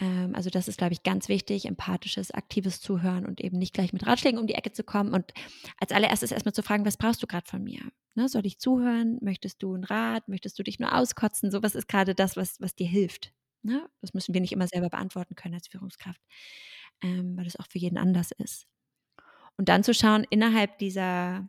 Ähm, 0.00 0.34
also 0.34 0.50
das 0.50 0.68
ist, 0.68 0.78
glaube 0.78 0.92
ich, 0.92 1.02
ganz 1.02 1.28
wichtig, 1.28 1.66
empathisches, 1.66 2.30
aktives 2.30 2.80
Zuhören 2.80 3.26
und 3.26 3.40
eben 3.40 3.58
nicht 3.58 3.74
gleich 3.74 3.92
mit 3.92 4.06
Ratschlägen 4.06 4.38
um 4.38 4.46
die 4.46 4.54
Ecke 4.54 4.72
zu 4.72 4.84
kommen 4.84 5.12
und 5.12 5.32
als 5.78 5.92
allererstes 5.92 6.32
erstmal 6.32 6.54
zu 6.54 6.62
fragen, 6.62 6.84
was 6.84 6.96
brauchst 6.96 7.22
du 7.22 7.26
gerade 7.26 7.46
von 7.46 7.62
mir? 7.62 7.80
Ne, 8.14 8.28
soll 8.28 8.46
ich 8.46 8.58
zuhören? 8.58 9.18
Möchtest 9.20 9.62
du 9.62 9.74
einen 9.74 9.84
Rat? 9.84 10.28
Möchtest 10.28 10.58
du 10.58 10.62
dich 10.62 10.78
nur 10.78 10.94
auskotzen? 10.94 11.50
So 11.50 11.62
was 11.62 11.74
ist 11.74 11.88
gerade 11.88 12.14
das, 12.14 12.36
was, 12.36 12.60
was 12.60 12.74
dir 12.74 12.88
hilft. 12.88 13.32
Ne? 13.62 13.88
Das 14.00 14.14
müssen 14.14 14.34
wir 14.34 14.40
nicht 14.40 14.52
immer 14.52 14.68
selber 14.68 14.88
beantworten 14.88 15.34
können 15.34 15.54
als 15.54 15.68
Führungskraft, 15.68 16.20
ähm, 17.02 17.36
weil 17.36 17.44
das 17.44 17.56
auch 17.56 17.66
für 17.68 17.78
jeden 17.78 17.98
anders 17.98 18.32
ist. 18.32 18.66
Und 19.56 19.68
dann 19.68 19.82
zu 19.82 19.92
schauen, 19.94 20.24
innerhalb 20.30 20.78
dieser 20.78 21.48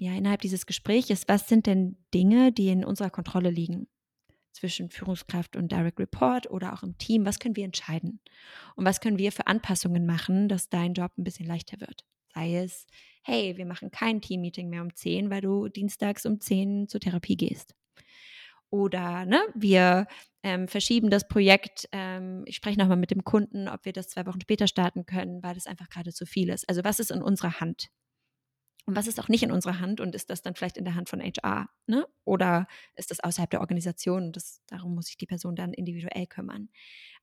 ja, 0.00 0.12
innerhalb 0.14 0.40
dieses 0.40 0.64
Gespräches, 0.64 1.26
was 1.26 1.48
sind 1.48 1.66
denn 1.66 1.96
Dinge, 2.14 2.52
die 2.52 2.68
in 2.68 2.84
unserer 2.84 3.10
Kontrolle 3.10 3.50
liegen? 3.50 3.88
Zwischen 4.58 4.90
Führungskraft 4.90 5.56
und 5.56 5.70
Direct 5.70 6.00
Report 6.00 6.50
oder 6.50 6.72
auch 6.72 6.82
im 6.82 6.98
Team, 6.98 7.24
was 7.24 7.38
können 7.38 7.56
wir 7.56 7.64
entscheiden? 7.64 8.20
Und 8.74 8.84
was 8.84 9.00
können 9.00 9.18
wir 9.18 9.32
für 9.32 9.46
Anpassungen 9.46 10.04
machen, 10.04 10.48
dass 10.48 10.68
dein 10.68 10.94
Job 10.94 11.12
ein 11.16 11.24
bisschen 11.24 11.46
leichter 11.46 11.80
wird? 11.80 12.04
Sei 12.34 12.56
es, 12.56 12.86
hey, 13.22 13.56
wir 13.56 13.66
machen 13.66 13.90
kein 13.90 14.20
Team-Meeting 14.20 14.68
mehr 14.68 14.82
um 14.82 14.94
10, 14.94 15.30
weil 15.30 15.40
du 15.40 15.68
dienstags 15.68 16.26
um 16.26 16.40
10 16.40 16.88
zur 16.88 17.00
Therapie 17.00 17.36
gehst. 17.36 17.74
Oder 18.70 19.24
ne, 19.24 19.40
wir 19.54 20.06
ähm, 20.42 20.68
verschieben 20.68 21.08
das 21.08 21.26
Projekt. 21.26 21.88
Ähm, 21.92 22.42
ich 22.46 22.56
spreche 22.56 22.78
nochmal 22.78 22.98
mit 22.98 23.10
dem 23.10 23.24
Kunden, 23.24 23.68
ob 23.68 23.84
wir 23.84 23.92
das 23.92 24.08
zwei 24.08 24.26
Wochen 24.26 24.40
später 24.40 24.66
starten 24.66 25.06
können, 25.06 25.42
weil 25.42 25.54
das 25.54 25.66
einfach 25.66 25.88
gerade 25.88 26.12
zu 26.12 26.26
viel 26.26 26.50
ist. 26.50 26.68
Also 26.68 26.84
was 26.84 27.00
ist 27.00 27.10
in 27.10 27.22
unserer 27.22 27.60
Hand? 27.60 27.88
Und 28.88 28.96
was 28.96 29.06
ist 29.06 29.20
auch 29.20 29.28
nicht 29.28 29.42
in 29.42 29.52
unserer 29.52 29.80
Hand 29.80 30.00
und 30.00 30.14
ist 30.14 30.30
das 30.30 30.40
dann 30.40 30.54
vielleicht 30.54 30.78
in 30.78 30.84
der 30.86 30.94
Hand 30.94 31.10
von 31.10 31.20
HR? 31.20 31.68
Ne? 31.86 32.06
Oder 32.24 32.66
ist 32.96 33.10
das 33.10 33.20
außerhalb 33.20 33.50
der 33.50 33.60
Organisation? 33.60 34.32
Das, 34.32 34.62
darum 34.66 34.94
muss 34.94 35.08
sich 35.08 35.18
die 35.18 35.26
Person 35.26 35.54
dann 35.54 35.74
individuell 35.74 36.26
kümmern. 36.26 36.70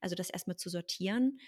Also 0.00 0.14
das 0.14 0.30
erstmal 0.30 0.54
zu 0.54 0.70
sortieren 0.70 1.40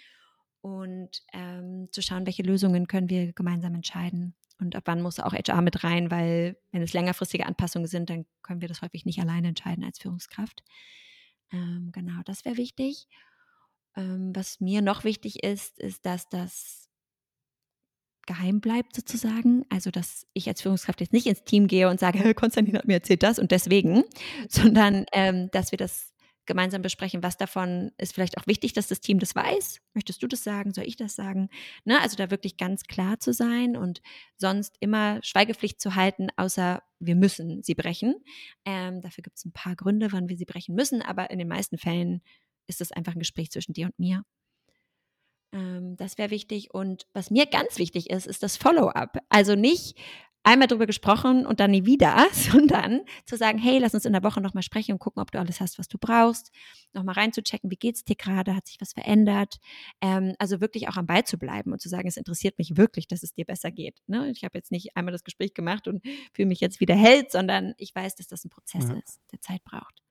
und 0.60 1.22
ähm, 1.32 1.86
zu 1.92 2.02
schauen, 2.02 2.26
welche 2.26 2.42
Lösungen 2.42 2.88
können 2.88 3.08
wir 3.08 3.32
gemeinsam 3.32 3.76
entscheiden. 3.76 4.34
Und 4.58 4.74
ab 4.74 4.82
wann 4.86 5.02
muss 5.02 5.20
auch 5.20 5.34
HR 5.34 5.62
mit 5.62 5.84
rein, 5.84 6.10
weil 6.10 6.58
wenn 6.72 6.82
es 6.82 6.94
längerfristige 6.94 7.46
Anpassungen 7.46 7.86
sind, 7.86 8.10
dann 8.10 8.26
können 8.42 8.60
wir 8.60 8.66
das 8.66 8.82
häufig 8.82 9.04
nicht 9.04 9.20
alleine 9.20 9.46
entscheiden 9.46 9.84
als 9.84 10.00
Führungskraft. 10.00 10.64
Ähm, 11.52 11.90
genau, 11.92 12.22
das 12.24 12.44
wäre 12.44 12.56
wichtig. 12.56 13.06
Ähm, 13.94 14.34
was 14.34 14.58
mir 14.58 14.82
noch 14.82 15.04
wichtig 15.04 15.44
ist, 15.44 15.78
ist, 15.78 16.04
dass 16.06 16.28
das 16.28 16.87
geheim 18.28 18.60
bleibt 18.60 18.94
sozusagen. 18.94 19.64
Also, 19.70 19.90
dass 19.90 20.26
ich 20.34 20.46
als 20.46 20.62
Führungskraft 20.62 21.00
jetzt 21.00 21.12
nicht 21.12 21.26
ins 21.26 21.42
Team 21.42 21.66
gehe 21.66 21.88
und 21.88 21.98
sage, 21.98 22.34
Konstantin 22.34 22.76
hat 22.76 22.86
mir 22.86 22.94
erzählt 22.94 23.24
das 23.24 23.40
und 23.40 23.50
deswegen, 23.50 24.04
sondern 24.48 25.06
ähm, 25.12 25.50
dass 25.50 25.72
wir 25.72 25.78
das 25.78 26.14
gemeinsam 26.46 26.80
besprechen, 26.80 27.22
was 27.22 27.36
davon 27.36 27.92
ist 27.98 28.14
vielleicht 28.14 28.38
auch 28.38 28.46
wichtig, 28.46 28.72
dass 28.72 28.88
das 28.88 29.00
Team 29.00 29.18
das 29.18 29.34
weiß. 29.34 29.80
Möchtest 29.92 30.22
du 30.22 30.26
das 30.26 30.42
sagen? 30.42 30.72
Soll 30.72 30.84
ich 30.86 30.96
das 30.96 31.14
sagen? 31.14 31.50
Ne? 31.84 32.00
Also 32.00 32.16
da 32.16 32.30
wirklich 32.30 32.56
ganz 32.56 32.84
klar 32.84 33.18
zu 33.20 33.32
sein 33.32 33.76
und 33.76 34.00
sonst 34.38 34.76
immer 34.80 35.20
Schweigepflicht 35.22 35.80
zu 35.80 35.94
halten, 35.94 36.28
außer 36.36 36.82
wir 37.00 37.16
müssen 37.16 37.62
sie 37.62 37.74
brechen. 37.74 38.14
Ähm, 38.64 39.02
dafür 39.02 39.22
gibt 39.22 39.36
es 39.36 39.44
ein 39.44 39.52
paar 39.52 39.76
Gründe, 39.76 40.10
wann 40.10 40.28
wir 40.28 40.36
sie 40.36 40.46
brechen 40.46 40.74
müssen, 40.74 41.02
aber 41.02 41.30
in 41.30 41.38
den 41.38 41.48
meisten 41.48 41.76
Fällen 41.76 42.22
ist 42.66 42.80
es 42.80 42.92
einfach 42.92 43.14
ein 43.14 43.20
Gespräch 43.20 43.50
zwischen 43.50 43.74
dir 43.74 43.86
und 43.86 43.98
mir. 43.98 44.24
Ähm, 45.52 45.96
das 45.96 46.18
wäre 46.18 46.30
wichtig. 46.30 46.74
Und 46.74 47.06
was 47.12 47.30
mir 47.30 47.46
ganz 47.46 47.78
wichtig 47.78 48.10
ist, 48.10 48.26
ist 48.26 48.42
das 48.42 48.56
Follow-up. 48.56 49.18
Also 49.28 49.54
nicht 49.54 49.98
einmal 50.44 50.68
drüber 50.68 50.86
gesprochen 50.86 51.44
und 51.44 51.60
dann 51.60 51.72
nie 51.72 51.84
wieder, 51.84 52.26
sondern 52.32 53.02
zu 53.26 53.36
sagen, 53.36 53.58
hey, 53.58 53.78
lass 53.78 53.94
uns 53.94 54.04
in 54.04 54.12
der 54.12 54.22
Woche 54.22 54.40
nochmal 54.40 54.62
sprechen 54.62 54.92
und 54.92 54.98
gucken, 54.98 55.20
ob 55.20 55.30
du 55.30 55.38
alles 55.38 55.60
hast, 55.60 55.78
was 55.78 55.88
du 55.88 55.98
brauchst. 55.98 56.50
Nochmal 56.92 57.16
reinzuchecken, 57.16 57.70
wie 57.70 57.76
geht's 57.76 58.04
dir 58.04 58.16
gerade, 58.16 58.54
hat 58.54 58.66
sich 58.66 58.80
was 58.80 58.92
verändert. 58.92 59.58
Ähm, 60.00 60.34
also 60.38 60.60
wirklich 60.60 60.88
auch 60.88 60.96
am 60.96 61.06
Ball 61.06 61.24
zu 61.24 61.38
bleiben 61.38 61.72
und 61.72 61.80
zu 61.80 61.88
sagen, 61.88 62.08
es 62.08 62.16
interessiert 62.16 62.58
mich 62.58 62.76
wirklich, 62.76 63.08
dass 63.08 63.22
es 63.22 63.34
dir 63.34 63.44
besser 63.44 63.70
geht. 63.70 63.98
Ne? 64.06 64.30
Ich 64.30 64.44
habe 64.44 64.56
jetzt 64.56 64.72
nicht 64.72 64.96
einmal 64.96 65.12
das 65.12 65.24
Gespräch 65.24 65.54
gemacht 65.54 65.86
und 65.88 66.02
fühle 66.32 66.48
mich 66.48 66.60
jetzt 66.60 66.80
wieder 66.80 66.94
held, 66.94 67.30
sondern 67.30 67.74
ich 67.76 67.94
weiß, 67.94 68.16
dass 68.16 68.26
das 68.26 68.44
ein 68.44 68.50
Prozess 68.50 68.88
ja. 68.88 68.94
ist, 68.94 69.20
der 69.32 69.40
Zeit 69.40 69.62
braucht. 69.64 70.02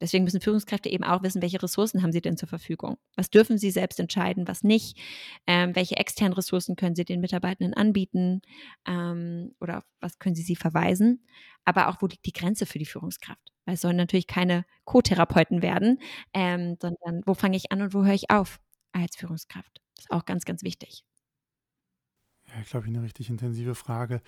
Deswegen 0.00 0.24
müssen 0.24 0.40
Führungskräfte 0.40 0.90
eben 0.90 1.04
auch 1.04 1.22
wissen, 1.22 1.40
welche 1.40 1.62
Ressourcen 1.62 2.02
haben 2.02 2.12
sie 2.12 2.20
denn 2.20 2.36
zur 2.36 2.48
Verfügung? 2.48 2.98
Was 3.16 3.30
dürfen 3.30 3.56
sie 3.56 3.70
selbst 3.70 3.98
entscheiden, 3.98 4.46
was 4.46 4.62
nicht? 4.62 4.98
Ähm, 5.46 5.74
welche 5.74 5.96
externen 5.96 6.34
Ressourcen 6.34 6.76
können 6.76 6.94
sie 6.94 7.04
den 7.04 7.20
Mitarbeitenden 7.20 7.74
anbieten? 7.74 8.42
Ähm, 8.86 9.54
oder 9.60 9.84
was 10.00 10.18
können 10.18 10.34
sie 10.34 10.42
sie 10.42 10.56
verweisen? 10.56 11.24
Aber 11.64 11.88
auch, 11.88 12.02
wo 12.02 12.06
liegt 12.06 12.26
die 12.26 12.32
Grenze 12.32 12.66
für 12.66 12.78
die 12.78 12.86
Führungskraft? 12.86 13.52
Weil 13.64 13.74
es 13.74 13.80
sollen 13.80 13.96
natürlich 13.96 14.26
keine 14.26 14.64
Co-Therapeuten 14.84 15.62
werden, 15.62 15.98
ähm, 16.34 16.76
sondern 16.80 17.22
wo 17.24 17.34
fange 17.34 17.56
ich 17.56 17.72
an 17.72 17.82
und 17.82 17.94
wo 17.94 18.04
höre 18.04 18.14
ich 18.14 18.30
auf 18.30 18.60
als 18.92 19.16
Führungskraft? 19.16 19.80
Das 19.96 20.04
ist 20.04 20.10
auch 20.10 20.26
ganz, 20.26 20.44
ganz 20.44 20.62
wichtig. 20.62 21.04
Ja, 22.48 22.60
ich 22.60 22.70
glaube, 22.70 22.86
eine 22.86 23.02
richtig 23.02 23.30
intensive 23.30 23.74
Frage. 23.74 24.20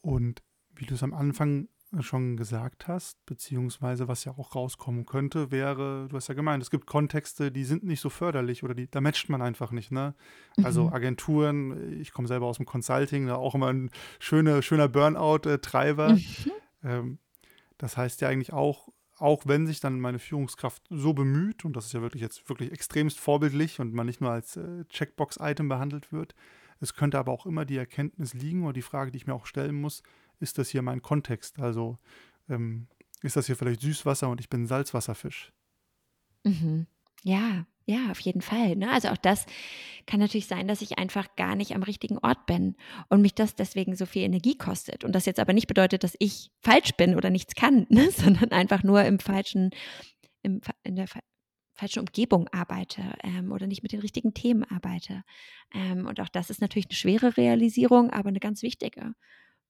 Und 0.00 0.42
wie 0.74 0.86
du 0.86 0.94
es 0.94 1.02
am 1.02 1.14
Anfang 1.14 1.68
schon 2.00 2.36
gesagt 2.36 2.88
hast, 2.88 3.24
beziehungsweise 3.26 4.08
was 4.08 4.24
ja 4.24 4.32
auch 4.36 4.54
rauskommen 4.54 5.06
könnte, 5.06 5.50
wäre, 5.50 6.08
du 6.08 6.16
hast 6.16 6.28
ja 6.28 6.34
gemeint, 6.34 6.62
es 6.62 6.70
gibt 6.70 6.86
Kontexte, 6.86 7.52
die 7.52 7.64
sind 7.64 7.84
nicht 7.84 8.00
so 8.00 8.10
förderlich 8.10 8.64
oder 8.64 8.74
die, 8.74 8.90
da 8.90 9.00
matcht 9.00 9.28
man 9.28 9.40
einfach 9.40 9.70
nicht, 9.70 9.92
ne? 9.92 10.14
Also 10.62 10.84
mhm. 10.84 10.92
Agenturen, 10.92 12.00
ich 12.00 12.12
komme 12.12 12.28
selber 12.28 12.46
aus 12.46 12.56
dem 12.56 12.66
Consulting, 12.66 13.26
da 13.26 13.36
auch 13.36 13.54
immer 13.54 13.72
ein 13.72 13.90
schöner, 14.18 14.62
schöner 14.62 14.88
Burnout-Treiber. 14.88 16.14
Mhm. 16.14 16.52
Ähm, 16.82 17.18
das 17.78 17.96
heißt 17.96 18.20
ja 18.20 18.28
eigentlich 18.28 18.52
auch, 18.52 18.88
auch 19.18 19.42
wenn 19.46 19.66
sich 19.66 19.80
dann 19.80 20.00
meine 20.00 20.18
Führungskraft 20.18 20.82
so 20.90 21.14
bemüht, 21.14 21.64
und 21.64 21.76
das 21.76 21.86
ist 21.86 21.92
ja 21.92 22.02
wirklich 22.02 22.22
jetzt 22.22 22.48
wirklich 22.48 22.72
extremst 22.72 23.18
vorbildlich 23.18 23.80
und 23.80 23.94
man 23.94 24.06
nicht 24.06 24.20
nur 24.20 24.30
als 24.30 24.56
äh, 24.56 24.84
Checkbox-Item 24.86 25.68
behandelt 25.68 26.12
wird, 26.12 26.34
es 26.80 26.94
könnte 26.94 27.18
aber 27.18 27.32
auch 27.32 27.46
immer 27.46 27.64
die 27.64 27.76
Erkenntnis 27.78 28.34
liegen 28.34 28.64
oder 28.64 28.74
die 28.74 28.82
Frage, 28.82 29.10
die 29.10 29.16
ich 29.16 29.26
mir 29.26 29.34
auch 29.34 29.46
stellen 29.46 29.80
muss, 29.80 30.02
ist 30.40 30.58
das 30.58 30.68
hier 30.68 30.82
mein 30.82 31.02
Kontext? 31.02 31.58
Also 31.58 31.98
ähm, 32.48 32.88
ist 33.22 33.36
das 33.36 33.46
hier 33.46 33.56
vielleicht 33.56 33.80
Süßwasser 33.80 34.28
und 34.28 34.40
ich 34.40 34.48
bin 34.48 34.66
Salzwasserfisch? 34.66 35.52
Mhm. 36.44 36.86
Ja, 37.22 37.66
ja, 37.86 38.10
auf 38.10 38.18
jeden 38.20 38.40
Fall. 38.40 38.74
Ne? 38.74 38.90
Also 38.90 39.08
auch 39.08 39.16
das 39.16 39.46
kann 40.06 40.18
natürlich 40.18 40.46
sein, 40.46 40.66
dass 40.66 40.82
ich 40.82 40.98
einfach 40.98 41.36
gar 41.36 41.54
nicht 41.54 41.74
am 41.74 41.84
richtigen 41.84 42.18
Ort 42.18 42.46
bin 42.46 42.76
und 43.08 43.22
mich 43.22 43.34
das 43.34 43.54
deswegen 43.54 43.94
so 43.94 44.06
viel 44.06 44.22
Energie 44.22 44.58
kostet. 44.58 45.04
Und 45.04 45.12
das 45.12 45.24
jetzt 45.24 45.38
aber 45.38 45.52
nicht 45.52 45.68
bedeutet, 45.68 46.02
dass 46.02 46.16
ich 46.18 46.50
falsch 46.60 46.92
bin 46.96 47.14
oder 47.14 47.30
nichts 47.30 47.54
kann, 47.54 47.86
ne? 47.88 48.10
sondern 48.16 48.50
einfach 48.50 48.82
nur 48.82 49.04
im 49.04 49.20
falschen, 49.20 49.70
im, 50.42 50.60
in 50.82 50.96
der 50.96 51.06
falschen 51.74 52.00
Umgebung 52.00 52.48
arbeite 52.48 53.02
ähm, 53.22 53.52
oder 53.52 53.68
nicht 53.68 53.82
mit 53.84 53.92
den 53.92 54.00
richtigen 54.00 54.34
Themen 54.34 54.64
arbeite. 54.64 55.22
Ähm, 55.72 56.06
und 56.06 56.20
auch 56.20 56.28
das 56.28 56.50
ist 56.50 56.60
natürlich 56.60 56.86
eine 56.86 56.96
schwere 56.96 57.36
Realisierung, 57.36 58.10
aber 58.10 58.30
eine 58.30 58.40
ganz 58.40 58.62
wichtige. 58.62 59.14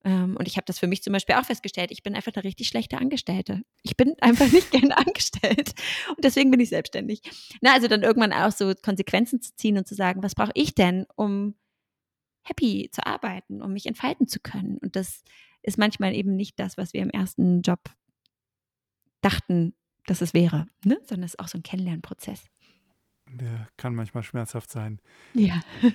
Ähm, 0.07 0.36
und 0.36 0.46
ich 0.46 0.57
habe 0.57 0.64
das 0.64 0.78
für 0.78 0.86
mich 0.86 1.02
zum 1.02 1.12
Beispiel 1.12 1.34
auch 1.34 1.44
festgestellt. 1.44 1.90
Ich 1.90 2.04
bin 2.04 2.14
einfach 2.14 2.32
eine 2.32 2.44
richtig 2.44 2.68
schlechte 2.68 2.96
Angestellte. 2.98 3.62
Ich 3.82 3.96
bin 3.96 4.14
einfach 4.20 4.50
nicht 4.52 4.70
gerne 4.70 4.96
angestellt. 4.96 5.74
Und 6.11 6.24
deswegen 6.24 6.52
bin 6.52 6.61
ich 6.61 6.68
selbstständig. 6.68 7.20
Na, 7.61 7.72
also 7.72 7.88
dann 7.88 8.04
irgendwann 8.04 8.32
auch 8.32 8.52
so 8.52 8.72
Konsequenzen 8.80 9.42
zu 9.42 9.54
ziehen 9.57 9.76
und 9.76 9.88
zu 9.88 9.96
sagen, 9.96 10.22
was 10.22 10.36
brauche 10.36 10.52
ich 10.54 10.76
denn, 10.76 11.07
um 11.16 11.57
happy 12.44 12.88
zu 12.92 13.04
arbeiten, 13.04 13.61
um 13.61 13.72
mich 13.72 13.86
entfalten 13.86 14.28
zu 14.28 14.38
können. 14.38 14.78
Und 14.78 14.94
das 14.94 15.24
ist 15.62 15.76
manchmal 15.76 16.14
eben 16.14 16.36
nicht 16.36 16.61
das, 16.61 16.78
was 16.78 16.92
wir 16.92 17.02
im 17.02 17.11
ersten 17.11 17.62
Job 17.62 17.80
dachten, 19.22 19.74
dass 20.07 20.20
es 20.20 20.32
wäre, 20.34 20.68
ne? 20.84 20.98
sondern 21.02 21.24
es 21.24 21.34
ist 21.34 21.40
auch 21.40 21.48
so 21.48 21.59
ein 21.59 21.64
Kennenlernprozess. 21.64 22.44
Der 23.28 23.68
kann 23.76 23.96
manchmal 23.96 24.22
schmerzhaft 24.22 24.70
sein. 24.70 25.00
Ja. 25.34 25.61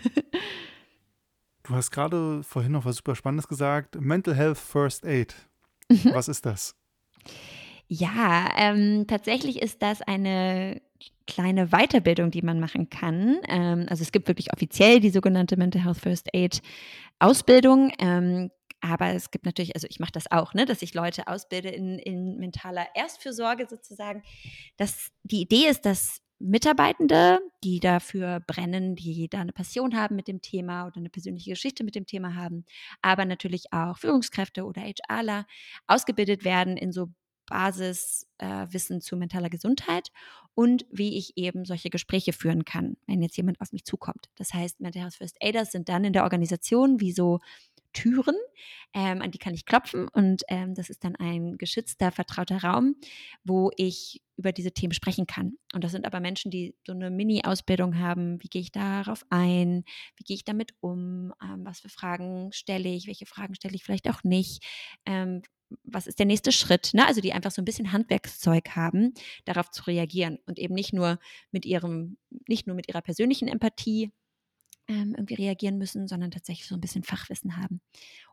Du 1.64 1.76
hast 1.76 1.92
gerade 1.92 2.44
vorhin 2.44 2.72
noch 2.72 2.86
was 2.86 2.98
super 2.98 3.16
Spannendes 3.16 3.48
gesagt. 3.48 4.00
Mental 4.00 4.36
Health 4.36 4.58
First 4.58 5.06
Aid. 5.06 5.36
Mhm. 5.90 6.14
Was 6.14 6.28
ist 6.28 6.46
das? 6.46 6.76
Ja, 7.88 8.50
ähm, 8.58 9.06
tatsächlich 9.08 9.62
ist 9.62 9.82
das 9.82 10.02
eine 10.02 10.82
kleine 11.28 11.68
Weiterbildung, 11.68 12.32
die 12.32 12.42
man 12.42 12.60
machen 12.60 12.90
kann. 12.90 13.40
Ähm, 13.48 13.86
also 13.90 14.02
es 14.02 14.12
gibt 14.12 14.28
wirklich 14.28 14.54
offiziell 14.54 15.00
die 15.00 15.10
sogenannte 15.10 15.58
Mental 15.58 15.84
Health 15.84 15.98
First 15.98 16.30
Aid 16.34 16.62
Ausbildung. 17.20 17.92
Ähm, 18.00 18.50
aber 18.82 19.14
es 19.14 19.30
gibt 19.30 19.46
natürlich, 19.46 19.76
also 19.76 19.88
ich 19.90 20.00
mache 20.00 20.12
das 20.12 20.32
auch, 20.32 20.54
ne, 20.54 20.66
dass 20.66 20.82
ich 20.82 20.94
Leute 20.94 21.28
ausbilde 21.28 21.70
in, 21.70 22.00
in 22.00 22.38
mentaler 22.38 22.88
Erstfürsorge 22.96 23.68
sozusagen. 23.70 24.24
Das, 24.78 25.12
die 25.24 25.42
Idee 25.42 25.68
ist, 25.68 25.86
dass 25.86 26.22
Mitarbeitende, 26.42 27.40
die 27.64 27.80
dafür 27.80 28.40
brennen, 28.40 28.96
die 28.96 29.30
da 29.30 29.42
eine 29.42 29.54
Passion 29.54 29.96
haben 29.96 30.16
mit 30.16 30.28
dem 30.28 30.42
Thema 30.42 30.88
oder 30.88 30.98
eine 30.98 31.10
persönliche 31.10 31.52
Geschichte 31.52 31.84
mit 31.84 31.96
dem 31.96 32.06
Thema 32.06 32.36
haben, 32.36 32.66
aber 33.02 33.26
natürlich 33.26 33.72
auch 33.72 33.98
Führungskräfte 33.98 34.66
oder 34.66 34.82
HRler 34.82 35.46
ausgebildet 35.88 36.44
werden 36.44 36.78
in 36.78 36.92
so 36.92 37.10
Basiswissen 37.52 38.98
äh, 38.98 39.00
zu 39.02 39.18
mentaler 39.18 39.50
Gesundheit 39.50 40.12
und 40.56 40.86
wie 40.90 41.18
ich 41.18 41.38
eben 41.38 41.66
solche 41.66 41.90
Gespräche 41.90 42.34
führen 42.34 42.66
kann, 42.66 42.98
wenn 43.08 43.22
jetzt 43.22 43.36
jemand 43.38 43.60
auf 43.62 43.74
mich 43.74 43.84
zukommt. 43.84 44.30
Das 44.36 44.54
heißt, 44.54 44.80
Mental 44.80 45.04
Health 45.04 45.16
First 45.16 45.38
Aiders 45.42 45.72
sind 45.72 45.90
dann 45.90 46.06
in 46.06 46.14
der 46.14 46.24
Organisation 46.24 47.00
wie 47.00 47.12
so 47.12 47.40
Türen, 47.94 48.36
ähm, 48.94 49.22
an 49.22 49.32
die 49.32 49.38
kann 49.38 49.54
ich 49.54 49.66
klopfen 49.66 50.08
und 50.08 50.44
ähm, 50.48 50.76
das 50.76 50.90
ist 50.90 51.04
dann 51.04 51.16
ein 51.16 51.58
geschützter, 51.58 52.12
vertrauter 52.12 52.64
Raum, 52.64 52.96
wo 53.44 53.72
ich 53.78 54.22
über 54.38 54.52
diese 54.52 54.72
Themen 54.72 54.94
sprechen 54.94 55.28
kann. 55.28 55.54
Und 55.74 55.84
das 55.84 55.92
sind 55.92 56.06
aber 56.06 56.20
Menschen, 56.20 56.52
die 56.52 56.76
so 56.86 56.94
eine 56.94 57.12
Mini-Ausbildung 57.12 58.00
haben. 58.00 58.42
Wie 58.42 58.48
gehe 58.48 58.62
ich 58.62 58.72
darauf 58.72 59.24
ein? 59.30 59.84
Wie 60.18 60.24
gehe 60.24 60.36
ich 60.36 60.44
damit 60.44 60.74
um? 60.80 61.32
Ähm, 61.44 61.64
was 61.64 61.80
für 61.80 61.90
Fragen 61.90 62.52
stelle 62.52 62.90
ich? 62.90 63.08
Welche 63.08 63.26
Fragen 63.26 63.56
stelle 63.56 63.76
ich 63.76 63.84
vielleicht 63.84 64.10
auch 64.10 64.24
nicht? 64.24 64.64
Ähm, 65.06 65.44
was 65.84 66.08
ist 66.08 66.20
der 66.20 66.26
nächste 66.26 66.52
Schritt? 66.52 66.92
Ne? 66.94 67.06
Also 67.06 67.22
die 67.22 67.34
einfach 67.34 67.52
so 67.52 67.62
ein 67.62 67.66
bisschen 67.66 67.92
Handwerkszeug 67.92 68.76
haben, 68.76 69.14
darauf 69.46 69.70
zu 69.72 69.84
reagieren 69.84 70.40
und 70.46 70.60
eben 70.60 70.74
nicht 70.74 70.94
nur 70.94 71.20
mit 71.52 71.66
ihrem, 71.66 72.18
nicht 72.48 72.68
nur 72.68 72.76
mit 72.76 72.88
ihrer 72.90 73.02
persönlichen 73.02 73.48
Empathie 73.48 74.12
ähm, 74.92 75.16
irgendwie 75.16 75.36
reagieren 75.36 75.78
müssen, 75.78 76.08
sondern 76.08 76.32
tatsächlich 76.32 76.68
so 76.68 76.76
ein 76.76 76.82
bisschen 76.82 77.04
Fachwissen 77.04 77.58
haben. 77.58 77.82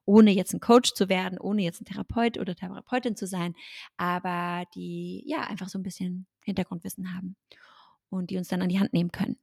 Ohne 0.04 0.32
jetzt 0.32 0.52
ein 0.52 0.61
Coach 0.61 0.94
zu 0.94 1.09
werden, 1.09 1.38
ohne 1.38 1.62
jetzt 1.62 1.80
ein 1.80 1.84
Therapeut 1.84 2.38
oder 2.38 2.54
Therapeutin 2.54 3.16
zu 3.16 3.26
sein, 3.26 3.54
aber 3.96 4.64
die 4.74 5.22
ja 5.26 5.42
einfach 5.42 5.68
so 5.68 5.78
ein 5.78 5.82
bisschen 5.82 6.26
Hintergrundwissen 6.44 7.14
haben 7.14 7.36
und 8.11 8.30
die 8.30 8.38
uns 8.38 8.48
dann 8.48 8.62
an 8.62 8.68
die 8.68 8.80
Hand 8.80 8.92
nehmen 8.92 9.12
können. 9.12 9.38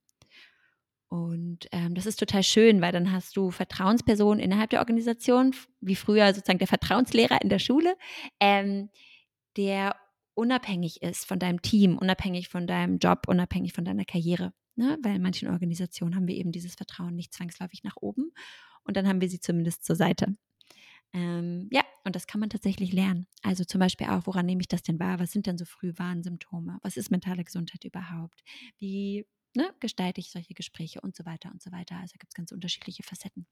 Und 1.08 1.68
ähm, 1.72 1.96
das 1.96 2.08
ist 2.08 2.20
total 2.20 2.44
schön, 2.44 2.82
weil 2.82 2.92
dann 2.92 3.12
hast 3.12 3.38
du 3.38 3.52
Vertrauenspersonen 3.52 4.44
innerhalb 4.44 4.72
der 4.72 4.80
Organisation, 4.80 5.56
wie 5.80 5.96
früher 5.96 6.34
sozusagen 6.34 6.60
der 6.60 6.68
Vertrauenslehrer 6.68 7.42
in 7.42 7.50
der 7.50 7.60
Schule, 7.60 7.96
ähm, 8.40 8.90
der 9.56 9.96
unabhängig 10.34 11.02
ist 11.02 11.26
von 11.26 11.40
deinem 11.40 11.62
Team, 11.62 11.98
unabhängig 11.98 12.50
von 12.50 12.68
deinem 12.68 12.98
Job, 12.98 13.28
unabhängig 13.28 13.72
von 13.74 13.86
deiner 13.86 14.04
Karriere. 14.04 14.52
Ne? 14.76 14.98
Weil 15.02 15.16
in 15.16 15.22
manchen 15.22 15.50
Organisationen 15.50 16.16
haben 16.16 16.28
wir 16.28 16.36
eben 16.36 16.52
dieses 16.52 16.76
Vertrauen 16.76 17.16
nicht 17.16 17.34
zwangsläufig 17.34 17.84
nach 17.84 17.96
oben 17.98 18.32
und 18.84 18.98
dann 18.98 19.08
haben 19.08 19.22
wir 19.22 19.30
sie 19.30 19.40
zumindest 19.40 19.86
zur 19.86 19.96
Seite. 19.96 20.36
Ähm, 21.14 21.70
ja, 21.72 21.84
und 22.04 22.16
das 22.16 22.28
kann 22.28 22.42
man 22.42 22.50
tatsächlich 22.50 22.92
lernen. 22.92 23.28
Also 23.42 23.64
zum 23.64 23.80
Beispiel 23.80 24.08
auch, 24.08 24.28
woran 24.28 24.46
nehme 24.46 24.62
ich 24.62 24.68
das 24.68 24.84
denn 24.84 25.00
wahr? 25.00 25.20
Was 25.20 25.32
sind 25.32 25.48
denn 25.48 25.58
so 25.58 25.66
Frühwarnsymptome? 25.66 26.80
Was 26.82 26.98
ist 26.98 27.10
mentale 27.10 27.44
Gesundheit 27.44 27.86
überhaupt? 27.86 28.44
Wie 28.78 29.26
ne, 29.56 29.74
gestalte 29.80 30.20
ich 30.20 30.32
solche 30.32 30.54
Gespräche 30.54 31.02
und 31.02 31.16
so 31.16 31.26
weiter 31.26 31.52
und 31.52 31.62
so 31.62 31.72
weiter. 31.72 31.96
Also 31.98 32.16
gibt 32.20 32.32
es 32.32 32.36
ganz 32.36 32.52
unterschiedliche 32.52 33.04
Facetten. 33.04 33.48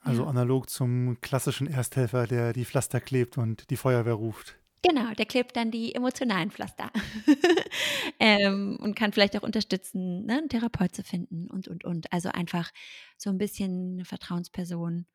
Also 0.00 0.22
ja. 0.22 0.28
analog 0.28 0.68
zum 0.68 1.20
klassischen 1.20 1.66
Ersthelfer, 1.66 2.26
der 2.26 2.52
die 2.52 2.64
Pflaster 2.64 3.00
klebt 3.00 3.38
und 3.38 3.70
die 3.70 3.76
Feuerwehr 3.76 4.14
ruft. 4.14 4.56
Genau, 4.82 5.14
der 5.14 5.26
klebt 5.26 5.56
dann 5.56 5.70
die 5.70 5.94
emotionalen 5.94 6.50
Pflaster 6.50 6.90
ähm, 8.18 8.76
und 8.80 8.96
kann 8.96 9.12
vielleicht 9.12 9.36
auch 9.36 9.44
unterstützen, 9.44 10.26
ne, 10.26 10.38
einen 10.38 10.48
Therapeut 10.48 10.94
zu 10.94 11.04
finden 11.04 11.48
und, 11.48 11.68
und, 11.68 11.84
und. 11.84 12.12
Also 12.12 12.30
einfach 12.30 12.72
so 13.16 13.30
ein 13.30 13.38
bisschen 13.38 13.92
eine 13.94 14.04
Vertrauensperson 14.04 15.06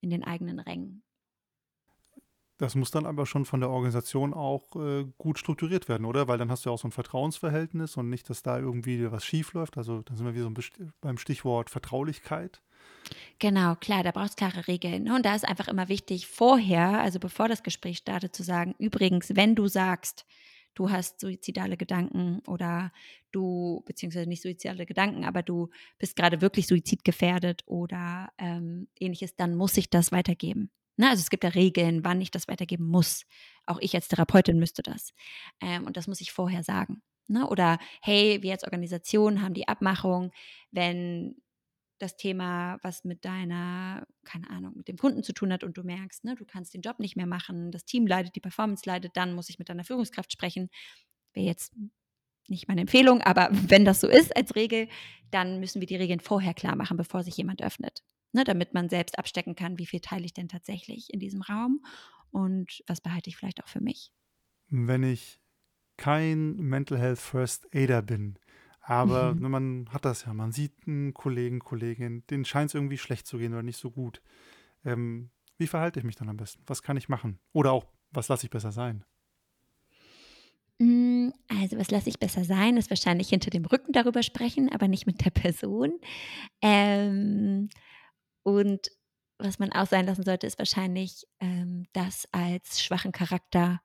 in 0.00 0.10
den 0.10 0.22
eigenen 0.22 0.60
Rängen. 0.60 1.02
Das 2.58 2.74
muss 2.74 2.90
dann 2.90 3.06
aber 3.06 3.26
schon 3.26 3.44
von 3.44 3.60
der 3.60 3.70
Organisation 3.70 4.34
auch 4.34 4.74
äh, 4.76 5.04
gut 5.16 5.38
strukturiert 5.38 5.88
werden, 5.88 6.04
oder? 6.04 6.26
Weil 6.26 6.38
dann 6.38 6.50
hast 6.50 6.64
du 6.64 6.70
ja 6.70 6.74
auch 6.74 6.78
so 6.78 6.88
ein 6.88 6.92
Vertrauensverhältnis 6.92 7.96
und 7.96 8.08
nicht, 8.08 8.28
dass 8.30 8.42
da 8.42 8.58
irgendwie 8.58 9.10
was 9.10 9.24
schief 9.24 9.52
läuft. 9.52 9.78
Also 9.78 10.02
dann 10.02 10.16
sind 10.16 10.26
wir 10.26 10.34
wieder 10.34 10.44
so 10.44 10.84
beim 11.00 11.18
Stichwort 11.18 11.70
Vertraulichkeit. 11.70 12.62
Genau, 13.38 13.76
klar, 13.76 14.02
da 14.02 14.10
brauchst 14.10 14.36
klare 14.36 14.66
Regeln. 14.66 15.04
Ne? 15.04 15.14
Und 15.14 15.24
da 15.24 15.34
ist 15.34 15.46
einfach 15.46 15.68
immer 15.68 15.88
wichtig, 15.88 16.26
vorher, 16.26 17.00
also 17.00 17.20
bevor 17.20 17.48
das 17.48 17.62
Gespräch 17.62 17.98
startet, 17.98 18.34
zu 18.34 18.42
sagen, 18.42 18.74
übrigens, 18.78 19.36
wenn 19.36 19.54
du 19.54 19.68
sagst, 19.68 20.26
du 20.74 20.90
hast 20.90 21.20
suizidale 21.20 21.76
Gedanken 21.76 22.40
oder 22.46 22.92
du, 23.32 23.82
beziehungsweise 23.86 24.28
nicht 24.28 24.42
suizidale 24.42 24.86
Gedanken, 24.86 25.24
aber 25.24 25.42
du 25.42 25.68
bist 25.98 26.16
gerade 26.16 26.40
wirklich 26.40 26.66
suizidgefährdet 26.66 27.62
oder 27.66 28.30
ähm, 28.38 28.88
ähnliches, 28.98 29.36
dann 29.36 29.54
muss 29.54 29.76
ich 29.76 29.88
das 29.90 30.10
weitergeben. 30.10 30.70
Ne? 30.96 31.08
Also 31.08 31.20
es 31.20 31.30
gibt 31.30 31.44
da 31.44 31.48
Regeln, 31.48 32.04
wann 32.04 32.20
ich 32.20 32.30
das 32.30 32.48
weitergeben 32.48 32.86
muss. 32.86 33.24
Auch 33.66 33.78
ich 33.80 33.94
als 33.94 34.08
Therapeutin 34.08 34.58
müsste 34.58 34.82
das. 34.82 35.14
Ähm, 35.60 35.86
und 35.86 35.96
das 35.96 36.08
muss 36.08 36.20
ich 36.20 36.32
vorher 36.32 36.64
sagen. 36.64 37.02
Ne? 37.28 37.48
Oder 37.48 37.78
hey, 38.02 38.42
wir 38.42 38.52
als 38.52 38.64
Organisation 38.64 39.42
haben 39.42 39.54
die 39.54 39.68
Abmachung, 39.68 40.32
wenn 40.70 41.36
das 41.98 42.16
Thema, 42.16 42.78
was 42.82 43.04
mit 43.04 43.24
deiner, 43.24 44.06
keine 44.24 44.50
Ahnung, 44.50 44.74
mit 44.76 44.88
dem 44.88 44.96
Kunden 44.96 45.22
zu 45.22 45.32
tun 45.32 45.52
hat 45.52 45.64
und 45.64 45.76
du 45.76 45.82
merkst, 45.82 46.24
ne, 46.24 46.34
du 46.36 46.44
kannst 46.44 46.74
den 46.74 46.82
Job 46.82 46.98
nicht 47.00 47.16
mehr 47.16 47.26
machen, 47.26 47.70
das 47.70 47.84
Team 47.84 48.06
leidet, 48.06 48.36
die 48.36 48.40
Performance 48.40 48.84
leidet, 48.86 49.16
dann 49.16 49.34
muss 49.34 49.48
ich 49.48 49.58
mit 49.58 49.68
deiner 49.68 49.84
Führungskraft 49.84 50.32
sprechen. 50.32 50.70
Wäre 51.32 51.46
jetzt 51.46 51.74
nicht 52.46 52.68
meine 52.68 52.82
Empfehlung, 52.82 53.20
aber 53.22 53.48
wenn 53.52 53.84
das 53.84 54.00
so 54.00 54.08
ist 54.08 54.36
als 54.36 54.54
Regel, 54.54 54.88
dann 55.30 55.60
müssen 55.60 55.80
wir 55.80 55.86
die 55.86 55.96
Regeln 55.96 56.20
vorher 56.20 56.54
klar 56.54 56.76
machen, 56.76 56.96
bevor 56.96 57.22
sich 57.22 57.36
jemand 57.36 57.62
öffnet 57.62 58.02
ne, 58.32 58.44
damit 58.44 58.74
man 58.74 58.88
selbst 58.88 59.18
abstecken 59.18 59.54
kann, 59.54 59.78
wie 59.78 59.86
viel 59.86 60.00
teile 60.00 60.24
ich 60.24 60.34
denn 60.34 60.48
tatsächlich 60.48 61.12
in 61.12 61.20
diesem 61.20 61.42
Raum 61.42 61.84
und 62.30 62.82
was 62.86 63.00
behalte 63.00 63.30
ich 63.30 63.36
vielleicht 63.36 63.62
auch 63.62 63.68
für 63.68 63.80
mich. 63.80 64.12
Wenn 64.68 65.02
ich 65.02 65.40
kein 65.96 66.56
Mental 66.56 66.98
Health 66.98 67.18
First 67.18 67.74
Aider 67.74 68.02
bin, 68.02 68.38
aber 68.88 69.34
mhm. 69.34 69.42
ne, 69.42 69.48
man 69.50 69.88
hat 69.90 70.06
das 70.06 70.24
ja, 70.24 70.32
man 70.32 70.50
sieht 70.50 70.72
einen 70.86 71.12
Kollegen, 71.12 71.58
Kollegin, 71.58 72.26
denen 72.30 72.46
scheint 72.46 72.70
es 72.70 72.74
irgendwie 72.74 72.96
schlecht 72.96 73.26
zu 73.26 73.36
gehen 73.36 73.52
oder 73.52 73.62
nicht 73.62 73.76
so 73.76 73.90
gut. 73.90 74.22
Ähm, 74.82 75.28
wie 75.58 75.66
verhalte 75.66 76.00
ich 76.00 76.06
mich 76.06 76.16
dann 76.16 76.30
am 76.30 76.38
besten? 76.38 76.62
Was 76.66 76.82
kann 76.82 76.96
ich 76.96 77.10
machen? 77.10 77.38
Oder 77.52 77.72
auch, 77.72 77.84
was 78.12 78.28
lasse 78.28 78.46
ich 78.46 78.50
besser 78.50 78.72
sein? 78.72 79.04
Mm, 80.78 81.32
also, 81.48 81.76
was 81.76 81.90
lasse 81.90 82.08
ich 82.08 82.18
besser 82.18 82.44
sein, 82.44 82.78
ist 82.78 82.88
wahrscheinlich 82.88 83.28
hinter 83.28 83.50
dem 83.50 83.66
Rücken 83.66 83.92
darüber 83.92 84.22
sprechen, 84.22 84.72
aber 84.72 84.88
nicht 84.88 85.06
mit 85.06 85.22
der 85.22 85.30
Person. 85.32 85.92
Ähm, 86.62 87.68
und 88.42 88.88
was 89.36 89.58
man 89.58 89.70
auch 89.70 89.86
sein 89.86 90.06
lassen 90.06 90.24
sollte, 90.24 90.46
ist 90.46 90.58
wahrscheinlich, 90.58 91.26
ähm, 91.40 91.84
das 91.92 92.26
als 92.32 92.82
schwachen 92.82 93.12
Charakter 93.12 93.82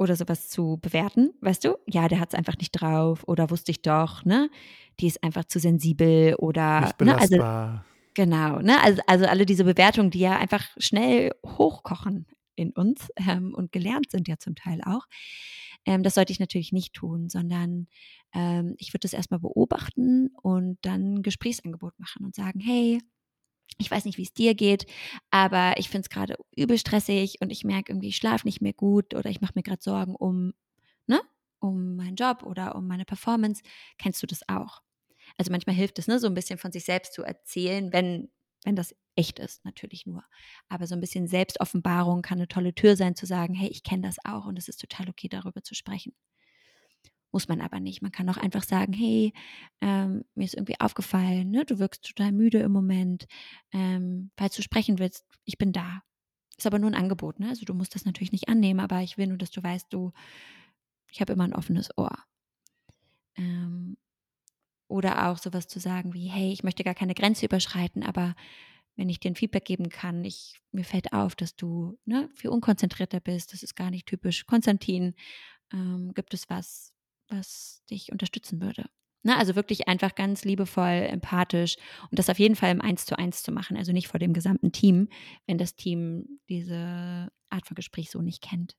oder 0.00 0.16
sowas 0.16 0.48
zu 0.48 0.78
bewerten, 0.80 1.34
weißt 1.42 1.62
du? 1.62 1.76
Ja, 1.86 2.08
der 2.08 2.20
hat 2.20 2.30
es 2.30 2.34
einfach 2.34 2.56
nicht 2.56 2.72
drauf 2.72 3.22
oder 3.28 3.50
wusste 3.50 3.70
ich 3.70 3.82
doch, 3.82 4.24
ne? 4.24 4.48
Die 4.98 5.06
ist 5.06 5.22
einfach 5.22 5.44
zu 5.44 5.58
sensibel 5.58 6.36
oder 6.36 6.80
nicht 6.80 6.96
belastbar. 6.96 7.66
Ne? 7.66 7.72
Also, 7.72 7.82
genau, 8.14 8.60
ne? 8.60 8.82
Also, 8.82 9.02
also 9.06 9.26
alle 9.26 9.44
diese 9.44 9.64
Bewertungen, 9.64 10.10
die 10.10 10.20
ja 10.20 10.38
einfach 10.38 10.66
schnell 10.78 11.32
hochkochen 11.44 12.26
in 12.56 12.70
uns 12.70 13.10
ähm, 13.16 13.52
und 13.54 13.72
gelernt 13.72 14.10
sind 14.10 14.26
ja 14.26 14.38
zum 14.38 14.54
Teil 14.54 14.80
auch. 14.86 15.04
Ähm, 15.84 16.02
das 16.02 16.14
sollte 16.14 16.32
ich 16.32 16.40
natürlich 16.40 16.72
nicht 16.72 16.94
tun, 16.94 17.28
sondern 17.28 17.86
ähm, 18.34 18.76
ich 18.78 18.94
würde 18.94 19.02
das 19.02 19.12
erstmal 19.12 19.40
beobachten 19.40 20.30
und 20.42 20.78
dann 20.80 21.16
ein 21.16 21.22
Gesprächsangebot 21.22 21.98
machen 21.98 22.24
und 22.24 22.34
sagen, 22.34 22.60
hey, 22.60 23.00
ich 23.78 23.90
weiß 23.90 24.04
nicht, 24.04 24.18
wie 24.18 24.22
es 24.22 24.32
dir 24.34 24.54
geht, 24.54 24.86
aber 25.30 25.74
ich 25.78 25.88
finde 25.88 26.02
es 26.06 26.10
gerade 26.10 26.36
übel 26.56 26.78
stressig 26.78 27.40
und 27.40 27.50
ich 27.50 27.64
merke 27.64 27.92
irgendwie, 27.92 28.08
ich 28.08 28.16
schlafe 28.16 28.46
nicht 28.46 28.60
mehr 28.60 28.72
gut 28.74 29.14
oder 29.14 29.30
ich 29.30 29.40
mache 29.40 29.52
mir 29.54 29.62
gerade 29.62 29.82
Sorgen 29.82 30.14
um, 30.14 30.52
ne, 31.06 31.20
um 31.60 31.96
meinen 31.96 32.16
Job 32.16 32.42
oder 32.42 32.74
um 32.74 32.86
meine 32.86 33.04
Performance. 33.04 33.62
Kennst 33.98 34.22
du 34.22 34.26
das 34.26 34.48
auch? 34.48 34.82
Also 35.38 35.50
manchmal 35.52 35.76
hilft 35.76 35.98
es, 35.98 36.08
ne, 36.08 36.18
so 36.18 36.26
ein 36.26 36.34
bisschen 36.34 36.58
von 36.58 36.72
sich 36.72 36.84
selbst 36.84 37.14
zu 37.14 37.22
erzählen, 37.22 37.92
wenn, 37.92 38.30
wenn 38.64 38.76
das 38.76 38.94
echt 39.16 39.38
ist, 39.38 39.64
natürlich 39.64 40.06
nur. 40.06 40.24
Aber 40.68 40.86
so 40.86 40.94
ein 40.94 41.00
bisschen 41.00 41.26
Selbstoffenbarung 41.26 42.22
kann 42.22 42.38
eine 42.38 42.48
tolle 42.48 42.74
Tür 42.74 42.96
sein, 42.96 43.14
zu 43.16 43.26
sagen, 43.26 43.54
hey, 43.54 43.68
ich 43.68 43.82
kenne 43.82 44.02
das 44.02 44.16
auch 44.24 44.46
und 44.46 44.58
es 44.58 44.68
ist 44.68 44.80
total 44.80 45.08
okay, 45.08 45.28
darüber 45.28 45.62
zu 45.62 45.74
sprechen. 45.74 46.14
Muss 47.32 47.48
man 47.48 47.60
aber 47.60 47.78
nicht. 47.78 48.02
Man 48.02 48.10
kann 48.12 48.28
auch 48.28 48.36
einfach 48.36 48.64
sagen, 48.64 48.92
hey, 48.92 49.32
ähm, 49.80 50.24
mir 50.34 50.44
ist 50.44 50.54
irgendwie 50.54 50.80
aufgefallen, 50.80 51.50
ne? 51.50 51.64
du 51.64 51.78
wirkst 51.78 52.04
total 52.04 52.32
müde 52.32 52.58
im 52.58 52.72
Moment. 52.72 53.26
Ähm, 53.72 54.30
falls 54.36 54.56
du 54.56 54.62
sprechen 54.62 54.98
willst, 54.98 55.24
ich 55.44 55.56
bin 55.56 55.72
da. 55.72 56.02
Ist 56.56 56.66
aber 56.66 56.78
nur 56.78 56.90
ein 56.90 56.96
Angebot, 56.96 57.40
ne? 57.40 57.48
Also 57.48 57.64
du 57.64 57.72
musst 57.72 57.94
das 57.94 58.04
natürlich 58.04 58.32
nicht 58.32 58.48
annehmen, 58.48 58.80
aber 58.80 59.00
ich 59.00 59.16
will 59.16 59.28
nur, 59.28 59.38
dass 59.38 59.50
du 59.50 59.62
weißt, 59.62 59.86
du, 59.90 60.12
ich 61.10 61.20
habe 61.20 61.32
immer 61.32 61.44
ein 61.44 61.54
offenes 61.54 61.96
Ohr. 61.96 62.18
Ähm, 63.36 63.96
oder 64.88 65.28
auch 65.28 65.38
sowas 65.38 65.68
zu 65.68 65.78
sagen 65.78 66.12
wie, 66.12 66.26
hey, 66.26 66.52
ich 66.52 66.64
möchte 66.64 66.84
gar 66.84 66.94
keine 66.94 67.14
Grenze 67.14 67.46
überschreiten, 67.46 68.02
aber 68.02 68.34
wenn 68.96 69.08
ich 69.08 69.20
dir 69.20 69.30
ein 69.30 69.36
Feedback 69.36 69.64
geben 69.64 69.88
kann, 69.88 70.24
ich, 70.24 70.60
mir 70.72 70.84
fällt 70.84 71.12
auf, 71.12 71.34
dass 71.34 71.56
du 71.56 71.98
ne, 72.04 72.28
viel 72.34 72.50
unkonzentrierter 72.50 73.20
bist, 73.20 73.52
das 73.52 73.62
ist 73.62 73.74
gar 73.74 73.90
nicht 73.90 74.06
typisch 74.06 74.44
Konstantin. 74.46 75.14
Ähm, 75.72 76.12
gibt 76.14 76.34
es 76.34 76.50
was, 76.50 76.92
was 77.30 77.82
dich 77.90 78.12
unterstützen 78.12 78.60
würde. 78.60 78.86
Ne, 79.22 79.36
also 79.36 79.54
wirklich 79.54 79.86
einfach 79.86 80.14
ganz 80.14 80.46
liebevoll, 80.46 81.06
empathisch 81.10 81.76
und 82.10 82.18
das 82.18 82.30
auf 82.30 82.38
jeden 82.38 82.56
Fall 82.56 82.70
im 82.70 82.80
Eins 82.80 83.04
zu 83.04 83.18
eins 83.18 83.42
zu 83.42 83.52
machen, 83.52 83.76
also 83.76 83.92
nicht 83.92 84.08
vor 84.08 84.18
dem 84.18 84.32
gesamten 84.32 84.72
Team, 84.72 85.08
wenn 85.46 85.58
das 85.58 85.76
Team 85.76 86.40
diese 86.48 87.30
Art 87.50 87.66
von 87.66 87.74
Gespräch 87.74 88.10
so 88.10 88.22
nicht 88.22 88.42
kennt. 88.42 88.76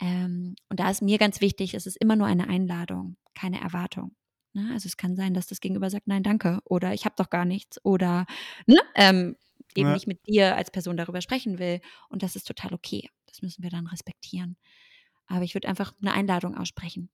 Ähm, 0.00 0.56
und 0.68 0.80
da 0.80 0.90
ist 0.90 1.00
mir 1.00 1.18
ganz 1.18 1.40
wichtig, 1.40 1.74
es 1.74 1.86
ist 1.86 1.96
immer 1.96 2.16
nur 2.16 2.26
eine 2.26 2.48
Einladung, 2.48 3.16
keine 3.34 3.60
Erwartung. 3.60 4.16
Ne? 4.52 4.68
Also 4.72 4.88
es 4.88 4.96
kann 4.96 5.14
sein, 5.14 5.32
dass 5.32 5.46
das 5.46 5.60
Gegenüber 5.60 5.90
sagt, 5.90 6.08
nein, 6.08 6.24
danke, 6.24 6.60
oder 6.64 6.92
ich 6.92 7.04
habe 7.04 7.14
doch 7.16 7.30
gar 7.30 7.44
nichts, 7.44 7.78
oder 7.84 8.26
ne? 8.66 8.80
ähm, 8.96 9.36
eben 9.76 9.88
ja. 9.88 9.94
nicht 9.94 10.08
mit 10.08 10.26
dir 10.26 10.56
als 10.56 10.72
Person 10.72 10.96
darüber 10.96 11.20
sprechen 11.20 11.60
will. 11.60 11.80
Und 12.08 12.24
das 12.24 12.34
ist 12.34 12.48
total 12.48 12.74
okay. 12.74 13.08
Das 13.26 13.42
müssen 13.42 13.62
wir 13.62 13.70
dann 13.70 13.86
respektieren. 13.86 14.56
Aber 15.28 15.44
ich 15.44 15.54
würde 15.54 15.68
einfach 15.68 15.92
eine 16.00 16.12
Einladung 16.12 16.56
aussprechen 16.56 17.10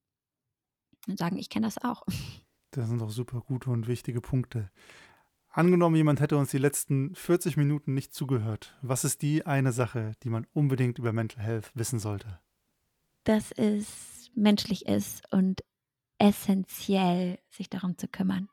und 1.07 1.19
sagen, 1.19 1.37
ich 1.37 1.49
kenne 1.49 1.67
das 1.67 1.79
auch. 1.79 2.03
Das 2.71 2.89
sind 2.89 3.01
doch 3.01 3.11
super 3.11 3.41
gute 3.41 3.71
und 3.71 3.87
wichtige 3.87 4.21
Punkte. 4.21 4.71
Angenommen, 5.49 5.95
jemand 5.95 6.21
hätte 6.21 6.37
uns 6.37 6.51
die 6.51 6.59
letzten 6.59 7.15
40 7.15 7.57
Minuten 7.57 7.95
nicht 7.95 8.13
zugehört. 8.13 8.77
Was 8.83 9.05
ist 9.05 9.23
die 9.23 9.47
eine 9.47 9.73
Sache, 9.73 10.13
die 10.25 10.29
man 10.29 10.47
unbedingt 10.53 10.99
über 10.99 11.13
Mental 11.13 11.45
Health 11.45 11.71
wissen 11.75 12.01
sollte? 12.01 12.41
Dass 13.23 13.53
es 13.53 14.31
menschlich 14.35 14.87
ist 14.87 15.23
und 15.33 15.63
essentiell, 16.19 17.39
sich 17.51 17.71
darum 17.71 17.97
zu 17.97 18.09
kümmern. 18.09 18.49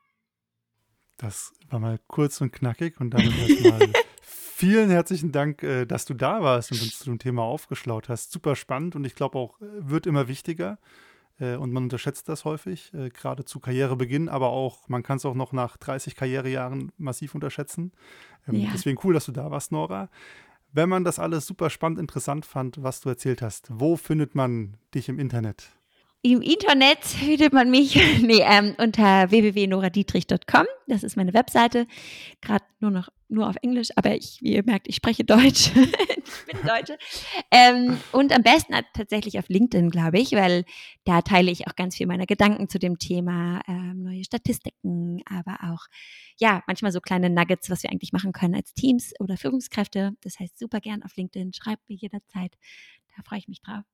Das 1.16 1.52
war 1.68 1.80
mal 1.80 1.98
kurz 2.06 2.40
und 2.40 2.52
knackig 2.52 3.00
und 3.00 3.10
damit 3.10 3.36
erstmal 3.36 3.92
vielen 4.22 4.90
herzlichen 4.90 5.32
Dank, 5.32 5.62
äh, 5.64 5.86
dass 5.86 6.04
du 6.04 6.14
da 6.14 6.42
warst 6.42 6.70
und 6.70 6.82
uns 6.82 6.98
zu 6.98 7.06
dem 7.06 7.18
Thema 7.18 7.42
aufgeschlaut 7.42 8.08
hast. 8.08 8.30
Super 8.30 8.54
spannend 8.54 8.94
und 8.94 9.04
ich 9.04 9.16
glaube 9.16 9.38
auch, 9.38 9.60
äh, 9.60 9.64
wird 9.90 10.06
immer 10.06 10.28
wichtiger. 10.28 10.78
Äh, 11.42 11.56
und 11.56 11.72
man 11.72 11.84
unterschätzt 11.84 12.28
das 12.28 12.44
häufig, 12.44 12.92
äh, 12.94 13.10
gerade 13.10 13.44
zu 13.44 13.58
Karrierebeginn, 13.58 14.28
aber 14.28 14.50
auch, 14.50 14.88
man 14.88 15.02
kann 15.02 15.16
es 15.16 15.26
auch 15.26 15.34
noch 15.34 15.52
nach 15.52 15.76
30 15.76 16.14
Karrierejahren 16.14 16.92
massiv 16.96 17.34
unterschätzen. 17.34 17.92
Ähm, 18.48 18.54
ja. 18.56 18.70
Deswegen 18.72 18.98
cool, 19.02 19.14
dass 19.14 19.26
du 19.26 19.32
da 19.32 19.50
warst, 19.50 19.72
Nora. 19.72 20.08
Wenn 20.72 20.88
man 20.88 21.04
das 21.04 21.18
alles 21.18 21.46
super 21.46 21.68
spannend, 21.68 21.98
interessant 21.98 22.46
fand, 22.46 22.82
was 22.82 23.00
du 23.00 23.08
erzählt 23.08 23.42
hast, 23.42 23.68
wo 23.70 23.96
findet 23.96 24.34
man 24.34 24.76
dich 24.94 25.08
im 25.08 25.18
Internet? 25.18 25.68
Im 26.22 26.40
Internet 26.40 27.04
findet 27.04 27.52
man 27.52 27.68
mich 27.70 27.96
nee, 28.22 28.42
ähm, 28.42 28.74
unter 28.78 29.30
www.noradietrich.com. 29.30 30.66
Das 30.86 31.02
ist 31.02 31.16
meine 31.16 31.34
Webseite. 31.34 31.86
Gerade 32.40 32.64
nur 32.78 32.92
noch 32.92 33.08
nur 33.32 33.48
auf 33.48 33.56
Englisch, 33.62 33.88
aber 33.96 34.14
ich, 34.14 34.38
wie 34.40 34.52
ihr 34.52 34.64
merkt, 34.64 34.88
ich 34.88 34.96
spreche 34.96 35.24
Deutsch. 35.24 35.70
ich 35.74 36.52
bin 36.52 36.66
Deutsche. 36.66 36.98
Ähm, 37.50 37.98
und 38.12 38.32
am 38.32 38.42
besten 38.42 38.74
tatsächlich 38.94 39.38
auf 39.38 39.48
LinkedIn, 39.48 39.90
glaube 39.90 40.18
ich, 40.18 40.32
weil 40.32 40.64
da 41.04 41.22
teile 41.22 41.50
ich 41.50 41.66
auch 41.66 41.74
ganz 41.74 41.96
viel 41.96 42.06
meiner 42.06 42.26
Gedanken 42.26 42.68
zu 42.68 42.78
dem 42.78 42.98
Thema, 42.98 43.62
ähm, 43.66 44.02
neue 44.02 44.24
Statistiken, 44.24 45.22
aber 45.26 45.58
auch 45.72 45.86
ja, 46.38 46.62
manchmal 46.66 46.92
so 46.92 47.00
kleine 47.00 47.30
Nuggets, 47.30 47.70
was 47.70 47.82
wir 47.82 47.90
eigentlich 47.90 48.12
machen 48.12 48.32
können 48.32 48.54
als 48.54 48.74
Teams 48.74 49.12
oder 49.18 49.36
Führungskräfte. 49.36 50.12
Das 50.20 50.38
heißt, 50.38 50.58
super 50.58 50.80
gern 50.80 51.02
auf 51.02 51.16
LinkedIn, 51.16 51.52
schreibt 51.52 51.88
mir 51.88 51.96
jederzeit. 51.96 52.56
Da 53.16 53.22
freue 53.22 53.38
ich 53.38 53.48
mich 53.48 53.60
drauf. 53.60 53.84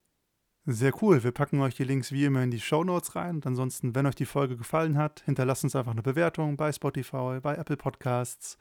Sehr 0.70 0.92
cool. 1.00 1.24
Wir 1.24 1.32
packen 1.32 1.62
euch 1.62 1.76
die 1.76 1.84
Links 1.84 2.12
wie 2.12 2.26
immer 2.26 2.42
in 2.42 2.50
die 2.50 2.60
Show 2.60 2.84
Notes 2.84 3.16
rein. 3.16 3.36
Und 3.36 3.46
ansonsten, 3.46 3.94
wenn 3.94 4.04
euch 4.04 4.16
die 4.16 4.26
Folge 4.26 4.58
gefallen 4.58 4.98
hat, 4.98 5.22
hinterlasst 5.24 5.64
uns 5.64 5.74
einfach 5.74 5.92
eine 5.92 6.02
Bewertung 6.02 6.58
bei 6.58 6.72
Spotify, 6.72 7.38
bei 7.40 7.54
Apple 7.54 7.78
Podcasts. 7.78 8.58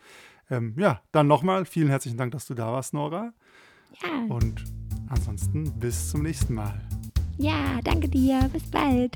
Ähm, 0.49 0.75
ja, 0.77 1.01
dann 1.11 1.27
nochmal 1.27 1.65
vielen 1.65 1.89
herzlichen 1.89 2.17
Dank, 2.17 2.31
dass 2.31 2.45
du 2.45 2.53
da 2.53 2.71
warst, 2.71 2.93
Nora. 2.93 3.33
Ja. 4.01 4.33
Und 4.33 4.63
ansonsten 5.09 5.71
bis 5.79 6.09
zum 6.09 6.23
nächsten 6.23 6.53
Mal. 6.53 6.81
Ja, 7.37 7.79
danke 7.83 8.07
dir. 8.07 8.49
Bis 8.51 8.63
bald. 8.69 9.11